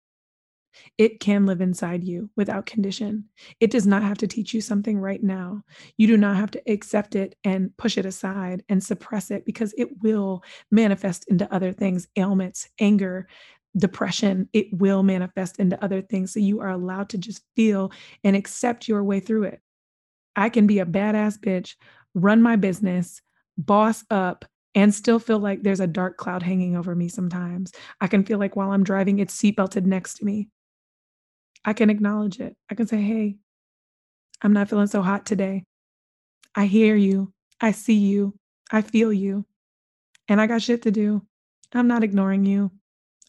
It 0.98 1.20
can 1.20 1.46
live 1.46 1.60
inside 1.60 2.04
you 2.04 2.30
without 2.36 2.66
condition. 2.66 3.24
It 3.60 3.70
does 3.70 3.86
not 3.86 4.02
have 4.02 4.18
to 4.18 4.26
teach 4.26 4.54
you 4.54 4.60
something 4.60 4.98
right 4.98 5.22
now. 5.22 5.62
You 5.96 6.06
do 6.06 6.16
not 6.16 6.36
have 6.36 6.50
to 6.52 6.62
accept 6.70 7.14
it 7.14 7.36
and 7.44 7.76
push 7.76 7.98
it 7.98 8.06
aside 8.06 8.62
and 8.68 8.82
suppress 8.82 9.30
it 9.30 9.44
because 9.44 9.74
it 9.76 10.02
will 10.02 10.42
manifest 10.70 11.26
into 11.28 11.52
other 11.52 11.72
things 11.72 12.08
ailments, 12.16 12.68
anger, 12.78 13.28
depression. 13.76 14.48
It 14.52 14.66
will 14.72 15.02
manifest 15.02 15.58
into 15.58 15.82
other 15.82 16.02
things. 16.02 16.32
So 16.32 16.40
you 16.40 16.60
are 16.60 16.70
allowed 16.70 17.08
to 17.10 17.18
just 17.18 17.42
feel 17.56 17.92
and 18.24 18.36
accept 18.36 18.88
your 18.88 19.04
way 19.04 19.20
through 19.20 19.44
it. 19.44 19.60
I 20.36 20.48
can 20.48 20.66
be 20.66 20.78
a 20.78 20.86
badass 20.86 21.38
bitch, 21.38 21.74
run 22.14 22.42
my 22.42 22.56
business, 22.56 23.20
boss 23.58 24.04
up, 24.10 24.44
and 24.74 24.94
still 24.94 25.18
feel 25.18 25.38
like 25.38 25.62
there's 25.62 25.80
a 25.80 25.86
dark 25.86 26.16
cloud 26.16 26.42
hanging 26.42 26.76
over 26.76 26.94
me 26.94 27.08
sometimes. 27.08 27.72
I 28.00 28.06
can 28.06 28.24
feel 28.24 28.38
like 28.38 28.56
while 28.56 28.70
I'm 28.70 28.84
driving, 28.84 29.18
it's 29.18 29.36
seatbelted 29.36 29.84
next 29.84 30.14
to 30.14 30.24
me. 30.24 30.48
I 31.64 31.72
can 31.72 31.90
acknowledge 31.90 32.40
it. 32.40 32.56
I 32.70 32.74
can 32.74 32.86
say, 32.86 33.00
hey, 33.00 33.36
I'm 34.42 34.52
not 34.52 34.68
feeling 34.68 34.86
so 34.86 35.02
hot 35.02 35.26
today. 35.26 35.64
I 36.54 36.66
hear 36.66 36.96
you. 36.96 37.32
I 37.60 37.72
see 37.72 37.94
you. 37.94 38.34
I 38.72 38.82
feel 38.82 39.12
you. 39.12 39.44
And 40.28 40.40
I 40.40 40.46
got 40.46 40.62
shit 40.62 40.82
to 40.82 40.90
do. 40.90 41.22
I'm 41.72 41.86
not 41.86 42.04
ignoring 42.04 42.46
you. 42.46 42.70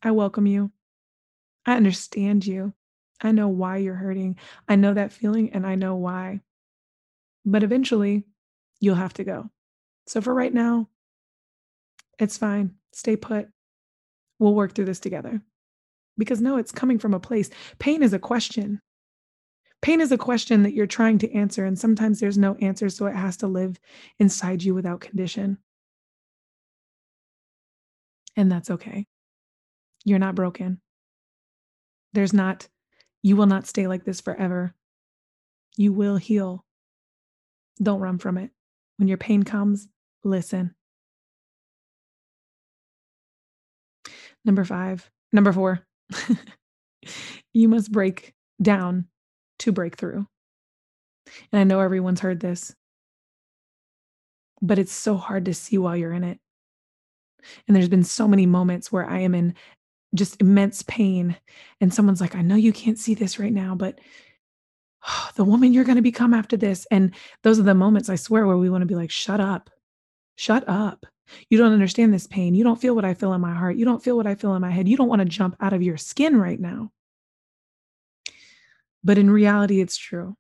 I 0.02 0.12
welcome 0.12 0.48
you. 0.48 0.72
I 1.66 1.76
understand 1.76 2.46
you. 2.46 2.74
I 3.22 3.32
know 3.32 3.50
why 3.50 3.78
you're 3.78 3.96
hurting. 3.96 4.38
I 4.68 4.76
know 4.76 4.94
that 4.94 5.14
feeling 5.14 5.52
and 5.54 5.66
I 5.68 5.76
know 5.76 5.96
why. 5.96 6.42
But 7.46 7.64
eventually, 7.64 8.24
you'll 8.80 8.96
have 8.96 9.14
to 9.16 9.24
go. 9.24 9.50
So 10.08 10.22
for 10.22 10.34
right 10.34 10.54
now, 10.54 10.90
it's 12.18 12.38
fine. 12.38 12.76
Stay 12.94 13.16
put. 13.16 13.50
We'll 14.40 14.56
work 14.56 14.74
through 14.74 14.86
this 14.86 15.00
together. 15.00 15.42
Because 16.22 16.40
no, 16.40 16.58
it's 16.58 16.72
coming 16.72 17.00
from 17.00 17.16
a 17.16 17.20
place. 17.20 17.50
Pain 17.80 18.04
is 18.04 18.14
a 18.14 18.20
question. 18.20 18.80
Pain 19.82 20.00
is 20.00 20.12
a 20.12 20.20
question 20.20 20.62
that 20.62 20.74
you're 20.74 20.86
trying 20.86 21.18
to 21.18 21.34
answer, 21.34 21.66
and 21.66 21.80
sometimes 21.80 22.20
there's 22.20 22.38
no 22.38 22.54
answer, 22.62 22.90
so 22.90 23.08
it 23.08 23.16
has 23.16 23.38
to 23.38 23.48
live 23.48 23.80
inside 24.20 24.62
you 24.62 24.76
without 24.76 25.02
condition. 25.02 25.58
And 28.36 28.52
that's 28.52 28.70
okay. 28.70 29.08
You're 30.06 30.20
not 30.20 30.36
broken. 30.36 30.80
There's 32.14 32.34
not, 32.34 32.68
you 33.24 33.36
will 33.36 33.48
not 33.48 33.66
stay 33.66 33.88
like 33.88 34.06
this 34.06 34.22
forever. 34.22 34.76
You 35.76 35.92
will 35.92 36.18
heal. 36.18 36.64
Don't 37.82 38.00
run 38.00 38.20
from 38.20 38.38
it. 38.38 38.52
When 38.98 39.08
your 39.08 39.18
pain 39.18 39.42
comes, 39.42 39.88
listen. 40.24 40.76
Number 44.46 44.64
five, 44.64 45.10
number 45.32 45.52
four, 45.52 45.82
you 47.54 47.68
must 47.68 47.92
break 47.92 48.34
down 48.62 49.06
to 49.60 49.72
break 49.72 49.98
through. 49.98 50.26
And 51.52 51.60
I 51.60 51.64
know 51.64 51.80
everyone's 51.80 52.20
heard 52.20 52.40
this, 52.40 52.76
but 54.62 54.80
it's 54.80 54.94
so 54.94 55.18
hard 55.18 55.46
to 55.46 55.54
see 55.54 55.78
while 55.78 55.96
you're 55.96 56.14
in 56.14 56.24
it. 56.24 56.40
And 57.68 57.76
there's 57.76 57.90
been 57.90 58.04
so 58.04 58.28
many 58.28 58.46
moments 58.46 58.92
where 58.92 59.10
I 59.10 59.20
am 59.20 59.34
in 59.34 59.56
just 60.14 60.42
immense 60.42 60.84
pain, 60.84 61.38
and 61.80 61.94
someone's 61.94 62.22
like, 62.22 62.36
I 62.36 62.42
know 62.42 62.56
you 62.56 62.74
can't 62.74 63.00
see 63.00 63.14
this 63.14 63.40
right 63.40 63.54
now, 63.54 63.76
but 63.76 64.00
oh, 65.08 65.30
the 65.36 65.46
woman 65.46 65.74
you're 65.74 65.84
going 65.84 65.96
to 65.96 66.02
become 66.02 66.34
after 66.34 66.58
this. 66.58 66.86
And 66.92 67.16
those 67.44 67.60
are 67.60 67.64
the 67.64 67.74
moments 67.74 68.10
I 68.10 68.16
swear 68.16 68.46
where 68.46 68.58
we 68.58 68.70
want 68.70 68.82
to 68.82 68.88
be 68.88 68.96
like, 68.96 69.12
shut 69.12 69.40
up, 69.40 69.70
shut 70.36 70.68
up. 70.68 71.06
You 71.50 71.58
don't 71.58 71.74
understand 71.74 72.14
this 72.14 72.28
pain. 72.28 72.56
You 72.56 72.64
don't 72.64 72.80
feel 72.80 72.96
what 72.96 73.06
I 73.06 73.14
feel 73.14 73.34
in 73.34 73.42
my 73.42 73.54
heart. 73.54 73.76
You 73.76 73.86
don't 73.86 74.04
feel 74.04 74.18
what 74.18 74.28
I 74.28 74.36
feel 74.36 74.56
in 74.56 74.62
my 74.62 74.72
head. 74.72 74.88
You 74.88 74.98
don't 74.98 75.10
want 75.10 75.20
to 75.20 75.26
jump 75.26 75.56
out 75.60 75.74
of 75.74 75.82
your 75.82 75.98
skin 75.98 76.38
right 76.38 76.60
now. 76.60 76.92
But 79.04 79.18
in 79.18 79.30
reality, 79.30 79.82
it's 79.82 79.98
true 79.98 80.36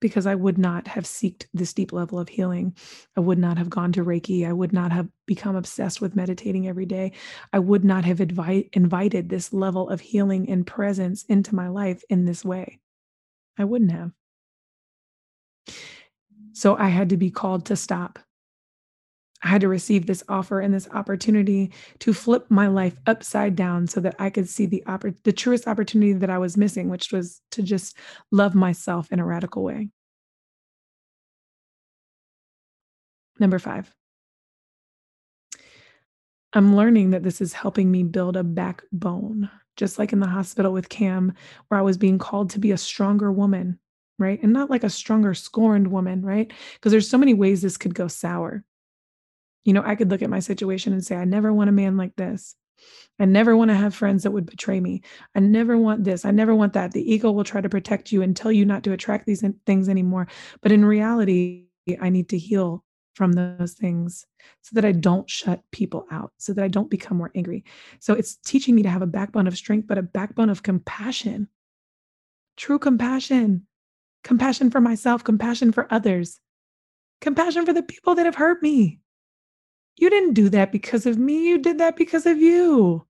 because 0.00 0.26
I 0.26 0.34
would 0.34 0.58
not 0.58 0.86
have 0.86 1.04
seeked 1.04 1.46
this 1.54 1.72
deep 1.72 1.90
level 1.92 2.18
of 2.18 2.28
healing. 2.28 2.76
I 3.16 3.20
would 3.20 3.38
not 3.38 3.56
have 3.56 3.70
gone 3.70 3.90
to 3.92 4.04
Reiki. 4.04 4.46
I 4.46 4.52
would 4.52 4.72
not 4.72 4.92
have 4.92 5.08
become 5.24 5.56
obsessed 5.56 6.00
with 6.00 6.14
meditating 6.14 6.68
every 6.68 6.84
day. 6.84 7.12
I 7.54 7.58
would 7.58 7.84
not 7.84 8.04
have 8.04 8.20
invite, 8.20 8.68
invited 8.74 9.28
this 9.30 9.52
level 9.54 9.88
of 9.88 10.00
healing 10.00 10.50
and 10.50 10.66
presence 10.66 11.24
into 11.24 11.54
my 11.54 11.68
life 11.68 12.02
in 12.10 12.26
this 12.26 12.44
way. 12.44 12.80
I 13.56 13.64
wouldn't 13.64 13.92
have. 13.92 14.10
So 16.52 16.76
I 16.76 16.88
had 16.88 17.08
to 17.08 17.16
be 17.16 17.30
called 17.30 17.64
to 17.66 17.76
stop 17.76 18.18
I 19.44 19.48
had 19.48 19.60
to 19.60 19.68
receive 19.68 20.06
this 20.06 20.24
offer 20.26 20.58
and 20.60 20.72
this 20.72 20.88
opportunity 20.90 21.70
to 21.98 22.14
flip 22.14 22.46
my 22.48 22.66
life 22.66 22.96
upside 23.06 23.54
down 23.54 23.86
so 23.86 24.00
that 24.00 24.16
I 24.18 24.30
could 24.30 24.48
see 24.48 24.64
the 24.64 24.82
oppor- 24.86 25.14
the 25.22 25.32
truest 25.32 25.68
opportunity 25.68 26.14
that 26.14 26.30
I 26.30 26.38
was 26.38 26.56
missing, 26.56 26.88
which 26.88 27.12
was 27.12 27.42
to 27.50 27.62
just 27.62 27.98
love 28.30 28.54
myself 28.54 29.12
in 29.12 29.20
a 29.20 29.24
radical 29.24 29.62
way. 29.62 29.90
Number 33.38 33.58
5. 33.58 33.94
I'm 36.54 36.74
learning 36.74 37.10
that 37.10 37.22
this 37.22 37.42
is 37.42 37.52
helping 37.52 37.90
me 37.90 38.02
build 38.02 38.36
a 38.36 38.44
backbone, 38.44 39.50
just 39.76 39.98
like 39.98 40.14
in 40.14 40.20
the 40.20 40.26
hospital 40.26 40.72
with 40.72 40.88
Cam, 40.88 41.34
where 41.68 41.78
I 41.78 41.82
was 41.82 41.98
being 41.98 42.16
called 42.16 42.48
to 42.50 42.60
be 42.60 42.70
a 42.70 42.78
stronger 42.78 43.30
woman, 43.30 43.78
right? 44.18 44.40
And 44.42 44.54
not 44.54 44.70
like 44.70 44.84
a 44.84 44.90
stronger, 44.90 45.34
scorned 45.34 45.88
woman, 45.88 46.22
right? 46.22 46.50
Because 46.74 46.92
there's 46.92 47.10
so 47.10 47.18
many 47.18 47.34
ways 47.34 47.60
this 47.60 47.76
could 47.76 47.94
go 47.94 48.08
sour. 48.08 48.64
You 49.64 49.72
know, 49.72 49.82
I 49.84 49.94
could 49.94 50.10
look 50.10 50.22
at 50.22 50.30
my 50.30 50.40
situation 50.40 50.92
and 50.92 51.04
say, 51.04 51.16
I 51.16 51.24
never 51.24 51.52
want 51.52 51.70
a 51.70 51.72
man 51.72 51.96
like 51.96 52.16
this. 52.16 52.54
I 53.18 53.24
never 53.24 53.56
want 53.56 53.70
to 53.70 53.76
have 53.76 53.94
friends 53.94 54.24
that 54.24 54.32
would 54.32 54.46
betray 54.46 54.80
me. 54.80 55.02
I 55.34 55.40
never 55.40 55.78
want 55.78 56.04
this. 56.04 56.24
I 56.24 56.32
never 56.32 56.54
want 56.54 56.72
that. 56.72 56.92
The 56.92 57.12
ego 57.12 57.30
will 57.30 57.44
try 57.44 57.60
to 57.60 57.68
protect 57.68 58.12
you 58.12 58.22
and 58.22 58.36
tell 58.36 58.52
you 58.52 58.64
not 58.64 58.82
to 58.84 58.92
attract 58.92 59.26
these 59.26 59.44
things 59.64 59.88
anymore. 59.88 60.26
But 60.60 60.72
in 60.72 60.84
reality, 60.84 61.66
I 62.00 62.10
need 62.10 62.28
to 62.30 62.38
heal 62.38 62.84
from 63.14 63.32
those 63.32 63.74
things 63.74 64.26
so 64.62 64.74
that 64.74 64.84
I 64.84 64.90
don't 64.90 65.30
shut 65.30 65.62
people 65.70 66.04
out, 66.10 66.32
so 66.36 66.52
that 66.52 66.64
I 66.64 66.68
don't 66.68 66.90
become 66.90 67.16
more 67.16 67.30
angry. 67.36 67.64
So 68.00 68.12
it's 68.12 68.36
teaching 68.36 68.74
me 68.74 68.82
to 68.82 68.90
have 68.90 69.02
a 69.02 69.06
backbone 69.06 69.46
of 69.46 69.56
strength, 69.56 69.86
but 69.86 69.98
a 69.98 70.02
backbone 70.02 70.50
of 70.50 70.64
compassion, 70.64 71.48
true 72.56 72.80
compassion, 72.80 73.66
compassion 74.24 74.70
for 74.70 74.80
myself, 74.80 75.22
compassion 75.22 75.70
for 75.70 75.86
others, 75.92 76.40
compassion 77.20 77.64
for 77.64 77.72
the 77.72 77.84
people 77.84 78.16
that 78.16 78.26
have 78.26 78.34
hurt 78.34 78.60
me. 78.62 78.98
You 79.96 80.10
didn't 80.10 80.34
do 80.34 80.48
that 80.50 80.72
because 80.72 81.06
of 81.06 81.18
me. 81.18 81.48
You 81.48 81.58
did 81.58 81.78
that 81.78 81.96
because 81.96 82.26
of 82.26 82.38
you. 82.38 83.06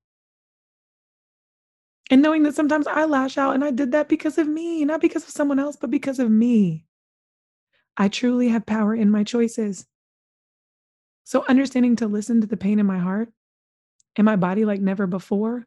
And 2.10 2.20
knowing 2.20 2.42
that 2.42 2.54
sometimes 2.54 2.86
I 2.86 3.06
lash 3.06 3.38
out 3.38 3.54
and 3.54 3.64
I 3.64 3.70
did 3.70 3.92
that 3.92 4.08
because 4.08 4.36
of 4.36 4.46
me, 4.46 4.84
not 4.84 5.00
because 5.00 5.24
of 5.24 5.30
someone 5.30 5.58
else, 5.58 5.76
but 5.76 5.90
because 5.90 6.18
of 6.18 6.30
me. 6.30 6.84
I 7.96 8.08
truly 8.08 8.48
have 8.48 8.66
power 8.66 8.94
in 8.94 9.10
my 9.10 9.24
choices. 9.24 9.86
So, 11.24 11.44
understanding 11.48 11.96
to 11.96 12.06
listen 12.06 12.42
to 12.42 12.46
the 12.46 12.56
pain 12.56 12.78
in 12.78 12.86
my 12.86 12.98
heart 12.98 13.30
and 14.16 14.24
my 14.26 14.36
body 14.36 14.66
like 14.66 14.80
never 14.80 15.06
before 15.06 15.66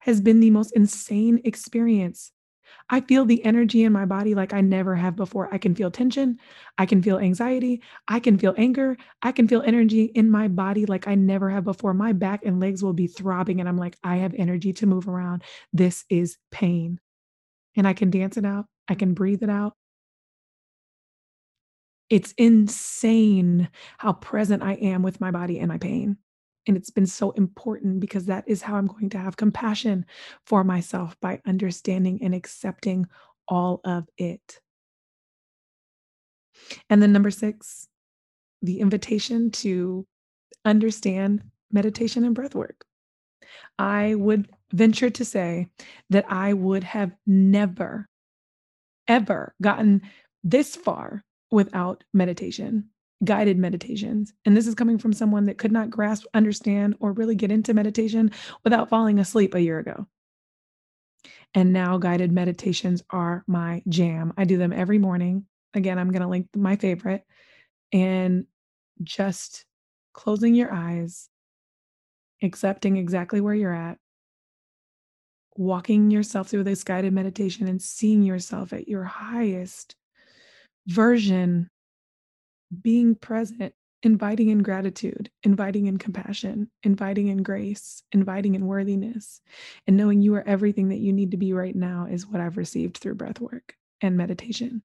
has 0.00 0.20
been 0.20 0.40
the 0.40 0.50
most 0.50 0.72
insane 0.74 1.40
experience 1.44 2.32
I 2.90 3.00
feel 3.00 3.24
the 3.24 3.44
energy 3.44 3.84
in 3.84 3.92
my 3.92 4.04
body 4.04 4.34
like 4.34 4.52
I 4.52 4.60
never 4.60 4.94
have 4.94 5.16
before. 5.16 5.52
I 5.52 5.58
can 5.58 5.74
feel 5.74 5.90
tension. 5.90 6.38
I 6.78 6.86
can 6.86 7.02
feel 7.02 7.18
anxiety. 7.18 7.82
I 8.08 8.20
can 8.20 8.38
feel 8.38 8.54
anger. 8.56 8.96
I 9.22 9.32
can 9.32 9.48
feel 9.48 9.62
energy 9.62 10.04
in 10.04 10.30
my 10.30 10.48
body 10.48 10.86
like 10.86 11.08
I 11.08 11.14
never 11.14 11.50
have 11.50 11.64
before. 11.64 11.94
My 11.94 12.12
back 12.12 12.44
and 12.44 12.60
legs 12.60 12.82
will 12.82 12.92
be 12.92 13.06
throbbing, 13.06 13.60
and 13.60 13.68
I'm 13.68 13.78
like, 13.78 13.96
I 14.04 14.16
have 14.16 14.34
energy 14.34 14.72
to 14.74 14.86
move 14.86 15.08
around. 15.08 15.42
This 15.72 16.04
is 16.10 16.36
pain. 16.50 17.00
And 17.76 17.88
I 17.88 17.92
can 17.92 18.10
dance 18.10 18.36
it 18.36 18.44
out. 18.44 18.66
I 18.88 18.94
can 18.94 19.14
breathe 19.14 19.42
it 19.42 19.50
out. 19.50 19.74
It's 22.10 22.32
insane 22.36 23.68
how 23.98 24.12
present 24.12 24.62
I 24.62 24.74
am 24.74 25.02
with 25.02 25.20
my 25.20 25.30
body 25.30 25.58
and 25.58 25.68
my 25.68 25.78
pain. 25.78 26.18
And 26.66 26.76
it's 26.76 26.90
been 26.90 27.06
so 27.06 27.30
important 27.32 28.00
because 28.00 28.26
that 28.26 28.44
is 28.46 28.62
how 28.62 28.76
I'm 28.76 28.86
going 28.86 29.10
to 29.10 29.18
have 29.18 29.36
compassion 29.36 30.06
for 30.46 30.64
myself 30.64 31.16
by 31.20 31.40
understanding 31.46 32.20
and 32.22 32.34
accepting 32.34 33.06
all 33.48 33.80
of 33.84 34.08
it. 34.16 34.60
And 36.88 37.02
then 37.02 37.12
number 37.12 37.30
six, 37.30 37.88
the 38.62 38.80
invitation 38.80 39.50
to 39.50 40.06
understand 40.64 41.42
meditation 41.70 42.24
and 42.24 42.34
breath 42.34 42.54
work. 42.54 42.84
I 43.78 44.14
would 44.14 44.48
venture 44.72 45.10
to 45.10 45.24
say 45.24 45.68
that 46.10 46.24
I 46.28 46.52
would 46.52 46.84
have 46.84 47.12
never, 47.26 48.08
ever 49.06 49.54
gotten 49.60 50.02
this 50.42 50.76
far 50.76 51.24
without 51.50 52.04
meditation, 52.12 52.88
guided 53.24 53.58
meditations. 53.58 54.32
And 54.44 54.56
this 54.56 54.66
is 54.66 54.74
coming 54.74 54.98
from 54.98 55.12
someone 55.12 55.46
that 55.46 55.58
could 55.58 55.72
not 55.72 55.90
grasp, 55.90 56.26
understand, 56.34 56.96
or 57.00 57.12
really 57.12 57.34
get 57.34 57.50
into 57.50 57.74
meditation 57.74 58.30
without 58.62 58.88
falling 58.88 59.18
asleep 59.18 59.54
a 59.54 59.60
year 59.60 59.78
ago. 59.78 60.06
And 61.54 61.72
now 61.72 61.98
guided 61.98 62.32
meditations 62.32 63.02
are 63.10 63.44
my 63.46 63.82
jam. 63.88 64.32
I 64.36 64.44
do 64.44 64.58
them 64.58 64.72
every 64.72 64.98
morning. 64.98 65.46
Again, 65.72 65.98
I'm 65.98 66.10
going 66.10 66.22
to 66.22 66.28
link 66.28 66.48
my 66.54 66.76
favorite 66.76 67.24
and 67.92 68.46
just 69.02 69.64
closing 70.12 70.54
your 70.54 70.72
eyes, 70.72 71.28
accepting 72.42 72.96
exactly 72.96 73.40
where 73.40 73.54
you're 73.54 73.74
at, 73.74 73.98
walking 75.56 76.10
yourself 76.10 76.48
through 76.48 76.64
this 76.64 76.84
guided 76.84 77.12
meditation 77.12 77.68
and 77.68 77.80
seeing 77.80 78.22
yourself 78.22 78.72
at 78.72 78.88
your 78.88 79.04
highest 79.04 79.94
version, 80.86 81.70
being 82.82 83.14
present, 83.14 83.74
inviting 84.02 84.50
in 84.50 84.62
gratitude, 84.62 85.30
inviting 85.42 85.86
in 85.86 85.96
compassion, 85.96 86.70
inviting 86.82 87.28
in 87.28 87.42
grace, 87.42 88.02
inviting 88.12 88.54
in 88.54 88.66
worthiness, 88.66 89.40
and 89.86 89.96
knowing 89.96 90.20
you 90.20 90.34
are 90.34 90.46
everything 90.46 90.90
that 90.90 90.98
you 90.98 91.12
need 91.12 91.30
to 91.30 91.36
be 91.36 91.52
right 91.52 91.74
now 91.74 92.06
is 92.10 92.26
what 92.26 92.40
I've 92.40 92.56
received 92.56 92.98
through 92.98 93.14
breath 93.14 93.40
work 93.40 93.76
and 94.00 94.16
meditation. 94.16 94.82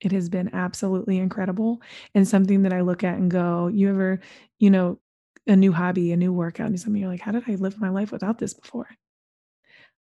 It 0.00 0.12
has 0.12 0.28
been 0.28 0.54
absolutely 0.54 1.18
incredible 1.18 1.80
and 2.14 2.28
something 2.28 2.62
that 2.62 2.72
I 2.72 2.82
look 2.82 3.02
at 3.02 3.16
and 3.16 3.30
go, 3.30 3.68
you 3.68 3.88
ever, 3.88 4.20
you 4.58 4.70
know, 4.70 4.98
a 5.46 5.56
new 5.56 5.72
hobby, 5.72 6.12
a 6.12 6.16
new 6.16 6.32
workout, 6.32 6.66
and 6.66 6.78
something 6.78 7.00
you're 7.00 7.10
like, 7.10 7.20
how 7.20 7.32
did 7.32 7.44
I 7.48 7.54
live 7.54 7.80
my 7.80 7.88
life 7.88 8.12
without 8.12 8.38
this 8.38 8.52
before? 8.52 8.88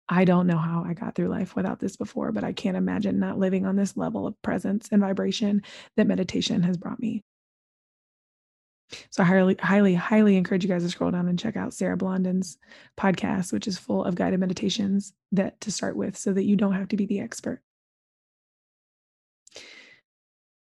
I 0.09 0.25
don't 0.25 0.47
know 0.47 0.57
how 0.57 0.85
I 0.87 0.95
got 0.95 1.15
through 1.15 1.29
life 1.29 1.55
without 1.55 1.81
this 1.81 1.97
before, 1.97 2.33
but 2.33 2.45
I 2.45 2.53
can't 2.53 2.77
imagine 2.77 3.19
not 3.19 3.39
living 3.39 3.67
on 3.67 3.77
this 3.77 3.97
level 3.97 4.27
of 4.27 4.41
presence 4.43 4.89
and 4.91 5.01
vibration 5.01 5.63
that 5.97 6.07
meditation 6.07 6.63
has 6.63 6.77
brought 6.77 6.99
me. 6.99 7.23
So 9.11 9.23
I 9.23 9.27
highly, 9.27 9.57
highly, 9.61 9.95
highly 9.95 10.37
encourage 10.37 10.65
you 10.65 10.71
guys 10.71 10.83
to 10.83 10.89
scroll 10.89 11.11
down 11.11 11.29
and 11.29 11.39
check 11.39 11.57
out 11.57 11.75
Sarah 11.75 11.97
Blondin's 11.97 12.57
podcast, 12.99 13.53
which 13.53 13.69
is 13.69 13.77
full 13.77 14.03
of 14.03 14.15
guided 14.15 14.41
meditations 14.41 15.13
that 15.33 15.61
to 15.61 15.71
start 15.71 15.95
with, 15.95 16.17
so 16.17 16.33
that 16.33 16.45
you 16.45 16.57
don't 16.57 16.73
have 16.73 16.89
to 16.89 16.97
be 16.97 17.05
the 17.05 17.21
expert. 17.21 17.61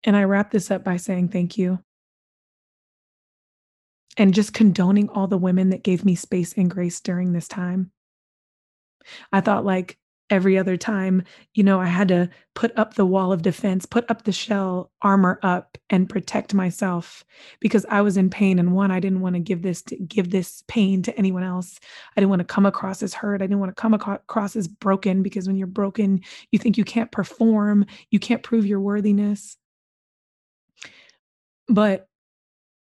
And 0.04 0.14
I 0.16 0.24
wrap 0.24 0.52
this 0.52 0.70
up 0.70 0.84
by 0.84 0.96
saying 0.96 1.30
thank 1.30 1.58
you. 1.58 1.80
And 4.16 4.32
just 4.32 4.54
condoning 4.54 5.08
all 5.08 5.26
the 5.26 5.36
women 5.36 5.70
that 5.70 5.82
gave 5.82 6.04
me 6.04 6.14
space 6.14 6.52
and 6.52 6.70
grace 6.70 7.00
during 7.00 7.32
this 7.32 7.48
time. 7.48 7.90
I 9.32 9.40
thought 9.40 9.64
like 9.64 9.98
every 10.30 10.56
other 10.56 10.76
time, 10.76 11.22
you 11.52 11.62
know, 11.62 11.80
I 11.80 11.86
had 11.86 12.08
to 12.08 12.30
put 12.54 12.76
up 12.78 12.94
the 12.94 13.04
wall 13.04 13.32
of 13.32 13.42
defense, 13.42 13.84
put 13.84 14.10
up 14.10 14.24
the 14.24 14.32
shell 14.32 14.90
armor 15.02 15.38
up 15.42 15.76
and 15.90 16.08
protect 16.08 16.54
myself 16.54 17.24
because 17.60 17.84
I 17.88 18.00
was 18.00 18.16
in 18.16 18.30
pain 18.30 18.58
and 18.58 18.74
one 18.74 18.90
I 18.90 19.00
didn't 19.00 19.20
want 19.20 19.34
to 19.34 19.40
give 19.40 19.62
this 19.62 19.82
to 19.82 19.96
give 19.96 20.30
this 20.30 20.62
pain 20.66 21.02
to 21.02 21.16
anyone 21.16 21.42
else. 21.42 21.78
I 22.16 22.20
didn't 22.20 22.30
want 22.30 22.40
to 22.40 22.46
come 22.46 22.66
across 22.66 23.02
as 23.02 23.14
hurt. 23.14 23.42
I 23.42 23.46
didn't 23.46 23.60
want 23.60 23.76
to 23.76 23.80
come 23.80 23.94
across 23.94 24.56
as 24.56 24.66
broken 24.66 25.22
because 25.22 25.46
when 25.46 25.56
you're 25.56 25.66
broken, 25.66 26.20
you 26.50 26.58
think 26.58 26.78
you 26.78 26.84
can't 26.84 27.12
perform, 27.12 27.86
you 28.10 28.18
can't 28.18 28.42
prove 28.42 28.66
your 28.66 28.80
worthiness. 28.80 29.56
But 31.68 32.08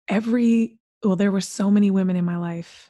every 0.07 0.77
well 1.03 1.15
there 1.15 1.31
were 1.31 1.41
so 1.41 1.69
many 1.69 1.91
women 1.91 2.15
in 2.15 2.25
my 2.25 2.37
life 2.37 2.88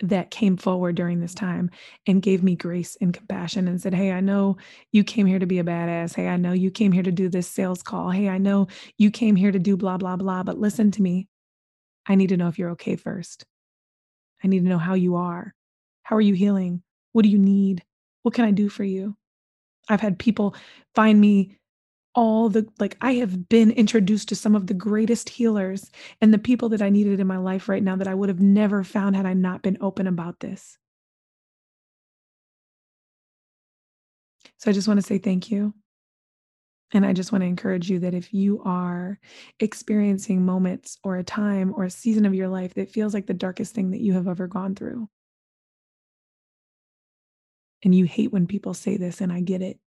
that 0.00 0.30
came 0.30 0.56
forward 0.56 0.94
during 0.94 1.20
this 1.20 1.34
time 1.34 1.70
and 2.06 2.22
gave 2.22 2.42
me 2.42 2.54
grace 2.54 2.96
and 3.00 3.12
compassion 3.12 3.66
and 3.66 3.80
said, 3.80 3.94
Hey, 3.94 4.12
I 4.12 4.20
know 4.20 4.56
you 4.92 5.02
came 5.02 5.26
here 5.26 5.38
to 5.38 5.46
be 5.46 5.58
a 5.58 5.64
badass. 5.64 6.14
Hey, 6.14 6.28
I 6.28 6.36
know 6.36 6.52
you 6.52 6.70
came 6.70 6.92
here 6.92 7.02
to 7.02 7.12
do 7.12 7.28
this 7.28 7.48
sales 7.48 7.82
call. 7.82 8.10
Hey, 8.10 8.28
I 8.28 8.38
know 8.38 8.68
you 8.96 9.10
came 9.10 9.36
here 9.36 9.50
to 9.50 9.58
do 9.58 9.76
blah, 9.76 9.96
blah, 9.96 10.16
blah. 10.16 10.42
But 10.42 10.58
listen 10.58 10.90
to 10.92 11.02
me. 11.02 11.28
I 12.06 12.14
need 12.14 12.28
to 12.28 12.36
know 12.36 12.48
if 12.48 12.58
you're 12.58 12.70
okay 12.70 12.96
first. 12.96 13.44
I 14.42 14.48
need 14.48 14.60
to 14.60 14.68
know 14.68 14.78
how 14.78 14.94
you 14.94 15.16
are. 15.16 15.54
How 16.04 16.16
are 16.16 16.20
you 16.20 16.34
healing? 16.34 16.82
What 17.12 17.22
do 17.22 17.28
you 17.28 17.38
need? 17.38 17.82
What 18.22 18.34
can 18.34 18.44
I 18.44 18.50
do 18.50 18.68
for 18.68 18.84
you? 18.84 19.16
I've 19.88 20.00
had 20.00 20.18
people 20.18 20.54
find 20.94 21.20
me 21.20 21.58
all 22.18 22.48
the 22.48 22.66
like 22.80 22.96
I 23.00 23.14
have 23.14 23.48
been 23.48 23.70
introduced 23.70 24.28
to 24.30 24.34
some 24.36 24.56
of 24.56 24.66
the 24.66 24.74
greatest 24.74 25.28
healers 25.28 25.90
and 26.20 26.34
the 26.34 26.38
people 26.38 26.68
that 26.70 26.82
I 26.82 26.90
needed 26.90 27.20
in 27.20 27.26
my 27.28 27.36
life 27.38 27.68
right 27.68 27.82
now 27.82 27.94
that 27.96 28.08
I 28.08 28.14
would 28.14 28.28
have 28.28 28.40
never 28.40 28.82
found 28.82 29.14
had 29.14 29.24
I 29.26 29.34
not 29.34 29.62
been 29.62 29.78
open 29.80 30.06
about 30.08 30.40
this. 30.40 30.78
So 34.58 34.70
I 34.70 34.74
just 34.74 34.88
want 34.88 35.00
to 35.00 35.06
say 35.06 35.18
thank 35.18 35.50
you. 35.50 35.72
And 36.92 37.04
I 37.04 37.12
just 37.12 37.32
want 37.32 37.42
to 37.42 37.46
encourage 37.46 37.90
you 37.90 37.98
that 38.00 38.14
if 38.14 38.32
you 38.32 38.62
are 38.62 39.18
experiencing 39.60 40.44
moments 40.44 40.98
or 41.04 41.16
a 41.16 41.24
time 41.24 41.72
or 41.74 41.84
a 41.84 41.90
season 41.90 42.24
of 42.24 42.34
your 42.34 42.48
life 42.48 42.74
that 42.74 42.90
feels 42.90 43.12
like 43.12 43.26
the 43.26 43.34
darkest 43.34 43.74
thing 43.74 43.90
that 43.90 44.00
you 44.00 44.14
have 44.14 44.26
ever 44.28 44.46
gone 44.46 44.74
through, 44.74 45.08
and 47.82 47.94
you 47.94 48.04
hate 48.04 48.32
when 48.32 48.46
people 48.46 48.74
say 48.74 48.96
this, 48.96 49.20
and 49.20 49.32
I 49.32 49.40
get 49.40 49.62
it. 49.62 49.78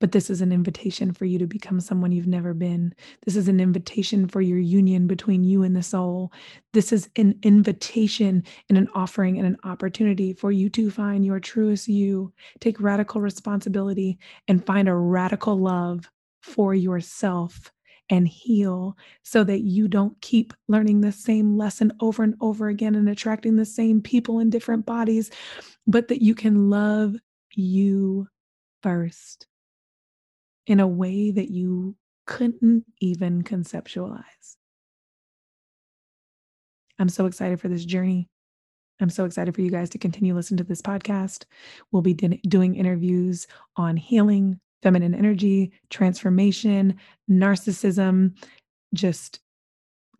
But 0.00 0.12
this 0.12 0.30
is 0.30 0.40
an 0.40 0.52
invitation 0.52 1.12
for 1.12 1.24
you 1.24 1.38
to 1.38 1.46
become 1.46 1.80
someone 1.80 2.12
you've 2.12 2.26
never 2.26 2.54
been. 2.54 2.94
This 3.24 3.36
is 3.36 3.48
an 3.48 3.60
invitation 3.60 4.28
for 4.28 4.40
your 4.40 4.58
union 4.58 5.06
between 5.06 5.44
you 5.44 5.62
and 5.62 5.74
the 5.74 5.82
soul. 5.82 6.32
This 6.72 6.92
is 6.92 7.08
an 7.16 7.38
invitation 7.42 8.44
and 8.68 8.78
an 8.78 8.88
offering 8.94 9.38
and 9.38 9.46
an 9.46 9.56
opportunity 9.64 10.32
for 10.32 10.52
you 10.52 10.68
to 10.70 10.90
find 10.90 11.24
your 11.24 11.40
truest 11.40 11.88
you, 11.88 12.32
take 12.60 12.80
radical 12.80 13.20
responsibility, 13.20 14.18
and 14.48 14.64
find 14.64 14.88
a 14.88 14.94
radical 14.94 15.56
love 15.56 16.10
for 16.42 16.74
yourself 16.74 17.72
and 18.10 18.28
heal 18.28 18.96
so 19.22 19.44
that 19.44 19.62
you 19.62 19.88
don't 19.88 20.20
keep 20.20 20.52
learning 20.68 21.00
the 21.00 21.12
same 21.12 21.56
lesson 21.56 21.92
over 22.00 22.22
and 22.22 22.34
over 22.40 22.68
again 22.68 22.94
and 22.94 23.08
attracting 23.08 23.56
the 23.56 23.64
same 23.64 24.02
people 24.02 24.40
in 24.40 24.50
different 24.50 24.84
bodies, 24.84 25.30
but 25.86 26.08
that 26.08 26.22
you 26.22 26.34
can 26.34 26.68
love 26.68 27.14
you 27.54 28.28
first 28.82 29.46
in 30.66 30.80
a 30.80 30.88
way 30.88 31.30
that 31.30 31.50
you 31.50 31.96
couldn't 32.26 32.84
even 33.00 33.42
conceptualize. 33.42 34.56
I'm 36.98 37.08
so 37.08 37.26
excited 37.26 37.60
for 37.60 37.68
this 37.68 37.84
journey. 37.84 38.28
I'm 39.00 39.10
so 39.10 39.24
excited 39.24 39.54
for 39.54 39.60
you 39.60 39.70
guys 39.70 39.90
to 39.90 39.98
continue 39.98 40.34
listening 40.34 40.58
to 40.58 40.64
this 40.64 40.80
podcast. 40.80 41.44
We'll 41.90 42.02
be 42.02 42.14
doing 42.14 42.76
interviews 42.76 43.46
on 43.76 43.96
healing, 43.96 44.60
feminine 44.82 45.14
energy, 45.14 45.72
transformation, 45.90 46.98
narcissism, 47.28 48.36
just 48.94 49.40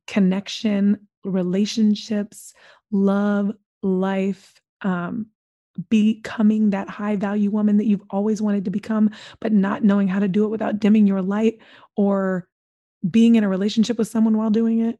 connection, 0.06 1.06
relationships, 1.24 2.52
love, 2.90 3.52
life, 3.82 4.60
um, 4.82 5.26
becoming 5.88 6.70
that 6.70 6.88
high 6.88 7.16
value 7.16 7.50
woman 7.50 7.76
that 7.78 7.86
you've 7.86 8.04
always 8.10 8.40
wanted 8.40 8.64
to 8.64 8.70
become, 8.70 9.10
but 9.40 9.52
not 9.52 9.84
knowing 9.84 10.08
how 10.08 10.18
to 10.18 10.28
do 10.28 10.44
it 10.44 10.50
without 10.50 10.78
dimming 10.78 11.06
your 11.06 11.22
light 11.22 11.58
or 11.96 12.48
being 13.08 13.34
in 13.34 13.44
a 13.44 13.48
relationship 13.48 13.98
with 13.98 14.08
someone 14.08 14.36
while 14.36 14.50
doing 14.50 14.80
it. 14.80 14.98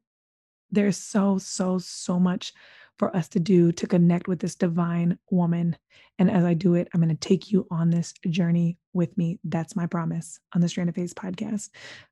There's 0.71 0.97
so, 0.97 1.39
so, 1.39 1.79
so 1.79 2.19
much 2.19 2.53
for 2.99 3.15
us 3.17 3.29
to 3.29 3.41
do 3.41 3.73
to 3.73 3.87
connect 3.87 4.29
with 4.29 4.39
this 4.39 4.55
divine 4.55 5.19
woman. 5.31 5.77
And 6.19 6.31
as 6.31 6.45
I 6.45 6.55
do 6.55 6.75
it, 6.75 6.89
I'm 6.93 7.01
going 7.01 7.15
to 7.15 7.29
take 7.29 7.51
you 7.51 7.67
on 7.71 7.91
this 7.91 8.15
journey 8.29 8.79
with 8.93 9.17
me. 9.19 9.39
That's 9.45 9.75
my 9.75 9.87
promise 9.87 10.39
on 10.55 10.61
the 10.61 10.69
Stranded 10.69 10.95
Phase 10.95 11.15
podcast. 11.15 11.71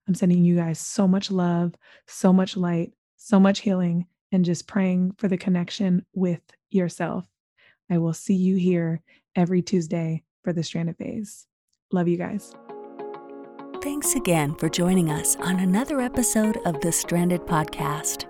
I'm 0.09 0.15
sending 0.15 0.45
you 0.45 0.57
guys 0.57 0.79
so 0.79 1.07
much 1.07 1.31
love, 1.31 1.75
so 2.07 2.33
much 2.33 2.57
light, 2.57 2.93
so 3.17 3.39
much 3.39 3.61
healing, 3.61 4.07
and 4.33 4.45
just 4.45 4.67
praying 4.67 5.15
for 5.19 5.29
the 5.29 5.37
connection 5.37 6.05
with 6.15 6.41
yourself 6.71 7.32
I 7.93 7.99
will 7.99 8.15
see 8.15 8.35
you 8.35 8.57
here 8.57 9.03
every 9.37 9.61
Tuesday 9.61 10.23
for 10.43 10.55
the 10.55 10.63
Stranded 10.63 10.97
Phase. 10.97 11.47
Love 11.93 12.09
you 12.09 12.17
guys. 12.17 12.55
Thanks 13.83 14.15
again 14.15 14.55
for 14.55 14.71
joining 14.71 15.11
us 15.11 15.37
on 15.37 15.61
another 15.61 16.01
episode 16.01 16.57
of 16.65 16.81
the 16.81 16.91
Stranded 16.91 17.43
Podcast. 17.43 18.25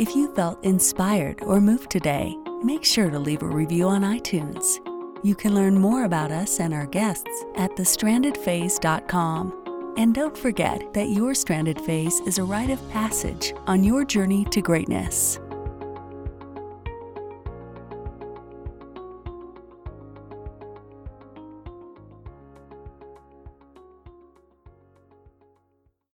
If 0.00 0.16
you 0.16 0.34
felt 0.34 0.64
inspired 0.64 1.42
or 1.42 1.60
moved 1.60 1.90
today, 1.90 2.34
make 2.64 2.84
sure 2.84 3.08
to 3.08 3.20
leave 3.20 3.42
a 3.42 3.46
review 3.46 3.86
on 3.86 4.02
iTunes. 4.02 4.78
You 5.22 5.36
can 5.36 5.54
learn 5.54 5.78
more 5.78 6.06
about 6.06 6.32
us 6.32 6.58
and 6.58 6.74
our 6.74 6.86
guests 6.86 7.44
at 7.54 7.70
thestrandedphase.com. 7.76 9.94
And 9.96 10.12
don't 10.12 10.36
forget 10.36 10.92
that 10.92 11.10
your 11.10 11.34
stranded 11.34 11.80
phase 11.82 12.18
is 12.26 12.38
a 12.38 12.44
rite 12.44 12.70
of 12.70 12.90
passage 12.90 13.54
on 13.68 13.84
your 13.84 14.04
journey 14.04 14.44
to 14.46 14.60
greatness. 14.60 15.38